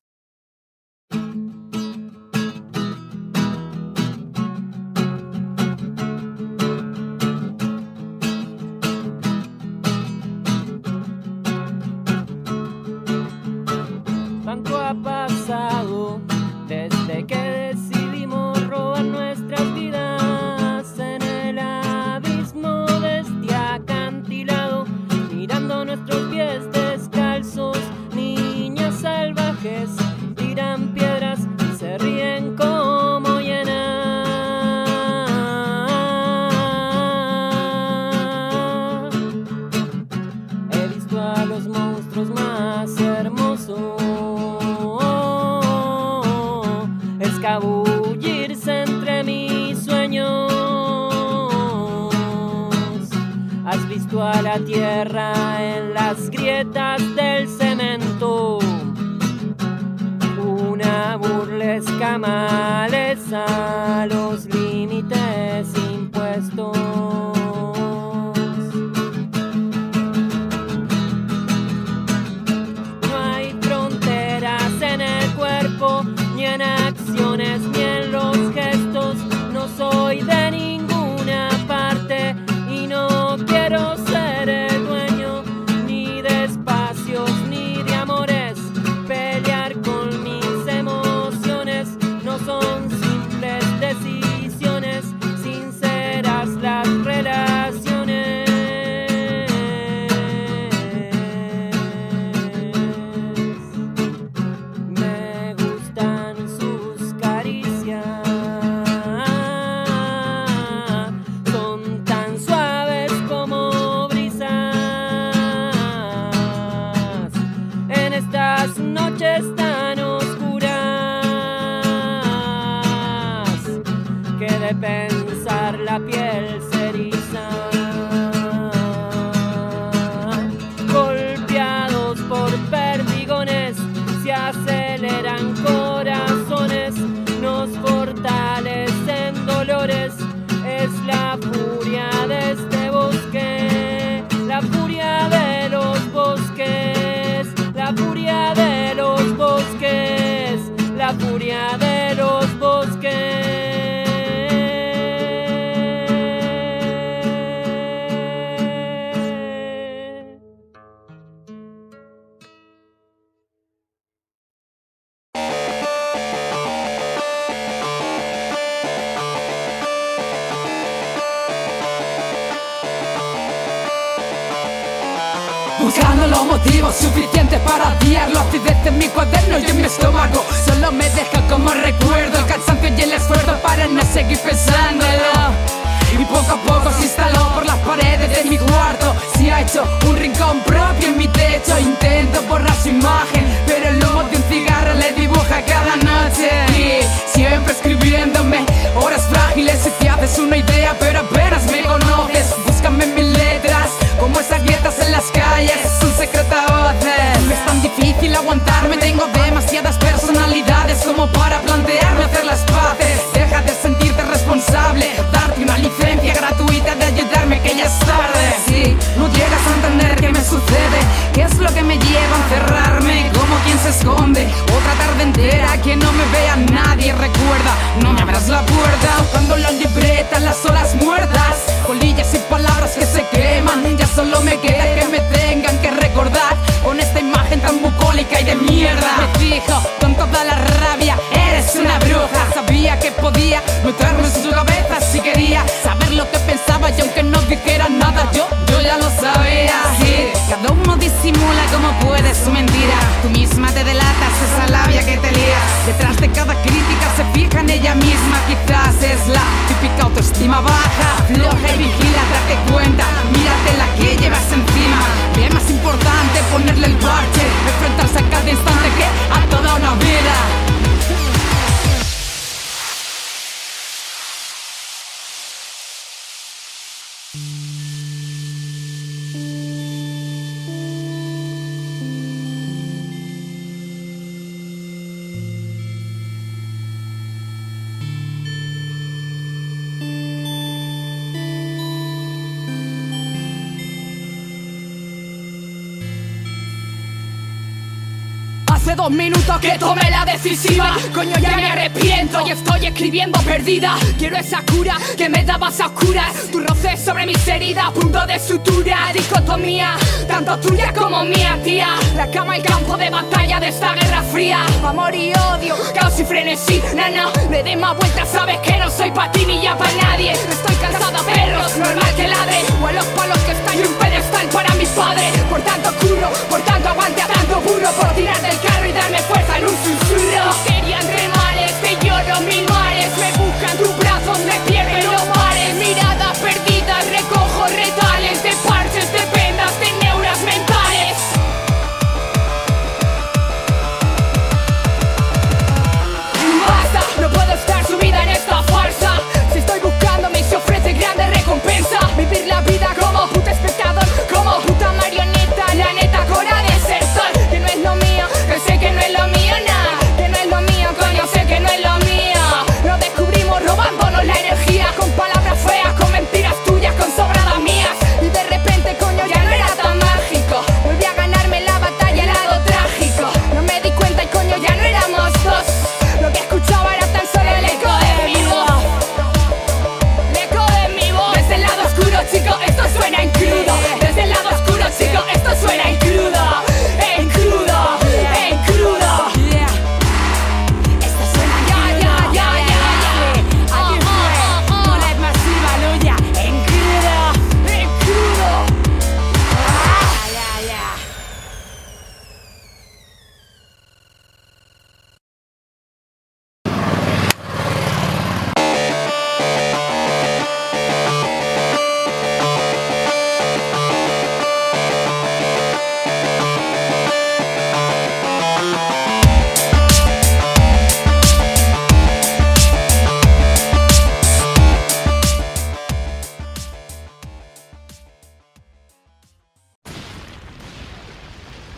dos 299.07 299.15
minutos 299.15 299.57
que 299.59 299.77
tomé 299.77 300.09
la 300.09 300.25
decisiva. 300.25 300.97
Coño 301.13 301.37
ya 301.39 301.55
me 301.55 301.65
arrepiento 301.67 302.45
y 302.45 302.51
estoy 302.51 302.87
escribiendo 302.87 303.39
perdida. 303.41 303.95
Quiero 304.17 304.35
esa 304.35 304.61
cura 304.63 304.97
que 305.15 305.29
me 305.29 305.43
dabas 305.45 305.79
a 305.79 305.87
oscuras 305.87 306.33
Tu 306.51 306.59
roce 306.59 306.97
sobre 306.97 307.25
mis 307.25 307.47
heridas, 307.47 307.91
punto 307.91 308.25
de 308.25 308.37
sutura. 308.37 309.11
Dicotomía, 309.13 309.95
tanto 310.27 310.57
tuya 310.59 310.93
como 310.93 311.23
mía 311.23 311.57
tía. 311.63 311.95
La 312.15 312.29
cama 312.29 312.57
el 312.57 312.63
campo 312.63 312.97
de 312.97 313.09
batalla 313.09 313.59
de 313.61 313.69
esta 313.69 313.93
guerra 313.93 314.23
fría. 314.23 314.65
Amor 314.85 315.15
y 315.15 315.31
odio, 315.53 315.75
caos 315.93 316.19
y 316.19 316.25
frenesí. 316.25 316.81
Nana, 316.93 317.31
me 317.49 317.63
dé 317.63 317.77
más 317.77 317.95
vueltas, 317.95 318.27
sabes 318.27 318.57
que 318.59 318.77
no 318.77 318.89
soy 318.89 319.11
pa' 319.11 319.31
ti 319.31 319.45
ni 319.45 319.61
ya 319.61 319.77
pa' 319.77 319.91
nadie. 320.01 320.31
Estoy 320.33 320.75
cansada 320.75 321.19
perros, 321.23 321.77
normal 321.77 322.15
que 322.15 322.27
ladre. 322.27 322.57
O 322.81 322.87
a 322.87 322.91
los 322.91 323.05
palos 323.05 323.37
que 323.39 323.51
están 323.53 323.77
y 323.79 323.83
un 323.83 323.93
pedestal 323.93 324.47
para 324.49 324.73
mis 324.75 324.89
padres. 324.89 325.31
Por 325.49 325.61
tanto 325.61 325.93
curro, 326.01 326.29
por 326.49 326.61
tanto 326.61 326.89
aguante, 326.89 327.21
a 327.21 327.27
tanto 327.27 327.61
burro 327.61 327.89
Por 327.91 328.09
tirar 328.15 328.41
del 328.41 328.59
carro 328.59 328.87
y 328.87 328.96
darme 328.97 329.19
fuerza 329.19 329.57
en 329.57 329.63
un 329.63 329.77
susurro 329.77 330.49
Querían 330.65 331.07
remar 331.07 331.57
este 331.57 331.97
lloro 332.05 332.41
mil 332.41 332.65
mares 332.69 333.17
me 333.17 333.46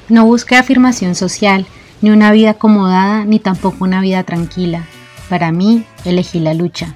No 0.10 0.26
busqué 0.26 0.56
afirmación 0.56 1.14
social, 1.14 1.68
ni 2.02 2.10
una 2.10 2.32
vida 2.32 2.52
acomodada, 2.52 3.26
ni 3.26 3.38
tampoco 3.38 3.84
una 3.84 4.02
vida 4.02 4.24
tranquila. 4.24 4.86
Para 5.30 5.52
mí, 5.52 5.86
elegí 6.04 6.40
la 6.40 6.56
lucha. 6.56 6.96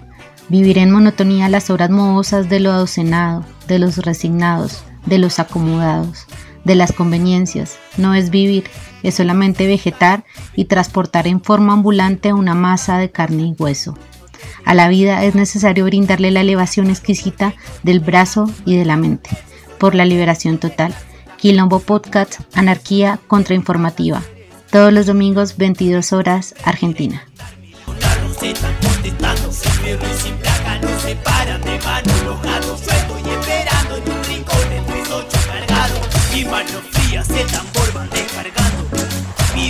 Vivir 0.50 0.80
en 0.80 0.90
monotonía 0.90 1.48
las 1.48 1.70
horas 1.70 1.92
mohosas 1.92 2.50
de 2.50 2.60
lo 2.60 2.72
adocenado, 2.72 3.46
de 3.68 3.78
los 3.78 3.98
resignados, 3.98 4.84
de 5.06 5.20
los 5.20 5.38
acomodados, 5.38 6.26
de 6.64 6.74
las 6.74 6.92
conveniencias. 6.92 7.78
No 7.98 8.16
es 8.16 8.32
vivir, 8.32 8.64
es 9.04 9.14
solamente 9.14 9.68
vegetar 9.68 10.24
y 10.56 10.66
transportar 10.66 11.28
en 11.28 11.40
forma 11.40 11.74
ambulante 11.74 12.34
una 12.34 12.56
masa 12.56 12.98
de 12.98 13.12
carne 13.12 13.44
y 13.44 13.56
hueso. 13.62 13.96
A 14.66 14.74
la 14.74 14.88
vida 14.88 15.24
es 15.24 15.36
necesario 15.36 15.86
brindarle 15.86 16.32
la 16.32 16.42
elevación 16.42 16.90
exquisita 16.90 17.54
del 17.84 18.00
brazo 18.00 18.50
y 18.66 18.76
de 18.76 18.86
la 18.86 18.98
mente, 18.98 19.30
por 19.78 19.94
la 19.94 20.04
liberación 20.04 20.58
total. 20.58 20.96
Quilombo 21.44 21.80
Podcast, 21.80 22.40
Anarquía 22.54 23.20
Contrainformativa. 23.28 24.24
Todos 24.72 24.94
los 24.94 25.08
domingos, 25.08 25.58
22 25.58 26.14
horas, 26.14 26.56
Argentina. 26.64 27.28
Mi 39.54 39.70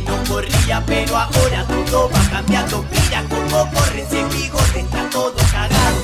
no 0.00 0.24
corría, 0.28 0.82
pero 0.86 1.16
ahora 1.16 1.66
todo 1.86 2.10
va 2.10 2.30
cambiando. 2.30 2.84
Mira 2.90 3.24
cómo 3.30 3.70
corre 3.72 4.02
ese 4.02 4.22
bigote, 4.24 4.80
está 4.80 5.08
todo 5.08 5.34
cagado. 5.50 6.02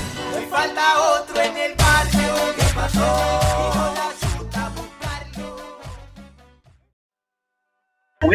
Falta 0.51 1.08
en 1.43 1.57
el 1.57 1.74
barrio. 1.76 2.34
¿Qué 2.57 2.74
pasó? 2.74 3.39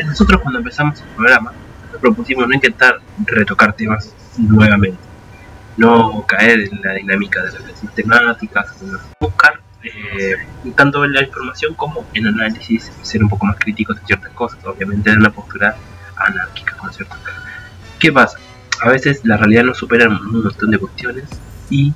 Nosotros 0.06 0.42
cuando 0.42 0.60
empezamos 0.60 1.02
el 1.02 1.08
programa 1.16 1.54
propusimos 2.00 2.48
no 2.48 2.54
intentar 2.54 3.00
retocar 3.26 3.74
temas 3.74 4.14
nuevamente, 4.38 5.00
no 5.78 6.26
caer 6.28 6.60
en 6.62 6.82
la 6.84 6.94
dinámica 6.94 7.44
de 7.44 7.52
las 7.60 7.80
sistemáticas, 7.80 8.76
buscar 9.20 9.62
eh, 9.84 10.36
tanto 10.76 11.04
en 11.06 11.14
la 11.14 11.24
información 11.24 11.74
como 11.76 12.06
en 12.14 12.28
análisis, 12.28 12.92
ser 13.02 13.24
un 13.24 13.30
poco 13.30 13.46
más 13.46 13.58
críticos 13.58 14.00
de 14.00 14.06
ciertas 14.06 14.32
cosas, 14.32 14.64
obviamente 14.66 15.10
en 15.10 15.20
una 15.20 15.32
postura 15.32 15.76
anárquica, 16.16 16.76
¿no 16.84 16.92
cierto? 16.92 17.16
¿Qué 18.00 18.12
pasa? 18.12 18.38
A 18.82 18.90
veces 18.90 19.22
la 19.24 19.38
realidad 19.38 19.64
nos 19.64 19.78
supera 19.78 20.06
en 20.06 20.12
un 20.12 20.44
montón 20.44 20.72
de 20.72 20.78
cuestiones 20.78 21.26
y 21.70 21.94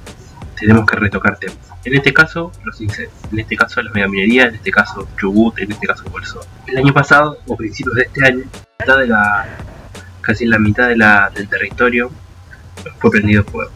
tenemos 0.60 0.86
que 0.86 0.96
retocar 0.96 1.38
temas. 1.38 1.58
En 1.86 1.96
este 1.96 2.14
caso, 2.14 2.52
los 2.64 2.82
incendios, 2.82 3.14
en 3.32 3.40
este 3.40 3.56
caso 3.56 3.82
la 3.82 3.92
megaminería, 3.92 4.48
en 4.48 4.56
este 4.56 4.72
caso 4.72 5.08
Chubut, 5.18 5.58
en 5.60 5.72
este 5.72 5.88
caso 5.88 6.04
Bolsón. 6.10 6.44
El 6.66 6.78
año 6.78 6.94
pasado, 6.94 7.38
o 7.48 7.56
principios 7.56 7.96
de 7.96 8.04
este 8.04 8.26
año, 8.26 8.44
mitad 8.80 8.98
de 8.98 9.08
la, 9.08 9.46
casi 10.22 10.46
la 10.46 10.60
mitad 10.60 10.88
de 10.88 10.98
la, 10.98 11.32
del 11.34 11.48
territorio 11.48 12.12
fue 13.00 13.12
prendido 13.12 13.44
fuego. 13.44 13.72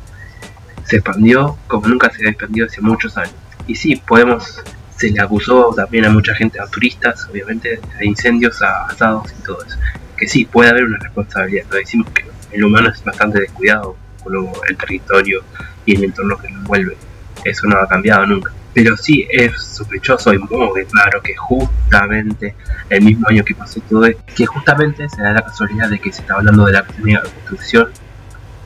Se 0.85 0.97
expandió 0.97 1.57
como 1.67 1.87
nunca 1.87 2.09
se 2.09 2.17
había 2.17 2.31
expandido 2.31 2.67
hace 2.67 2.81
muchos 2.81 3.17
años. 3.17 3.35
Y 3.67 3.75
sí, 3.75 3.95
podemos, 3.95 4.61
se 4.97 5.11
le 5.11 5.21
acusó 5.21 5.73
también 5.75 6.05
a 6.05 6.09
mucha 6.09 6.33
gente, 6.33 6.59
a 6.59 6.67
turistas, 6.67 7.27
obviamente, 7.29 7.79
de 7.99 8.05
incendios, 8.05 8.61
a 8.61 8.85
asados 8.85 9.31
y 9.39 9.43
todo 9.43 9.63
eso. 9.63 9.77
Que 10.17 10.27
sí, 10.27 10.45
puede 10.45 10.71
haber 10.71 10.85
una 10.85 10.97
responsabilidad. 10.97 11.65
Lo 11.69 11.77
decimos 11.77 12.09
que 12.11 12.25
el 12.51 12.63
humano 12.63 12.89
es 12.89 13.03
bastante 13.03 13.39
descuidado 13.39 13.95
el 14.67 14.77
territorio 14.77 15.43
y 15.85 15.95
el 15.95 16.05
entorno 16.05 16.37
que 16.37 16.49
lo 16.49 16.59
envuelve. 16.59 16.97
Eso 17.43 17.67
no 17.67 17.77
ha 17.77 17.87
cambiado 17.87 18.25
nunca. 18.25 18.51
Pero 18.73 18.95
sí 18.95 19.27
es 19.29 19.61
sospechoso 19.61 20.33
y 20.33 20.37
muy 20.37 20.85
claro 20.85 21.21
que 21.21 21.35
justamente 21.35 22.55
el 22.89 23.03
mismo 23.03 23.27
año 23.29 23.43
que 23.43 23.53
pasó 23.53 23.81
todo 23.89 24.05
esto, 24.05 24.23
que 24.33 24.45
justamente 24.45 25.09
se 25.09 25.21
da 25.21 25.33
la 25.33 25.41
casualidad 25.41 25.89
de 25.89 25.99
que 25.99 26.11
se 26.11 26.21
está 26.21 26.35
hablando 26.35 26.65
de 26.65 26.73
la 26.73 26.85
mega 26.99 27.21
construcción 27.21 27.89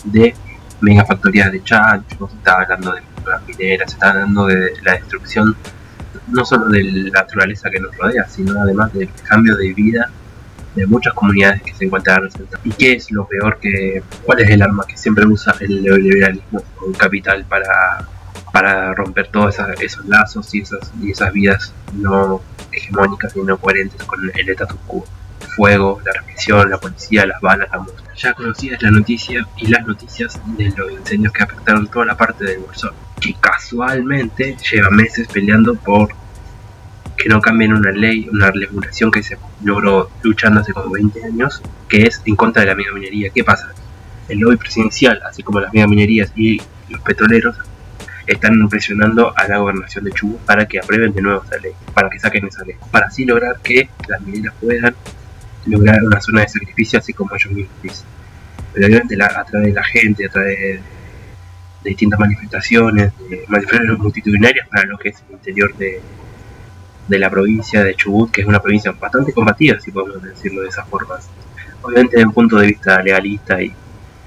de 0.04 0.36
megafactorías 0.82 1.52
de 1.52 1.64
chanchos, 1.64 2.30
se 2.30 2.38
está 2.38 2.62
hablando 2.62 2.94
de 2.94 3.02
las 3.26 3.48
mineras, 3.48 3.90
se 3.90 3.96
está 3.96 4.10
hablando 4.12 4.46
de 4.46 4.74
la 4.84 4.94
destrucción 4.94 5.56
no 6.28 6.46
solo 6.46 6.68
de 6.70 6.84
la 6.84 7.22
naturaleza 7.22 7.70
que 7.70 7.80
nos 7.80 7.96
rodea, 7.98 8.28
sino 8.28 8.60
además 8.62 8.94
del 8.94 9.10
cambio 9.28 9.56
de 9.56 9.74
vida 9.74 10.10
de 10.76 10.86
muchas 10.86 11.14
comunidades 11.14 11.62
que 11.62 11.74
se 11.74 11.86
encuentran 11.86 12.24
representadas. 12.24 12.66
¿Y 12.66 12.72
qué 12.72 12.94
es 12.94 13.12
lo 13.12 13.28
peor 13.28 13.60
que, 13.60 14.04
cuál 14.24 14.42
es 14.42 14.50
el 14.50 14.62
arma 14.62 14.86
que 14.88 14.98
siempre 14.98 15.26
usa 15.26 15.56
el 15.60 15.82
neoliberalismo 15.84 16.62
o 16.82 16.90
el 16.90 16.98
capital 16.98 17.46
para, 17.46 18.08
para 18.52 18.94
romper 18.94 19.30
todos 19.30 19.56
esos 19.80 20.06
lazos 20.06 20.54
y 20.54 20.62
esas, 20.62 20.92
y 21.02 21.12
esas 21.12 21.32
vidas 21.34 21.74
no 21.94 22.42
hegemónicas 22.72 23.36
y 23.36 23.42
no 23.42 23.58
coherentes 23.58 24.04
con 24.04 24.30
el 24.34 24.50
status 24.50 24.78
quo? 24.86 25.06
Fuego, 25.56 26.02
la 26.06 26.12
represión, 26.12 26.70
la 26.70 26.78
policía, 26.78 27.26
las 27.26 27.40
balas, 27.40 27.70
la 27.72 27.80
música. 27.80 28.12
Ya 28.18 28.34
conocida 28.34 28.76
es 28.76 28.82
la 28.82 28.92
noticia 28.92 29.48
y 29.56 29.68
las 29.68 29.88
noticias 29.88 30.40
de 30.58 30.70
los 30.76 30.92
incendios 30.92 31.32
que 31.32 31.44
afectaron 31.44 31.88
toda 31.88 32.06
la 32.06 32.18
parte 32.18 32.44
del 32.44 32.60
Bolsón, 32.60 32.92
que 33.22 33.34
casualmente 33.40 34.58
lleva 34.70 34.90
meses 34.90 35.28
peleando 35.32 35.76
por 35.76 36.10
que 37.18 37.30
no 37.30 37.40
cambien 37.42 37.74
una 37.74 37.92
ley, 37.92 38.28
una 38.32 38.52
regulación 38.52 39.10
que 39.12 39.24
se 39.24 39.38
logró 39.64 40.10
luchando 40.22 40.60
hace 40.62 40.74
como 40.74 40.92
20 40.92 41.24
años, 41.24 41.62
que 41.88 42.04
es 42.04 42.22
en 42.26 42.36
contra 42.36 42.62
de 42.62 42.68
la 42.68 42.76
megaminería. 42.76 43.30
¿Qué 43.34 43.44
pasa? 43.44 43.74
El 44.28 44.40
lobby 44.40 44.58
presidencial, 44.58 45.22
así 45.28 45.44
como 45.44 45.60
las 45.60 45.74
megaminerías 45.74 46.32
y 46.36 46.62
los 46.90 47.02
petroleros, 47.02 47.56
están 48.28 48.68
presionando 48.70 49.34
a 49.38 49.48
la 49.48 49.58
gobernación 49.60 50.04
de 50.04 50.12
Chubut 50.12 50.40
para 50.42 50.66
que 50.68 50.80
aprueben 50.80 51.14
de 51.14 51.22
nuevo 51.22 51.44
esa 51.44 51.58
ley, 51.60 51.74
para 51.94 52.10
que 52.10 52.20
saquen 52.20 52.48
esa 52.48 52.64
ley, 52.66 52.76
para 52.92 53.06
así 53.08 53.24
lograr 53.24 53.60
que 53.62 53.88
las 54.08 54.20
mineras 54.22 54.56
puedan 54.60 54.96
lograr 55.68 56.04
una 56.04 56.20
zona 56.22 56.42
de 56.42 56.48
sacrificio 56.50 57.00
así 57.00 57.14
como 57.14 57.36
ellos 57.36 57.52
mismos 57.52 57.82
dicen. 57.84 58.06
Pero 58.74 58.88
obviamente 58.88 59.16
la- 59.16 59.28
a 59.28 59.46
través 59.46 59.68
de 59.70 59.74
la 59.74 59.84
gente, 59.84 60.26
a 60.26 60.30
través 60.30 60.58
de, 60.60 60.66
de 60.74 60.82
distintas 61.90 62.20
manifestaciones, 62.20 63.12
de 63.30 63.46
manifestaciones 63.48 64.00
multitudinarias 64.00 64.68
para 64.70 64.86
lo 64.86 64.98
que 64.98 65.10
es 65.10 65.24
el 65.30 65.36
interior 65.36 65.76
de, 65.78 66.02
de 67.08 67.20
la 67.20 67.30
provincia 67.30 67.84
de 67.84 67.96
Chubut, 67.96 68.32
que 68.32 68.42
es 68.42 68.48
una 68.48 68.62
provincia 68.62 68.92
bastante 68.92 69.34
combativa, 69.34 69.80
si 69.80 69.92
podemos 69.92 70.22
decirlo 70.22 70.62
de 70.62 70.70
esa 70.70 70.86
forma. 70.86 71.16
Obviamente 71.82 72.16
desde 72.16 72.28
un 72.28 72.34
punto 72.34 72.58
de 72.58 72.68
vista 72.68 73.02
legalista 73.02 73.62
y, 73.62 73.72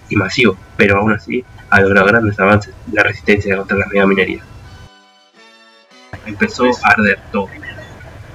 y 0.09 0.17
masivo, 0.17 0.57
pero 0.77 0.99
aún 0.99 1.13
así 1.13 1.45
ha 1.71 1.81
logrado 1.81 2.07
grandes 2.07 2.39
avances 2.39 2.75
la 2.93 3.03
resistencia 3.03 3.57
contra 3.57 3.77
la 3.77 3.87
megaminería. 3.87 4.43
Empezó 6.25 6.65
a 6.67 6.91
arder 6.91 7.19
todo. 7.33 7.49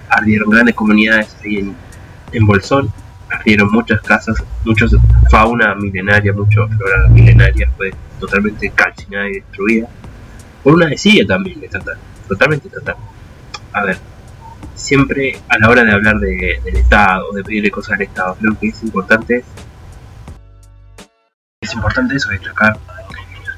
Ardieron 0.09 0.49
grandes 0.49 0.75
comunidades 0.75 1.35
ahí 1.43 1.57
en, 1.57 1.75
en 2.31 2.45
Bolsón, 2.45 2.91
ardieron 3.29 3.71
muchas 3.71 4.01
casas, 4.01 4.43
muchos 4.63 4.95
fauna 5.29 5.73
milenaria, 5.75 6.33
mucha 6.33 6.67
flora 6.67 7.07
milenaria 7.09 7.69
fue 7.77 7.91
totalmente 8.19 8.69
calcinada 8.69 9.29
y 9.29 9.33
destruida. 9.35 9.87
Por 10.63 10.73
una 10.75 10.87
desidia 10.87 11.25
también 11.25 11.63
estatal, 11.63 11.97
totalmente 12.27 12.67
estatal. 12.67 12.95
A 13.73 13.83
ver, 13.83 13.97
siempre 14.76 15.39
a 15.49 15.57
la 15.59 15.70
hora 15.70 15.84
de 15.84 15.91
hablar 15.91 16.20
de- 16.20 16.59
del 16.64 16.76
Estado, 16.76 17.32
de 17.34 17.43
pedirle 17.43 17.72
cosas 17.72 17.93
al 17.93 18.01
Estado, 18.01 18.36
creo 18.39 18.57
que 18.59 18.68
es 18.68 18.84
importante 18.84 19.43
es 21.61 21.74
importante 21.74 22.16
eso, 22.16 22.30
destacar, 22.30 22.78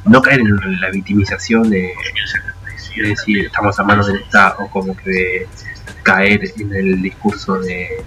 no 0.05 0.21
caer 0.21 0.41
en 0.41 0.79
la 0.81 0.91
victimización 0.91 1.69
de, 1.69 1.91
de 2.95 3.09
decir 3.09 3.45
estamos 3.45 3.79
a 3.79 3.83
manos 3.83 4.07
del 4.07 4.17
Estado, 4.17 4.67
como 4.71 4.95
que 4.95 5.47
caer 6.03 6.41
en 6.59 6.73
el 6.75 7.01
discurso 7.01 7.55
de 7.59 8.03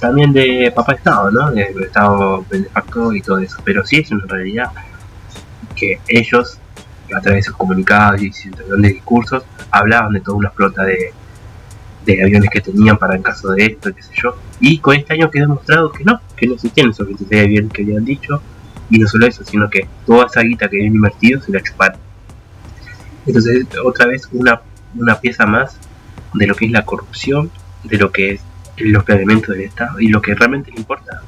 también 0.00 0.32
de 0.32 0.72
papá 0.74 0.94
Estado, 0.94 1.30
¿no? 1.30 1.52
Del 1.52 1.84
Estado 1.84 2.44
benefactor 2.50 3.16
y 3.16 3.22
todo 3.22 3.38
eso, 3.38 3.58
pero 3.64 3.86
sí 3.86 3.98
es 3.98 4.10
una 4.10 4.24
realidad 4.26 4.70
que 5.76 6.00
ellos, 6.08 6.58
a 7.16 7.20
través 7.20 7.44
de 7.44 7.48
sus 7.50 7.56
comunicados 7.56 8.20
y 8.20 8.32
sus 8.32 8.50
discursos, 8.82 9.44
hablaban 9.70 10.12
de 10.14 10.20
toda 10.20 10.38
una 10.38 10.50
flota 10.50 10.82
de, 10.82 11.12
de 12.06 12.22
aviones 12.22 12.48
que 12.50 12.60
tenían 12.60 12.96
para 12.96 13.16
en 13.16 13.22
caso 13.22 13.50
de 13.52 13.66
esto, 13.66 13.94
qué 13.94 14.02
sé 14.02 14.12
yo. 14.22 14.36
Y 14.60 14.78
con 14.78 14.94
este 14.96 15.12
año 15.14 15.30
quedó 15.30 15.42
demostrado 15.48 15.92
que 15.92 16.04
no, 16.04 16.20
que 16.36 16.46
no 16.46 16.54
existían 16.54 16.90
esos 16.90 17.06
26 17.06 17.42
aviones 17.44 17.72
que 17.72 17.82
habían 17.82 18.04
dicho. 18.04 18.40
Y 18.88 18.98
no 18.98 19.08
solo 19.08 19.26
eso, 19.26 19.44
sino 19.44 19.68
que 19.68 19.86
toda 20.06 20.26
esa 20.26 20.40
guita 20.42 20.68
que 20.68 20.76
habían 20.78 20.94
invertido 20.94 21.40
se 21.42 21.50
la 21.52 21.60
chuparon. 21.60 21.98
Entonces, 23.26 23.66
otra 23.84 24.06
vez, 24.06 24.28
una, 24.32 24.60
una 24.94 25.20
pieza 25.20 25.44
más 25.46 25.76
de 26.32 26.46
lo 26.46 26.54
que 26.54 26.66
es 26.66 26.70
la 26.70 26.84
corrupción, 26.84 27.50
de 27.84 27.98
lo 27.98 28.12
que 28.12 28.32
es 28.34 28.40
los 28.78 29.04
planeamientos 29.04 29.56
del 29.56 29.64
Estado 29.64 29.98
y 30.00 30.08
lo 30.08 30.20
que 30.22 30.34
realmente 30.34 30.70
le 30.70 30.78
importa. 30.78 31.22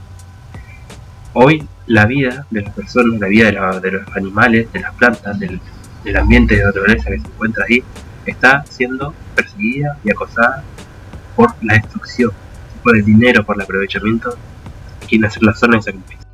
Hoy, 1.32 1.66
la 1.86 2.06
vida 2.06 2.46
de 2.50 2.62
las 2.62 2.74
personas, 2.74 3.18
la 3.20 3.26
vida 3.28 3.46
de, 3.46 3.52
la- 3.52 3.80
de 3.80 3.90
los 3.92 4.16
animales, 4.16 4.72
de 4.72 4.80
las 4.80 4.94
plantas, 4.94 5.38
del, 5.38 5.60
del 6.04 6.16
ambiente 6.16 6.56
de 6.56 6.64
naturaleza 6.64 7.10
que 7.10 7.18
se 7.20 7.26
encuentra 7.26 7.64
ahí, 7.68 7.82
está 8.30 8.64
siendo 8.66 9.14
perseguida 9.34 9.96
y 10.04 10.10
acosada 10.10 10.64
por 11.36 11.54
la 11.62 11.74
destrucción, 11.74 12.32
por 12.82 12.96
el 12.96 13.04
dinero, 13.04 13.44
por 13.44 13.56
el 13.56 13.62
aprovechamiento, 13.62 14.36
quieren 15.06 15.26
hacer 15.26 15.42
la 15.42 15.54
zona 15.54 15.76
de 15.76 15.82
sacrificio. 15.82 16.28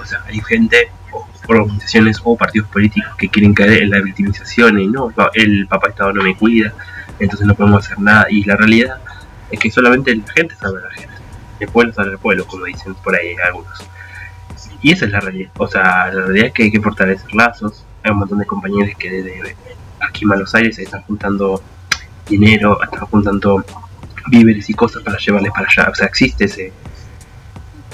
O 0.00 0.04
sea, 0.04 0.22
hay 0.26 0.40
gente, 0.40 0.90
o 1.12 1.26
organizaciones 1.48 2.20
o 2.24 2.36
partidos 2.36 2.68
políticos 2.68 3.14
que 3.18 3.28
quieren 3.28 3.54
caer 3.54 3.82
en 3.82 3.90
la 3.90 4.00
victimización 4.00 4.78
y 4.78 4.86
no, 4.86 5.12
el 5.34 5.66
papá 5.66 5.88
Estado 5.88 6.12
no 6.12 6.22
me 6.22 6.36
cuida, 6.36 6.72
entonces 7.18 7.46
no 7.46 7.54
podemos 7.54 7.84
hacer 7.84 7.98
nada. 7.98 8.26
Y 8.30 8.44
la 8.44 8.56
realidad 8.56 8.98
es 9.50 9.58
que 9.58 9.70
solamente 9.70 10.14
la 10.14 10.32
gente 10.32 10.54
sabe 10.56 10.78
a 10.78 10.82
la 10.82 10.90
gente. 10.90 11.14
El 11.60 11.68
pueblo 11.68 11.92
sabe 11.92 12.10
al 12.10 12.18
pueblo, 12.18 12.46
como 12.46 12.64
dicen 12.64 12.94
por 12.94 13.14
ahí 13.14 13.34
algunos. 13.44 13.88
Y 14.80 14.92
esa 14.92 15.04
es 15.04 15.12
la 15.12 15.20
realidad. 15.20 15.50
O 15.58 15.68
sea, 15.68 16.06
la 16.12 16.22
realidad 16.22 16.46
es 16.48 16.52
que 16.52 16.62
hay 16.64 16.72
que 16.72 16.80
fortalecer 16.80 17.32
lazos. 17.34 17.84
Hay 18.02 18.10
un 18.10 18.18
montón 18.18 18.38
de 18.38 18.46
compañeros 18.46 18.96
que 18.98 19.10
desde 19.10 19.56
aquí 20.12 20.24
en 20.24 20.28
Buenos 20.28 20.54
Aires 20.54 20.78
están 20.78 21.02
juntando 21.02 21.62
dinero, 22.28 22.78
están 22.82 23.06
juntando 23.06 23.64
víveres 24.28 24.68
y 24.68 24.74
cosas 24.74 25.02
para 25.02 25.16
llevarles 25.16 25.52
para 25.52 25.66
allá. 25.66 25.90
O 25.90 25.94
sea, 25.94 26.06
existe 26.06 26.44
ese, 26.44 26.72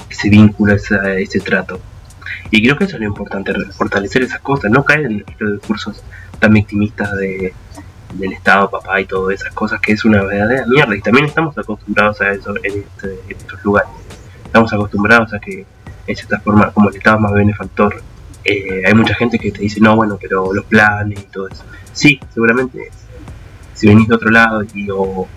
ese 0.09 0.29
vínculo, 0.29 0.73
ese, 0.73 0.97
ese 1.21 1.39
trato. 1.39 1.79
Y 2.51 2.61
creo 2.61 2.77
que 2.77 2.83
eso 2.83 2.95
es 2.97 3.01
lo 3.01 3.07
importante, 3.07 3.53
fortalecer 3.71 4.23
esas 4.23 4.41
cosas, 4.41 4.69
no 4.69 4.83
caer 4.83 5.05
en 5.05 5.25
los 5.39 5.53
discursos 5.53 6.03
tan 6.39 6.53
victimistas 6.53 7.15
de, 7.15 7.53
del 8.13 8.33
Estado, 8.33 8.69
papá 8.69 8.99
y 8.99 9.05
todas 9.05 9.39
esas 9.39 9.53
cosas, 9.53 9.79
que 9.79 9.93
es 9.93 10.03
una 10.03 10.23
verdadera 10.23 10.65
mierda. 10.67 10.95
Y 10.95 11.01
también 11.01 11.25
estamos 11.25 11.57
acostumbrados 11.57 12.19
a 12.21 12.31
eso 12.31 12.53
en, 12.63 12.79
este, 12.79 13.19
estos 13.29 13.63
lugares. 13.63 13.89
Estamos 14.43 14.73
acostumbrados 14.73 15.33
a 15.33 15.39
que, 15.39 15.65
en 16.07 16.15
cierta 16.15 16.39
forma, 16.41 16.71
como 16.71 16.89
el 16.89 16.95
Estado 16.97 17.15
es 17.15 17.21
más 17.21 17.33
benefactor, 17.33 18.03
eh, 18.49 18.83
hay 18.85 18.93
mucha 18.93 19.13
gente 19.13 19.37
que 19.37 19.51
te 19.51 19.59
dice, 19.59 19.79
no, 19.79 19.95
bueno, 19.95 20.17
pero 20.19 20.53
los 20.53 20.65
planes 20.65 21.19
y 21.19 21.23
todo 21.25 21.47
eso. 21.47 21.63
Sí, 21.93 22.19
seguramente, 22.33 22.89
si 23.73 23.87
venís 23.87 24.07
de 24.07 24.15
otro 24.15 24.29
lado 24.31 24.63
y 24.73 24.87
o, 24.91 25.27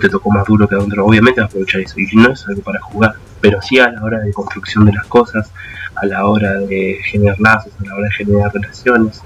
te 0.00 0.08
tocó 0.08 0.30
más 0.30 0.46
duro 0.46 0.68
que 0.68 0.74
a 0.74 0.78
otro, 0.78 1.04
obviamente 1.06 1.40
vas 1.40 1.48
a 1.48 1.50
aprovechar 1.50 1.80
eso. 1.82 1.98
Y 1.98 2.06
no 2.16 2.32
es 2.32 2.46
algo 2.46 2.62
para 2.62 2.80
jugar, 2.80 3.14
pero 3.40 3.60
sí 3.60 3.78
a 3.78 3.90
la 3.90 4.02
hora 4.02 4.20
de 4.20 4.32
construcción 4.32 4.84
de 4.86 4.92
las 4.92 5.06
cosas, 5.06 5.50
a 5.94 6.06
la 6.06 6.26
hora 6.26 6.54
de 6.60 6.98
generar 7.04 7.38
lazos, 7.40 7.72
a 7.80 7.84
la 7.84 7.94
hora 7.94 8.04
de 8.04 8.14
generar 8.14 8.52
relaciones 8.52 9.22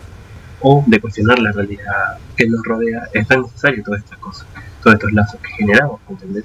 o 0.60 0.84
de 0.86 1.00
cuestionar 1.00 1.38
la 1.40 1.52
realidad 1.52 2.18
que 2.36 2.46
nos 2.46 2.62
rodea, 2.64 3.08
es 3.12 3.26
tan 3.26 3.42
necesario 3.42 3.82
todas 3.82 4.02
estas 4.02 4.18
cosas, 4.18 4.46
todos 4.82 4.94
estos 4.94 5.12
lazos 5.12 5.40
que 5.40 5.50
generamos, 5.50 6.00
¿entendés? 6.08 6.44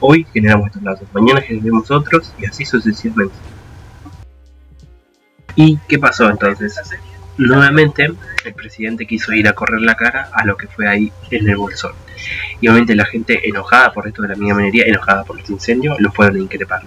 Hoy 0.00 0.26
generamos 0.32 0.68
estos 0.68 0.82
lazos, 0.82 1.08
mañana 1.12 1.40
generemos 1.42 1.90
otros 1.90 2.32
y 2.38 2.46
así 2.46 2.64
sucesivamente. 2.64 3.34
¿Y 5.54 5.78
qué 5.88 5.98
pasó 5.98 6.30
entonces? 6.30 6.78
Nuevamente 7.38 8.12
el 8.44 8.54
presidente 8.54 9.06
quiso 9.06 9.32
ir 9.32 9.48
a 9.48 9.54
correr 9.54 9.80
la 9.80 9.94
cara 9.94 10.30
a 10.32 10.44
lo 10.44 10.56
que 10.56 10.68
fue 10.68 10.86
ahí 10.86 11.12
en 11.30 11.48
el 11.48 11.56
bolsón. 11.56 11.92
Y 12.60 12.68
obviamente 12.68 12.94
la 12.94 13.04
gente 13.04 13.48
enojada 13.48 13.92
por 13.92 14.06
esto 14.06 14.22
de 14.22 14.28
la 14.28 14.34
minería, 14.36 14.84
enojada 14.84 15.24
por 15.24 15.38
este 15.38 15.52
incendio, 15.52 15.96
lo 15.98 16.12
fueron 16.12 16.36
a 16.36 16.38
increpar. 16.40 16.82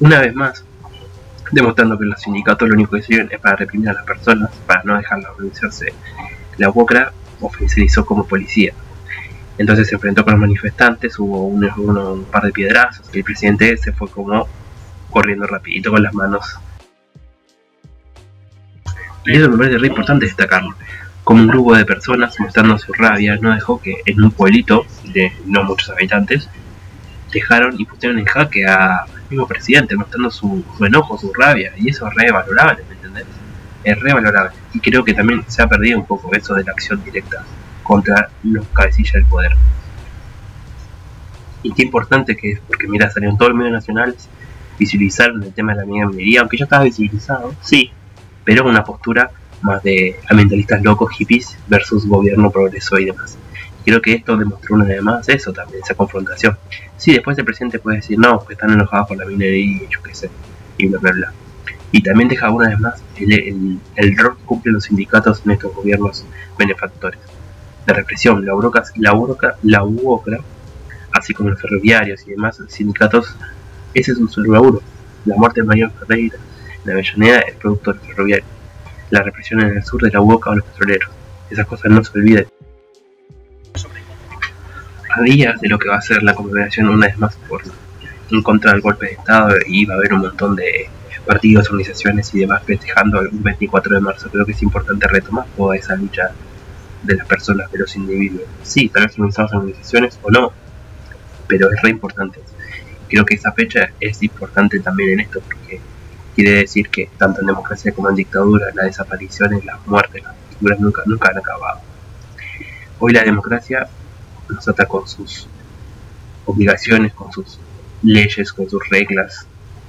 Una 0.00 0.20
vez 0.20 0.34
más, 0.34 0.64
demostrando 1.50 1.98
que 1.98 2.06
los 2.06 2.20
sindicatos 2.20 2.68
lo 2.68 2.74
único 2.74 2.96
que 2.96 3.02
sirven 3.02 3.28
es 3.30 3.38
para 3.38 3.56
reprimir 3.56 3.90
a 3.90 3.92
las 3.92 4.04
personas, 4.04 4.50
para 4.66 4.82
no 4.84 4.96
dejarlas 4.96 5.30
organizarse. 5.32 5.92
La 6.58 6.70
UOCRA 6.70 7.12
oficializó 7.40 8.04
como 8.04 8.26
policía. 8.26 8.72
Entonces 9.58 9.88
se 9.88 9.94
enfrentó 9.94 10.24
con 10.24 10.32
los 10.32 10.40
manifestantes, 10.40 11.18
hubo 11.18 11.46
un, 11.46 12.24
par 12.30 12.44
de 12.44 12.52
piedrazos 12.52 13.08
y 13.12 13.18
el 13.18 13.24
presidente 13.24 13.76
se 13.76 13.92
fue 13.92 14.08
como 14.08 14.48
corriendo 15.10 15.46
rapidito 15.46 15.90
con 15.90 16.02
las 16.02 16.14
manos. 16.14 16.58
Y 19.24 19.36
eso 19.36 19.50
me 19.50 19.58
parece 19.58 19.78
re 19.78 19.86
importante 19.88 20.26
destacarlo. 20.26 20.74
Como 21.24 21.42
un 21.42 21.48
grupo 21.48 21.76
de 21.76 21.84
personas 21.84 22.38
mostrando 22.40 22.78
su 22.78 22.92
rabia 22.92 23.36
no 23.40 23.54
dejó 23.54 23.80
que 23.80 24.02
en 24.06 24.22
un 24.22 24.32
pueblito 24.32 24.84
de 25.04 25.32
no 25.46 25.62
muchos 25.62 25.90
habitantes 25.90 26.48
dejaron 27.32 27.80
y 27.80 27.84
pusieron 27.84 28.18
en 28.18 28.24
jaque 28.24 28.66
a 28.66 29.06
mismo 29.32 29.46
presidente, 29.46 29.96
mostrando 29.96 30.30
su, 30.30 30.64
enojo, 30.80 31.18
su 31.18 31.32
rabia, 31.32 31.72
y 31.76 31.90
eso 31.90 32.06
es 32.06 32.14
re 32.14 32.30
valorable, 32.30 32.84
¿me 32.88 32.94
entendés? 32.94 33.26
Es 33.82 33.98
re 33.98 34.12
valorable. 34.12 34.52
Y 34.72 34.80
creo 34.80 35.04
que 35.04 35.14
también 35.14 35.44
se 35.48 35.62
ha 35.62 35.66
perdido 35.66 35.98
un 35.98 36.06
poco 36.06 36.34
eso 36.34 36.54
de 36.54 36.64
la 36.64 36.72
acción 36.72 37.02
directa 37.02 37.44
contra 37.82 38.30
los 38.44 38.66
cabecillas 38.68 39.14
del 39.14 39.24
poder. 39.24 39.52
Y 41.62 41.72
qué 41.72 41.82
importante 41.82 42.36
que 42.36 42.52
es, 42.52 42.60
porque 42.60 42.86
mira, 42.86 43.10
salieron 43.10 43.36
todos 43.36 43.50
los 43.50 43.58
medios 43.58 43.74
nacionales, 43.74 44.28
visibilizaron 44.78 45.42
el 45.42 45.52
tema 45.52 45.74
de 45.74 45.80
la 45.80 45.86
minería, 45.86 46.40
aunque 46.40 46.58
ya 46.58 46.64
estaba 46.64 46.84
visibilizado, 46.84 47.54
sí, 47.60 47.90
pero 48.44 48.66
una 48.66 48.84
postura 48.84 49.30
más 49.62 49.82
de 49.82 50.16
ambientalistas 50.28 50.82
locos, 50.82 51.12
hippies, 51.12 51.56
versus 51.68 52.06
gobierno 52.06 52.50
progreso 52.50 52.98
y 52.98 53.06
demás. 53.06 53.38
Creo 53.84 54.00
que 54.00 54.14
esto 54.14 54.36
demostró 54.36 54.76
una 54.76 54.84
vez 54.84 55.02
más 55.02 55.28
eso 55.28 55.52
también, 55.52 55.82
esa 55.82 55.94
confrontación. 55.94 56.56
Sí, 56.96 57.12
después 57.12 57.38
el 57.38 57.44
presidente 57.44 57.78
puede 57.78 57.96
decir, 57.96 58.18
no, 58.18 58.44
que 58.44 58.54
están 58.54 58.70
enojados 58.70 59.08
por 59.08 59.16
la 59.16 59.24
minería 59.24 59.84
y 59.84 59.88
yo 59.88 60.02
qué 60.02 60.14
sé, 60.14 60.30
y 60.78 60.86
bla, 60.86 60.98
bla, 60.98 61.12
bla. 61.12 61.32
Y 61.90 62.02
también 62.02 62.28
deja 62.28 62.50
una 62.50 62.70
vez 62.70 62.80
más 62.80 63.02
el, 63.16 63.78
el, 63.96 64.18
rol 64.18 64.36
que 64.36 64.44
cumplen 64.44 64.74
los 64.74 64.84
sindicatos 64.84 65.42
en 65.44 65.52
estos 65.52 65.74
gobiernos 65.74 66.24
benefactores. 66.58 67.20
La 67.86 67.94
represión, 67.94 68.44
la 68.46 68.54
UOCRA, 68.54 68.84
la 68.96 69.12
UOCRA, 69.12 69.56
la 69.62 69.84
UOCRA 69.84 70.38
así 71.12 71.34
como 71.34 71.50
los 71.50 71.60
ferroviarios 71.60 72.26
y 72.26 72.30
demás 72.30 72.60
sindicatos, 72.68 73.36
ese 73.94 74.12
es 74.12 74.18
un 74.18 74.52
laburo. 74.52 74.82
La 75.24 75.36
muerte 75.36 75.60
de 75.60 75.66
Mayor 75.66 75.92
Ferreira, 75.92 76.36
la 76.84 76.92
Avellaneda, 76.92 77.40
el 77.40 77.54
productor 77.54 77.98
ferroviario. 78.00 78.44
La 79.10 79.22
represión 79.22 79.60
en 79.60 79.76
el 79.76 79.84
sur 79.84 80.02
de 80.02 80.10
la 80.10 80.20
UOCRA 80.20 80.52
o 80.52 80.54
los 80.56 80.64
petroleros. 80.64 81.10
Esas 81.50 81.66
cosas 81.66 81.90
no 81.90 82.02
se 82.02 82.18
olviden 82.18 82.46
a 85.14 85.20
días 85.22 85.60
de 85.60 85.68
lo 85.68 85.78
que 85.78 85.88
va 85.88 85.96
a 85.96 86.00
ser 86.00 86.22
la 86.22 86.34
conmemoración 86.34 86.88
una 86.88 87.06
vez 87.06 87.18
más 87.18 87.36
por 87.48 87.62
en 88.30 88.42
contra 88.42 88.72
del 88.72 88.80
golpe 88.80 89.06
de 89.06 89.12
Estado 89.12 89.54
y 89.66 89.84
va 89.84 89.94
a 89.94 89.96
haber 89.98 90.14
un 90.14 90.20
montón 90.20 90.56
de 90.56 90.88
partidos, 91.26 91.68
organizaciones 91.68 92.34
y 92.34 92.40
demás 92.40 92.62
festejando 92.64 93.20
el 93.20 93.28
24 93.30 93.94
de 93.94 94.00
marzo. 94.00 94.30
Creo 94.30 94.46
que 94.46 94.52
es 94.52 94.62
importante 94.62 95.06
retomar 95.06 95.44
toda 95.56 95.76
esa 95.76 95.94
lucha 95.96 96.32
de 97.02 97.16
las 97.16 97.26
personas, 97.26 97.70
de 97.70 97.78
los 97.78 97.94
individuos. 97.94 98.44
Sí, 98.62 98.88
tal 98.88 99.04
vez 99.04 99.18
organizamos 99.18 99.52
organizaciones 99.52 100.18
o 100.22 100.30
no, 100.30 100.52
pero 101.46 101.70
es 101.70 101.82
re 101.82 101.90
importante. 101.90 102.40
Creo 103.08 103.24
que 103.24 103.34
esa 103.34 103.52
fecha 103.52 103.90
es 104.00 104.22
importante 104.22 104.80
también 104.80 105.10
en 105.10 105.20
esto 105.20 105.40
porque 105.40 105.80
quiere 106.34 106.52
decir 106.52 106.88
que 106.88 107.10
tanto 107.18 107.40
en 107.40 107.46
democracia 107.46 107.92
como 107.92 108.08
en 108.10 108.16
dictadura 108.16 108.66
las 108.74 108.86
desapariciones, 108.86 109.64
las 109.64 109.86
muertes, 109.86 110.22
las 110.22 110.34
dictaduras 110.48 110.80
nunca, 110.80 111.02
nunca 111.06 111.30
han 111.30 111.38
acabado. 111.38 111.80
Hoy 112.98 113.12
la 113.12 113.22
democracia 113.24 113.88
nos 114.48 114.66
ata 114.68 114.86
con 114.86 115.06
sus 115.06 115.48
obligaciones, 116.46 117.12
con 117.14 117.32
sus 117.32 117.58
leyes, 118.02 118.52
con 118.52 118.68
sus 118.68 118.88
reglas, 118.88 119.46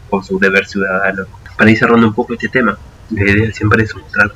con 0.09 0.23
su 0.23 0.39
deber 0.39 0.65
ciudadano. 0.65 1.25
Para 1.57 1.71
ir 1.71 1.77
cerrando 1.77 2.07
un 2.07 2.13
poco 2.13 2.33
este 2.33 2.49
tema, 2.49 2.77
la 3.09 3.31
idea 3.31 3.51
siempre 3.51 3.83
es 3.83 3.95
mostrar 3.95 4.31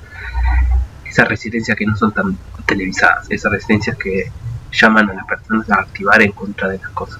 esas 1.05 1.27
resistencias 1.27 1.77
que 1.77 1.85
no 1.85 1.95
son 1.95 2.11
tan 2.13 2.37
televisadas, 2.65 3.27
esas 3.29 3.51
resistencias 3.51 3.97
que 3.97 4.31
llaman 4.71 5.09
a 5.09 5.13
las 5.13 5.25
personas 5.25 5.69
a 5.71 5.81
activar 5.81 6.21
en 6.21 6.31
contra 6.31 6.67
de 6.67 6.77
las 6.77 6.89
cosas 6.91 7.19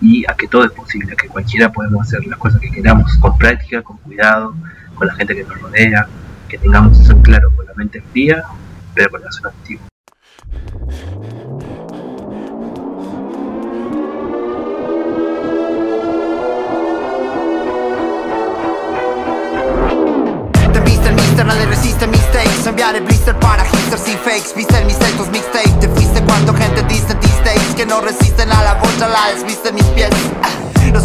y 0.00 0.24
a 0.30 0.34
que 0.34 0.46
todo 0.46 0.64
es 0.64 0.72
posible, 0.72 1.12
a 1.12 1.16
que 1.16 1.28
cualquiera 1.28 1.72
podemos 1.72 2.06
hacer 2.06 2.24
las 2.26 2.38
cosas 2.38 2.60
que 2.60 2.70
queramos 2.70 3.16
con 3.18 3.36
práctica, 3.36 3.82
con 3.82 3.96
cuidado, 3.98 4.54
con 4.94 5.06
la 5.06 5.14
gente 5.14 5.34
que 5.34 5.44
nos 5.44 5.60
rodea, 5.60 6.08
que 6.48 6.58
tengamos 6.58 6.98
eso 7.00 7.20
claro, 7.22 7.50
con 7.56 7.66
la 7.66 7.74
mente 7.74 8.02
fría, 8.12 8.44
pero 8.94 9.10
con 9.10 9.20
la 9.20 9.28
activa. 9.48 9.82
Mistakes 22.78 22.94
Enviar 22.94 23.00
blister 23.02 23.38
para 23.40 23.64
hipsters 23.64 24.08
y 24.08 24.16
fakes. 24.18 24.54
Viste 24.54 24.78
el 24.78 24.86
mistake, 24.86 25.16
tus 25.16 25.28
mixtape 25.28 25.68
Te 25.80 25.88
fuiste 25.88 26.22
cuánto 26.24 26.54
gente 26.54 26.82
diste 26.84 27.14
days 27.44 27.74
Que 27.76 27.84
no 27.84 28.00
resisten 28.00 28.50
a 28.52 28.62
la 28.62 28.74
bocha, 28.74 29.08
la 29.08 29.34
desviste 29.34 29.72
mis 29.72 29.84
pies 29.86 30.10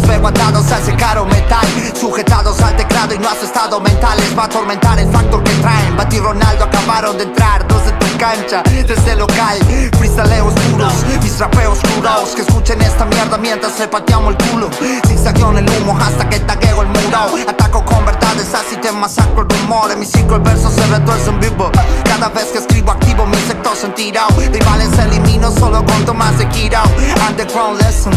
los 0.06 0.30
atados 0.30 0.70
al 0.72 0.84
secaro 0.84 1.24
metal 1.26 1.66
Sujetados 1.98 2.60
al 2.60 2.76
teclado 2.76 3.14
y 3.14 3.18
no 3.18 3.28
has 3.28 3.42
estado 3.42 3.80
mentales 3.80 4.36
Va 4.36 4.42
a 4.42 4.46
atormentar 4.46 4.98
el 4.98 5.10
factor 5.10 5.42
que 5.42 5.52
traen. 5.54 5.96
Bati 5.96 6.18
Ronaldo 6.18 6.64
acabaron 6.64 7.16
de 7.16 7.24
entrar 7.24 7.66
Dos 7.68 7.84
de 7.86 7.92
tu 7.92 8.18
cancha, 8.18 8.62
desde 8.62 9.16
local. 9.16 9.58
Freestaleos 9.96 10.54
duros, 10.54 10.92
mis 11.22 11.38
rapeos 11.38 11.78
oscuros 11.78 12.34
Que 12.34 12.42
escuchen 12.42 12.80
esta 12.82 13.04
mierda 13.04 13.36
mientras 13.38 13.78
le 13.78 13.88
pateamos 13.88 14.34
el 14.34 14.48
culo. 14.48 14.70
Zigzagueo 15.06 15.56
el 15.58 15.68
humo 15.70 15.96
hasta 16.00 16.28
que 16.28 16.40
tagueo 16.40 16.82
el 16.82 16.88
muro. 16.88 17.48
Ataco 17.48 17.84
con 17.84 18.04
verdades 18.04 18.52
así 18.54 18.76
te 18.76 18.92
masacro 18.92 19.42
el 19.42 19.48
rumor. 19.48 19.90
En 19.92 20.00
mi 20.00 20.06
ciclo 20.06 20.36
el 20.36 20.42
verso 20.42 20.70
se 20.70 20.84
retuerce 20.86 21.30
en 21.30 21.40
vivo. 21.40 21.70
Cada 22.04 22.28
vez 22.28 22.46
que 22.46 22.58
escribo 22.58 22.92
activo 22.92 23.26
mi 23.26 23.36
sector 23.36 23.76
sentirá 23.76 24.26
Rivales 24.36 24.98
elimino 24.98 25.50
solo 25.50 25.84
con 25.84 26.04
tomas 26.04 26.38
de 26.38 26.48
Kirao. 26.48 26.86
Underground 27.28 27.80
lesson 27.80 28.12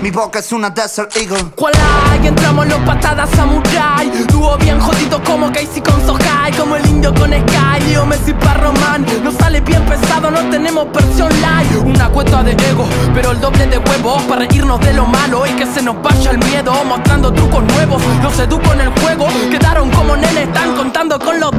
Mi 0.00 0.10
boca 0.10 0.38
es 0.38 0.52
una 0.52 0.70
desert 0.70 1.14
¿Cuál 1.54 1.72
hay? 1.74 2.26
Entramos 2.26 2.66
los 2.66 2.78
patadas 2.80 3.30
samurai 3.30 4.10
Dúo 4.30 4.58
bien 4.58 4.78
jodido 4.78 5.22
como 5.24 5.50
Casey 5.50 5.80
con 5.80 6.04
Sohai 6.06 6.52
Como 6.52 6.76
el 6.76 6.86
indio 6.86 7.14
con 7.14 7.30
Sky 7.30 7.84
Leo 7.86 8.04
Messi 8.04 8.34
para 8.34 8.54
Román 8.54 9.06
Nos 9.24 9.34
sale 9.36 9.60
bien 9.62 9.82
pesado, 9.86 10.30
no 10.30 10.40
tenemos 10.50 10.92
versión 10.92 11.30
live 11.30 11.90
Una 11.90 12.08
cuenta 12.10 12.42
de 12.42 12.52
ego, 12.52 12.86
pero 13.14 13.30
el 13.30 13.40
doble 13.40 13.66
de 13.66 13.78
huevos 13.78 14.22
Para 14.24 14.40
reírnos 14.40 14.78
de 14.80 14.92
lo 14.92 15.06
malo 15.06 15.46
y 15.46 15.50
que 15.52 15.64
se 15.64 15.80
nos 15.80 16.02
vaya 16.02 16.32
el 16.32 16.38
miedo 16.38 16.72
Mostrando 16.84 17.32
trucos 17.32 17.62
nuevos, 17.64 18.02
los 18.22 18.38
educo 18.38 18.72
en 18.74 18.82
el 18.82 18.88
juego 19.00 19.26
Quedaron 19.50 19.90
como 19.90 20.16
nenes, 20.16 20.48
están 20.48 20.76
contando 20.76 21.18
con 21.18 21.40
los 21.40 21.52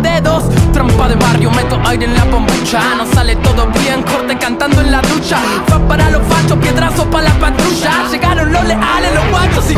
escucha. 2.64 2.96
No 2.96 3.06
sale 3.14 3.36
todo 3.38 3.68
bien, 3.68 4.04
corte 4.04 4.38
cantando 4.38 4.82
en 4.82 4.92
la 4.92 5.02
ducha. 5.02 5.38
Fue 5.68 5.80
para 5.82 6.10
los 6.10 6.22
fachos, 6.28 6.58
piedrazos 6.60 7.06
para 7.06 7.30
la 7.30 7.40
patrulla. 7.40 8.10
Llegaron 8.12 8.52
los 8.52 8.64
leales, 8.66 9.14
los 9.14 9.30
guachos 9.30 9.63
y 9.72 9.76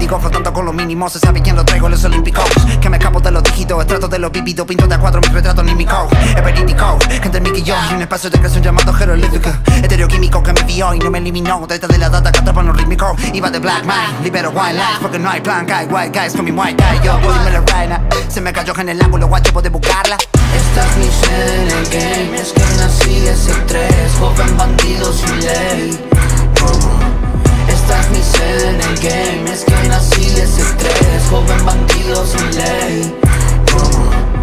Índigo, 0.00 0.18
flotando 0.18 0.50
con 0.50 0.64
lo 0.64 0.72
mínimo 0.72 1.10
Se 1.10 1.18
sabe 1.18 1.42
quién 1.42 1.56
lo 1.56 1.62
traigo, 1.62 1.86
los 1.86 2.02
olímpicos. 2.04 2.48
Que 2.80 2.88
me 2.88 2.96
escapo 2.96 3.20
de 3.20 3.30
los 3.30 3.42
dígitos, 3.42 3.78
estrato 3.82 4.08
de 4.08 4.18
los 4.18 4.32
vividos 4.32 4.66
Pinto 4.66 4.86
de 4.86 4.94
a 4.94 4.98
cuatro, 4.98 5.20
mis 5.20 5.30
retratos 5.30 5.62
anímicos. 5.62 6.10
Es 6.34 6.42
verídico, 6.42 6.98
entre 7.22 7.40
Mickey 7.42 7.60
y 7.60 7.64
yo 7.64 7.76
Hay 7.76 7.96
un 7.96 8.00
espacio 8.00 8.30
de 8.30 8.38
creación 8.38 8.62
llamado 8.64 8.94
jeroglífico. 8.94 9.50
Estereoquímico 9.66 10.42
que 10.42 10.54
me 10.54 10.62
vio 10.62 10.94
y 10.94 10.98
no 11.00 11.10
me 11.10 11.18
eliminó. 11.18 11.66
Detrás 11.66 11.92
de 11.92 11.98
la 11.98 12.08
data 12.08 12.32
que 12.32 12.38
atrapa 12.38 12.62
los 12.62 12.74
rítmicos. 12.78 13.12
Iba 13.34 13.50
de 13.50 13.58
black 13.58 13.84
man, 13.84 14.22
libero 14.22 14.50
white 14.50 14.72
lies 14.72 14.98
Porque 15.02 15.18
no 15.18 15.28
hay 15.28 15.42
plan, 15.42 15.70
hay 15.70 15.86
white 15.86 16.18
guys 16.18 16.32
con 16.32 16.46
mi 16.46 16.50
white 16.50 16.82
guy 16.82 17.04
Yo, 17.04 17.18
dime 17.18 17.50
la 17.50 17.60
reina 17.60 18.00
Se 18.28 18.40
me 18.40 18.54
cayó 18.54 18.72
en 18.78 18.88
el 18.88 19.02
ángulo, 19.02 19.28
guacho, 19.28 19.52
puedes 19.52 19.70
buscarla. 19.70 20.16
Esta 20.16 20.86
es 20.86 20.96
mi 20.96 21.10
el 21.68 21.88
game, 21.90 22.40
es 22.40 22.52
que 22.54 22.62
nací 22.78 23.26
ese 23.28 23.52
tres, 23.66 24.12
joven 24.18 24.56
bandido 24.56 25.12
sin 25.12 25.40
ley. 25.40 26.00
Esta 27.90 28.02
es 28.02 28.10
mi 28.10 28.22
sed 28.22 28.68
en 28.68 28.80
el 28.80 28.96
game, 28.98 29.52
es 29.52 29.64
que 29.64 29.88
nací 29.88 30.22
ese 30.40 30.62
tres, 30.78 31.24
joven 31.28 31.66
bandido 31.66 32.24
sin 32.24 32.56
ley. 32.56 33.16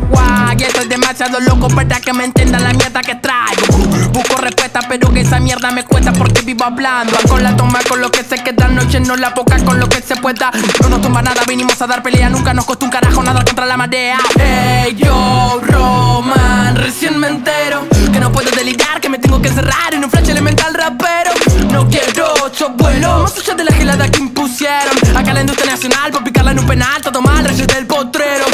Guay, 0.10 0.58
estoy 0.64 0.88
demasiado 0.90 1.40
loco 1.40 1.70
para 1.70 2.02
que 2.02 2.12
me 2.12 2.26
entiendan 2.26 2.62
la 2.62 2.74
mierda 2.74 3.00
que 3.00 3.16
traigo. 3.16 3.78
Busco 4.12 4.42
respuesta, 4.42 4.82
pero 4.90 5.14
que 5.14 5.22
esa 5.22 5.40
mierda 5.40 5.72
me 5.72 5.86
cuesta 5.86 6.12
porque 6.12 6.42
vivo 6.42 6.66
hablando. 6.66 7.16
Con 7.30 7.42
la 7.42 7.56
toma, 7.56 7.80
con 7.88 8.02
lo 8.02 8.12
que 8.12 8.26
se 8.26 8.36
queda, 8.44 8.68
noche 8.68 9.00
no 9.00 9.16
la 9.16 9.34
poca, 9.34 9.64
con 9.64 9.80
lo 9.80 9.88
que 9.88 10.02
se 10.02 10.18
pueda. 10.18 10.52
No 10.82 10.90
nos 10.90 11.02
tumba 11.02 11.22
nada, 11.22 11.42
vinimos 11.48 11.82
a 11.82 11.88
dar 11.88 12.04
pelea, 12.04 12.30
nunca 12.30 12.54
nos 12.54 12.66
costó 12.66 12.84
un 12.84 12.92
carajo 12.92 13.24
nada 13.24 13.46
contra 13.46 13.66
la 13.66 13.78
marea. 13.78 14.18
Hey, 14.38 14.94
yo, 14.98 15.62
Roman, 15.66 16.76
recién 16.76 17.18
me 17.18 17.30
entero 17.30 17.88
que 18.12 18.20
no 18.20 18.30
puedo 18.30 18.52
delirar, 18.52 19.00
que 19.00 19.08
me 19.08 19.20
tengo 19.20 19.42
que 19.42 19.50
cerrar 19.50 19.94
en 19.94 20.04
un 20.04 20.12
flash 20.12 20.32
elemental 20.32 20.74
rapero. 20.74 21.32
No 21.72 21.88
quiero 21.88 22.37
ocho 22.58 22.70
vuelos, 22.76 23.22
más 23.22 23.38
allá 23.38 23.54
de 23.54 23.64
la 23.64 23.72
gelada 23.72 24.10
que 24.10 24.20
impusieron. 24.20 24.98
Acá 25.16 25.32
la 25.32 25.42
industria 25.42 25.74
nacional, 25.74 26.12
por 26.12 26.24
picarla 26.24 26.52
en 26.52 26.60
un 26.60 26.66
penal, 26.66 27.00
todo 27.04 27.22
mal, 27.22 27.46
reyes 27.46 27.68
del 27.68 27.86
potrero. 27.86 28.46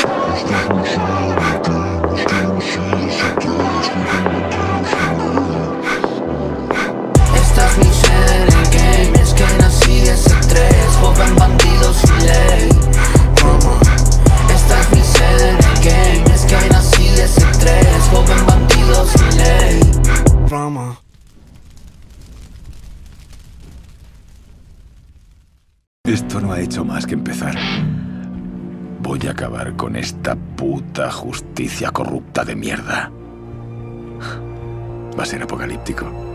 Esto 26.14 26.40
no 26.40 26.54
ha 26.54 26.60
hecho 26.60 26.86
más 26.86 27.08
que 27.08 27.16
empezar. 27.16 27.56
Voy 29.02 29.20
a 29.26 29.32
acabar 29.32 29.76
con 29.76 29.96
esta 29.96 30.36
puta 30.36 31.12
justicia 31.12 31.90
corrupta 31.90 32.46
de 32.46 32.56
mierda. 32.56 33.12
Va 35.18 35.24
a 35.24 35.26
ser 35.26 35.42
apocalíptico. 35.42 36.33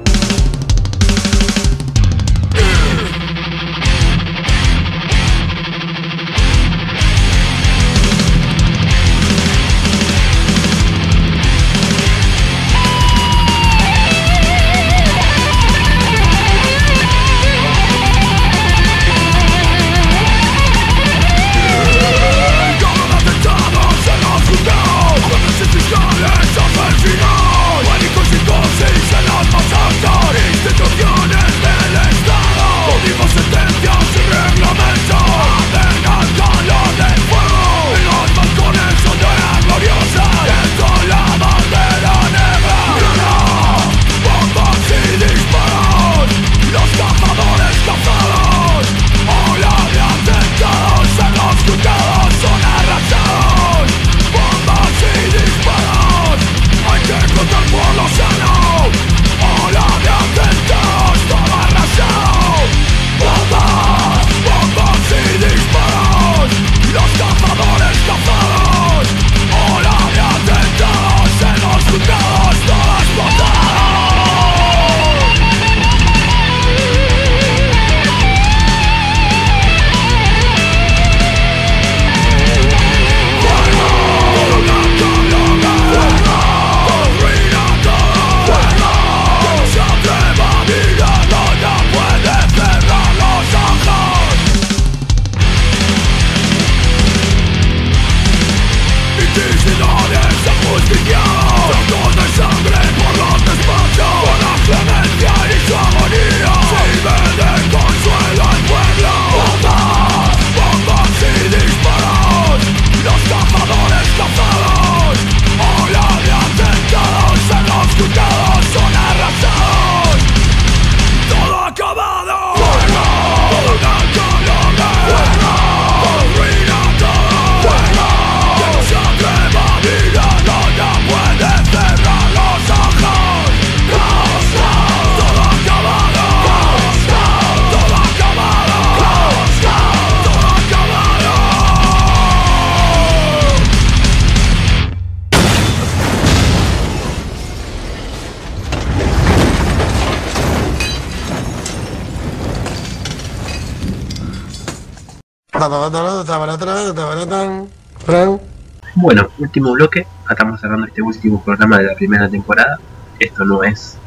Bueno, 158.95 159.29
último 159.39 159.73
bloque. 159.73 160.07
Estamos 160.31 160.61
cerrando 160.61 160.87
este 160.87 161.03
último 161.03 161.43
programa 161.43 161.79
de 161.79 161.85
la 161.85 161.95
primera 161.95 162.29
temporada. 162.29 162.79
Esto 163.19 163.45
no 163.45 163.63
es 163.63 163.99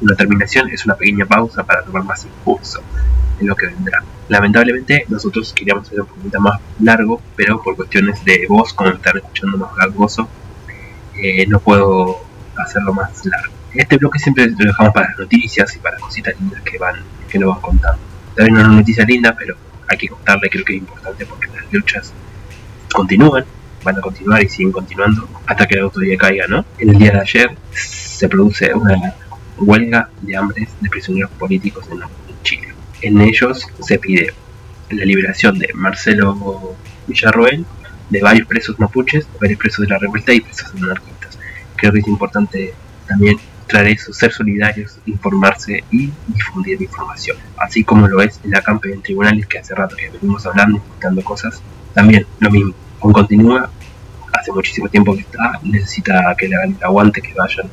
una 0.00 0.14
terminación, 0.16 0.70
es 0.70 0.84
una 0.84 0.94
pequeña 0.94 1.26
pausa 1.26 1.62
para 1.64 1.82
tomar 1.82 2.04
más 2.04 2.24
impulso 2.24 2.80
en 3.38 3.46
lo 3.46 3.54
que 3.54 3.66
vendrá. 3.66 4.02
Lamentablemente 4.28 5.04
nosotros 5.08 5.52
queríamos 5.52 5.86
hacer 5.86 6.00
un 6.00 6.06
poquito 6.06 6.40
más 6.40 6.60
largo, 6.80 7.20
pero 7.36 7.62
por 7.62 7.76
cuestiones 7.76 8.24
de 8.24 8.46
voz, 8.48 8.72
como 8.72 8.90
están 8.90 9.18
escuchando 9.18 9.58
más 9.58 9.74
gangoso, 9.76 10.28
eh, 11.16 11.46
no 11.46 11.60
puedo 11.60 12.16
hacerlo 12.56 12.94
más 12.94 13.24
largo. 13.26 13.52
Este 13.74 13.96
bloque 13.98 14.18
siempre 14.18 14.48
lo 14.48 14.56
dejamos 14.56 14.92
para 14.92 15.10
las 15.10 15.18
noticias 15.18 15.76
y 15.76 15.78
para 15.78 15.98
cositas 15.98 16.34
lindas 16.40 16.62
que 16.62 16.78
van, 16.78 16.96
que 17.28 17.38
nos 17.38 17.50
van 17.50 17.60
contando. 17.60 18.00
También 18.34 18.56
una 18.56 18.68
noticia 18.68 19.04
linda, 19.04 19.34
pero 19.38 19.56
hay 19.90 19.98
que 19.98 20.08
contarle, 20.08 20.48
creo 20.48 20.64
que 20.64 20.74
es 20.74 20.78
importante 20.78 21.26
porque 21.26 21.48
las 21.48 21.72
luchas 21.72 22.12
continúan, 22.92 23.44
van 23.82 23.98
a 23.98 24.00
continuar 24.00 24.42
y 24.42 24.48
siguen 24.48 24.70
continuando 24.72 25.28
hasta 25.46 25.66
que 25.66 25.76
la 25.76 25.82
autoridad 25.82 26.16
caiga, 26.16 26.46
¿no? 26.46 26.64
En 26.78 26.90
el 26.90 26.98
día 26.98 27.10
de 27.10 27.20
ayer 27.20 27.56
se 27.72 28.28
produce 28.28 28.72
una 28.72 29.14
huelga 29.58 30.08
de 30.22 30.36
hambres 30.36 30.68
de 30.80 30.88
prisioneros 30.88 31.30
políticos 31.32 31.84
en 31.90 32.42
Chile. 32.44 32.68
En 33.02 33.20
ellos 33.20 33.66
se 33.80 33.98
pide 33.98 34.32
la 34.90 35.04
liberación 35.04 35.58
de 35.58 35.70
Marcelo 35.74 36.76
Villarroel, 37.08 37.64
de 38.10 38.20
varios 38.20 38.46
presos 38.46 38.78
mapuches, 38.78 39.26
varios 39.40 39.58
presos 39.58 39.86
de 39.86 39.88
la 39.88 39.98
revuelta 39.98 40.32
y 40.32 40.40
presos 40.40 40.72
anarquistas. 40.74 41.38
Creo 41.76 41.92
que 41.92 41.98
es 41.98 42.06
importante 42.06 42.74
también 43.08 43.38
eso, 43.78 44.12
ser 44.12 44.32
solidarios, 44.32 44.98
informarse 45.06 45.84
y 45.90 46.12
difundir 46.26 46.80
información. 46.82 47.36
Así 47.56 47.84
como 47.84 48.08
lo 48.08 48.20
es 48.20 48.40
el 48.44 48.54
acampe 48.54 48.92
en 48.92 49.02
tribunales 49.02 49.46
que 49.46 49.58
hace 49.58 49.74
rato 49.74 49.96
que 49.96 50.10
venimos 50.10 50.44
hablando, 50.46 50.78
explicando 50.78 51.22
cosas, 51.22 51.62
también 51.94 52.26
lo 52.38 52.50
mismo. 52.50 52.74
Aún 53.00 53.12
continúa, 53.12 53.70
hace 54.32 54.52
muchísimo 54.52 54.88
tiempo 54.88 55.14
que 55.14 55.20
está, 55.20 55.58
necesita 55.62 56.34
que 56.36 56.48
le 56.48 56.56
hagan 56.56 56.76
el 56.78 56.84
aguante, 56.84 57.22
que 57.22 57.32
vayan, 57.34 57.68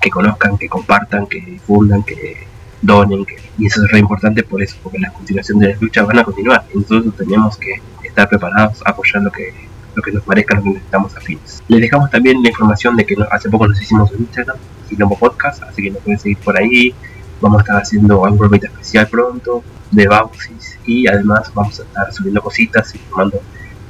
que 0.00 0.10
conozcan, 0.10 0.58
que 0.58 0.68
compartan, 0.68 1.26
que 1.26 1.40
difundan, 1.40 2.02
que 2.02 2.46
donen, 2.82 3.24
y 3.58 3.66
eso 3.66 3.84
es 3.84 3.90
re 3.90 3.98
importante 3.98 4.42
por 4.42 4.62
eso, 4.62 4.76
porque 4.82 4.98
la 4.98 5.12
continuación 5.12 5.58
de 5.58 5.68
las 5.68 5.80
luchas 5.80 6.06
van 6.06 6.18
a 6.18 6.24
continuar, 6.24 6.64
y 6.74 6.78
nosotros 6.78 7.16
tenemos 7.16 7.56
que 7.56 7.80
estar 8.02 8.28
preparados, 8.28 8.82
apoyar 8.84 9.22
lo 9.22 9.32
que, 9.32 9.54
lo 9.94 10.02
que 10.02 10.12
nos 10.12 10.22
parezca, 10.22 10.56
lo 10.56 10.62
que 10.62 10.68
necesitamos 10.70 11.16
afines. 11.16 11.62
Les 11.68 11.80
dejamos 11.80 12.10
también 12.10 12.42
la 12.42 12.48
información 12.48 12.96
de 12.96 13.06
que 13.06 13.16
hace 13.30 13.48
poco 13.48 13.68
nos 13.68 13.80
hicimos 13.80 14.10
un 14.12 14.20
Instagram, 14.20 14.56
Quilombo 14.88 15.18
Podcast, 15.18 15.62
así 15.62 15.82
que 15.82 15.90
nos 15.90 16.02
pueden 16.02 16.18
seguir 16.18 16.38
por 16.38 16.58
ahí, 16.58 16.94
vamos 17.40 17.58
a 17.58 17.62
estar 17.62 17.76
haciendo 17.76 18.22
un 18.22 18.38
programa 18.38 18.56
especial 18.56 19.06
pronto 19.08 19.62
de 19.90 20.06
Bauxis 20.06 20.78
y 20.86 21.06
además 21.06 21.50
vamos 21.54 21.78
a 21.80 21.82
estar 21.84 22.12
subiendo 22.12 22.42
cositas 22.42 22.94
y 22.94 22.98
tomando 22.98 23.40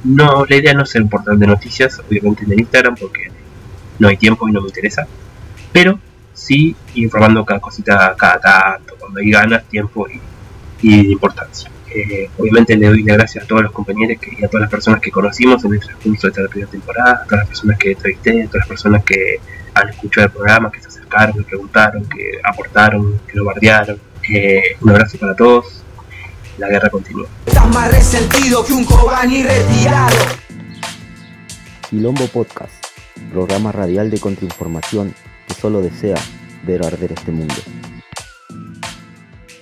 no, 0.03 0.45
la 0.45 0.55
idea 0.55 0.73
no 0.73 0.83
es 0.83 0.91
ser 0.91 1.01
un 1.01 1.09
portal 1.09 1.39
de 1.39 1.47
noticias, 1.47 1.99
obviamente 1.99 2.43
en 2.45 2.51
el 2.51 2.59
Instagram, 2.59 2.95
porque 2.95 3.31
no 3.97 4.07
hay 4.07 4.17
tiempo 4.17 4.47
y 4.47 4.51
no 4.51 4.61
me 4.61 4.67
interesa. 4.67 5.07
Pero 5.71 5.99
sí 6.31 6.75
informando 6.93 7.43
cada 7.43 7.59
cosita 7.59 8.15
cada 8.15 8.39
tanto, 8.39 8.95
cuando 8.99 9.19
hay 9.19 9.31
ganas, 9.31 9.63
tiempo 9.67 10.05
y 10.81 11.11
importancia. 11.11 11.71
Eh, 11.95 12.29
obviamente 12.37 12.75
le 12.75 12.87
doy 12.87 13.03
las 13.03 13.17
gracias 13.17 13.45
a 13.45 13.47
todos 13.47 13.63
los 13.63 13.71
compañeros 13.71 14.17
que, 14.19 14.31
y 14.37 14.43
a 14.43 14.49
todas 14.49 14.63
las 14.63 14.71
personas 14.71 14.99
que 14.99 15.09
conocimos 15.11 15.63
en 15.63 15.75
el 15.75 15.79
transcurso 15.79 16.27
de 16.27 16.31
esta 16.31 16.47
primera 16.49 16.69
temporada, 16.69 17.11
a 17.11 17.23
todas 17.23 17.39
las 17.39 17.47
personas 17.47 17.77
que 17.77 17.91
entrevisté, 17.91 18.43
a 18.43 18.47
todas 18.47 18.59
las 18.59 18.67
personas 18.67 19.03
que 19.05 19.39
han 19.73 19.89
escuchado 19.89 20.27
el 20.27 20.33
programa, 20.33 20.71
que 20.71 20.81
se 20.81 20.87
acercaron, 20.89 21.35
que 21.35 21.43
preguntaron, 21.43 22.05
que 22.05 22.31
aportaron, 22.43 23.19
que 23.27 23.37
lo 23.37 23.45
bardearon. 23.45 23.97
Eh, 24.33 24.61
un 24.81 24.89
abrazo 24.89 25.17
para 25.17 25.35
todos. 25.35 25.83
La 26.57 26.67
guerra 26.67 26.89
continúa. 26.89 27.27
Estás 27.45 27.67
más 27.69 27.91
resentido 27.91 28.65
que 28.65 28.73
un 28.73 28.83
Kobani 28.83 29.43
retirado. 29.43 30.15
Quilombo 31.89 32.27
Podcast, 32.27 32.73
programa 33.31 33.71
radial 33.71 34.09
de 34.09 34.19
contrainformación 34.19 35.13
que 35.47 35.53
solo 35.53 35.81
desea 35.81 36.17
ver 36.63 36.85
arder 36.85 37.13
este 37.13 37.31
mundo. 37.31 37.55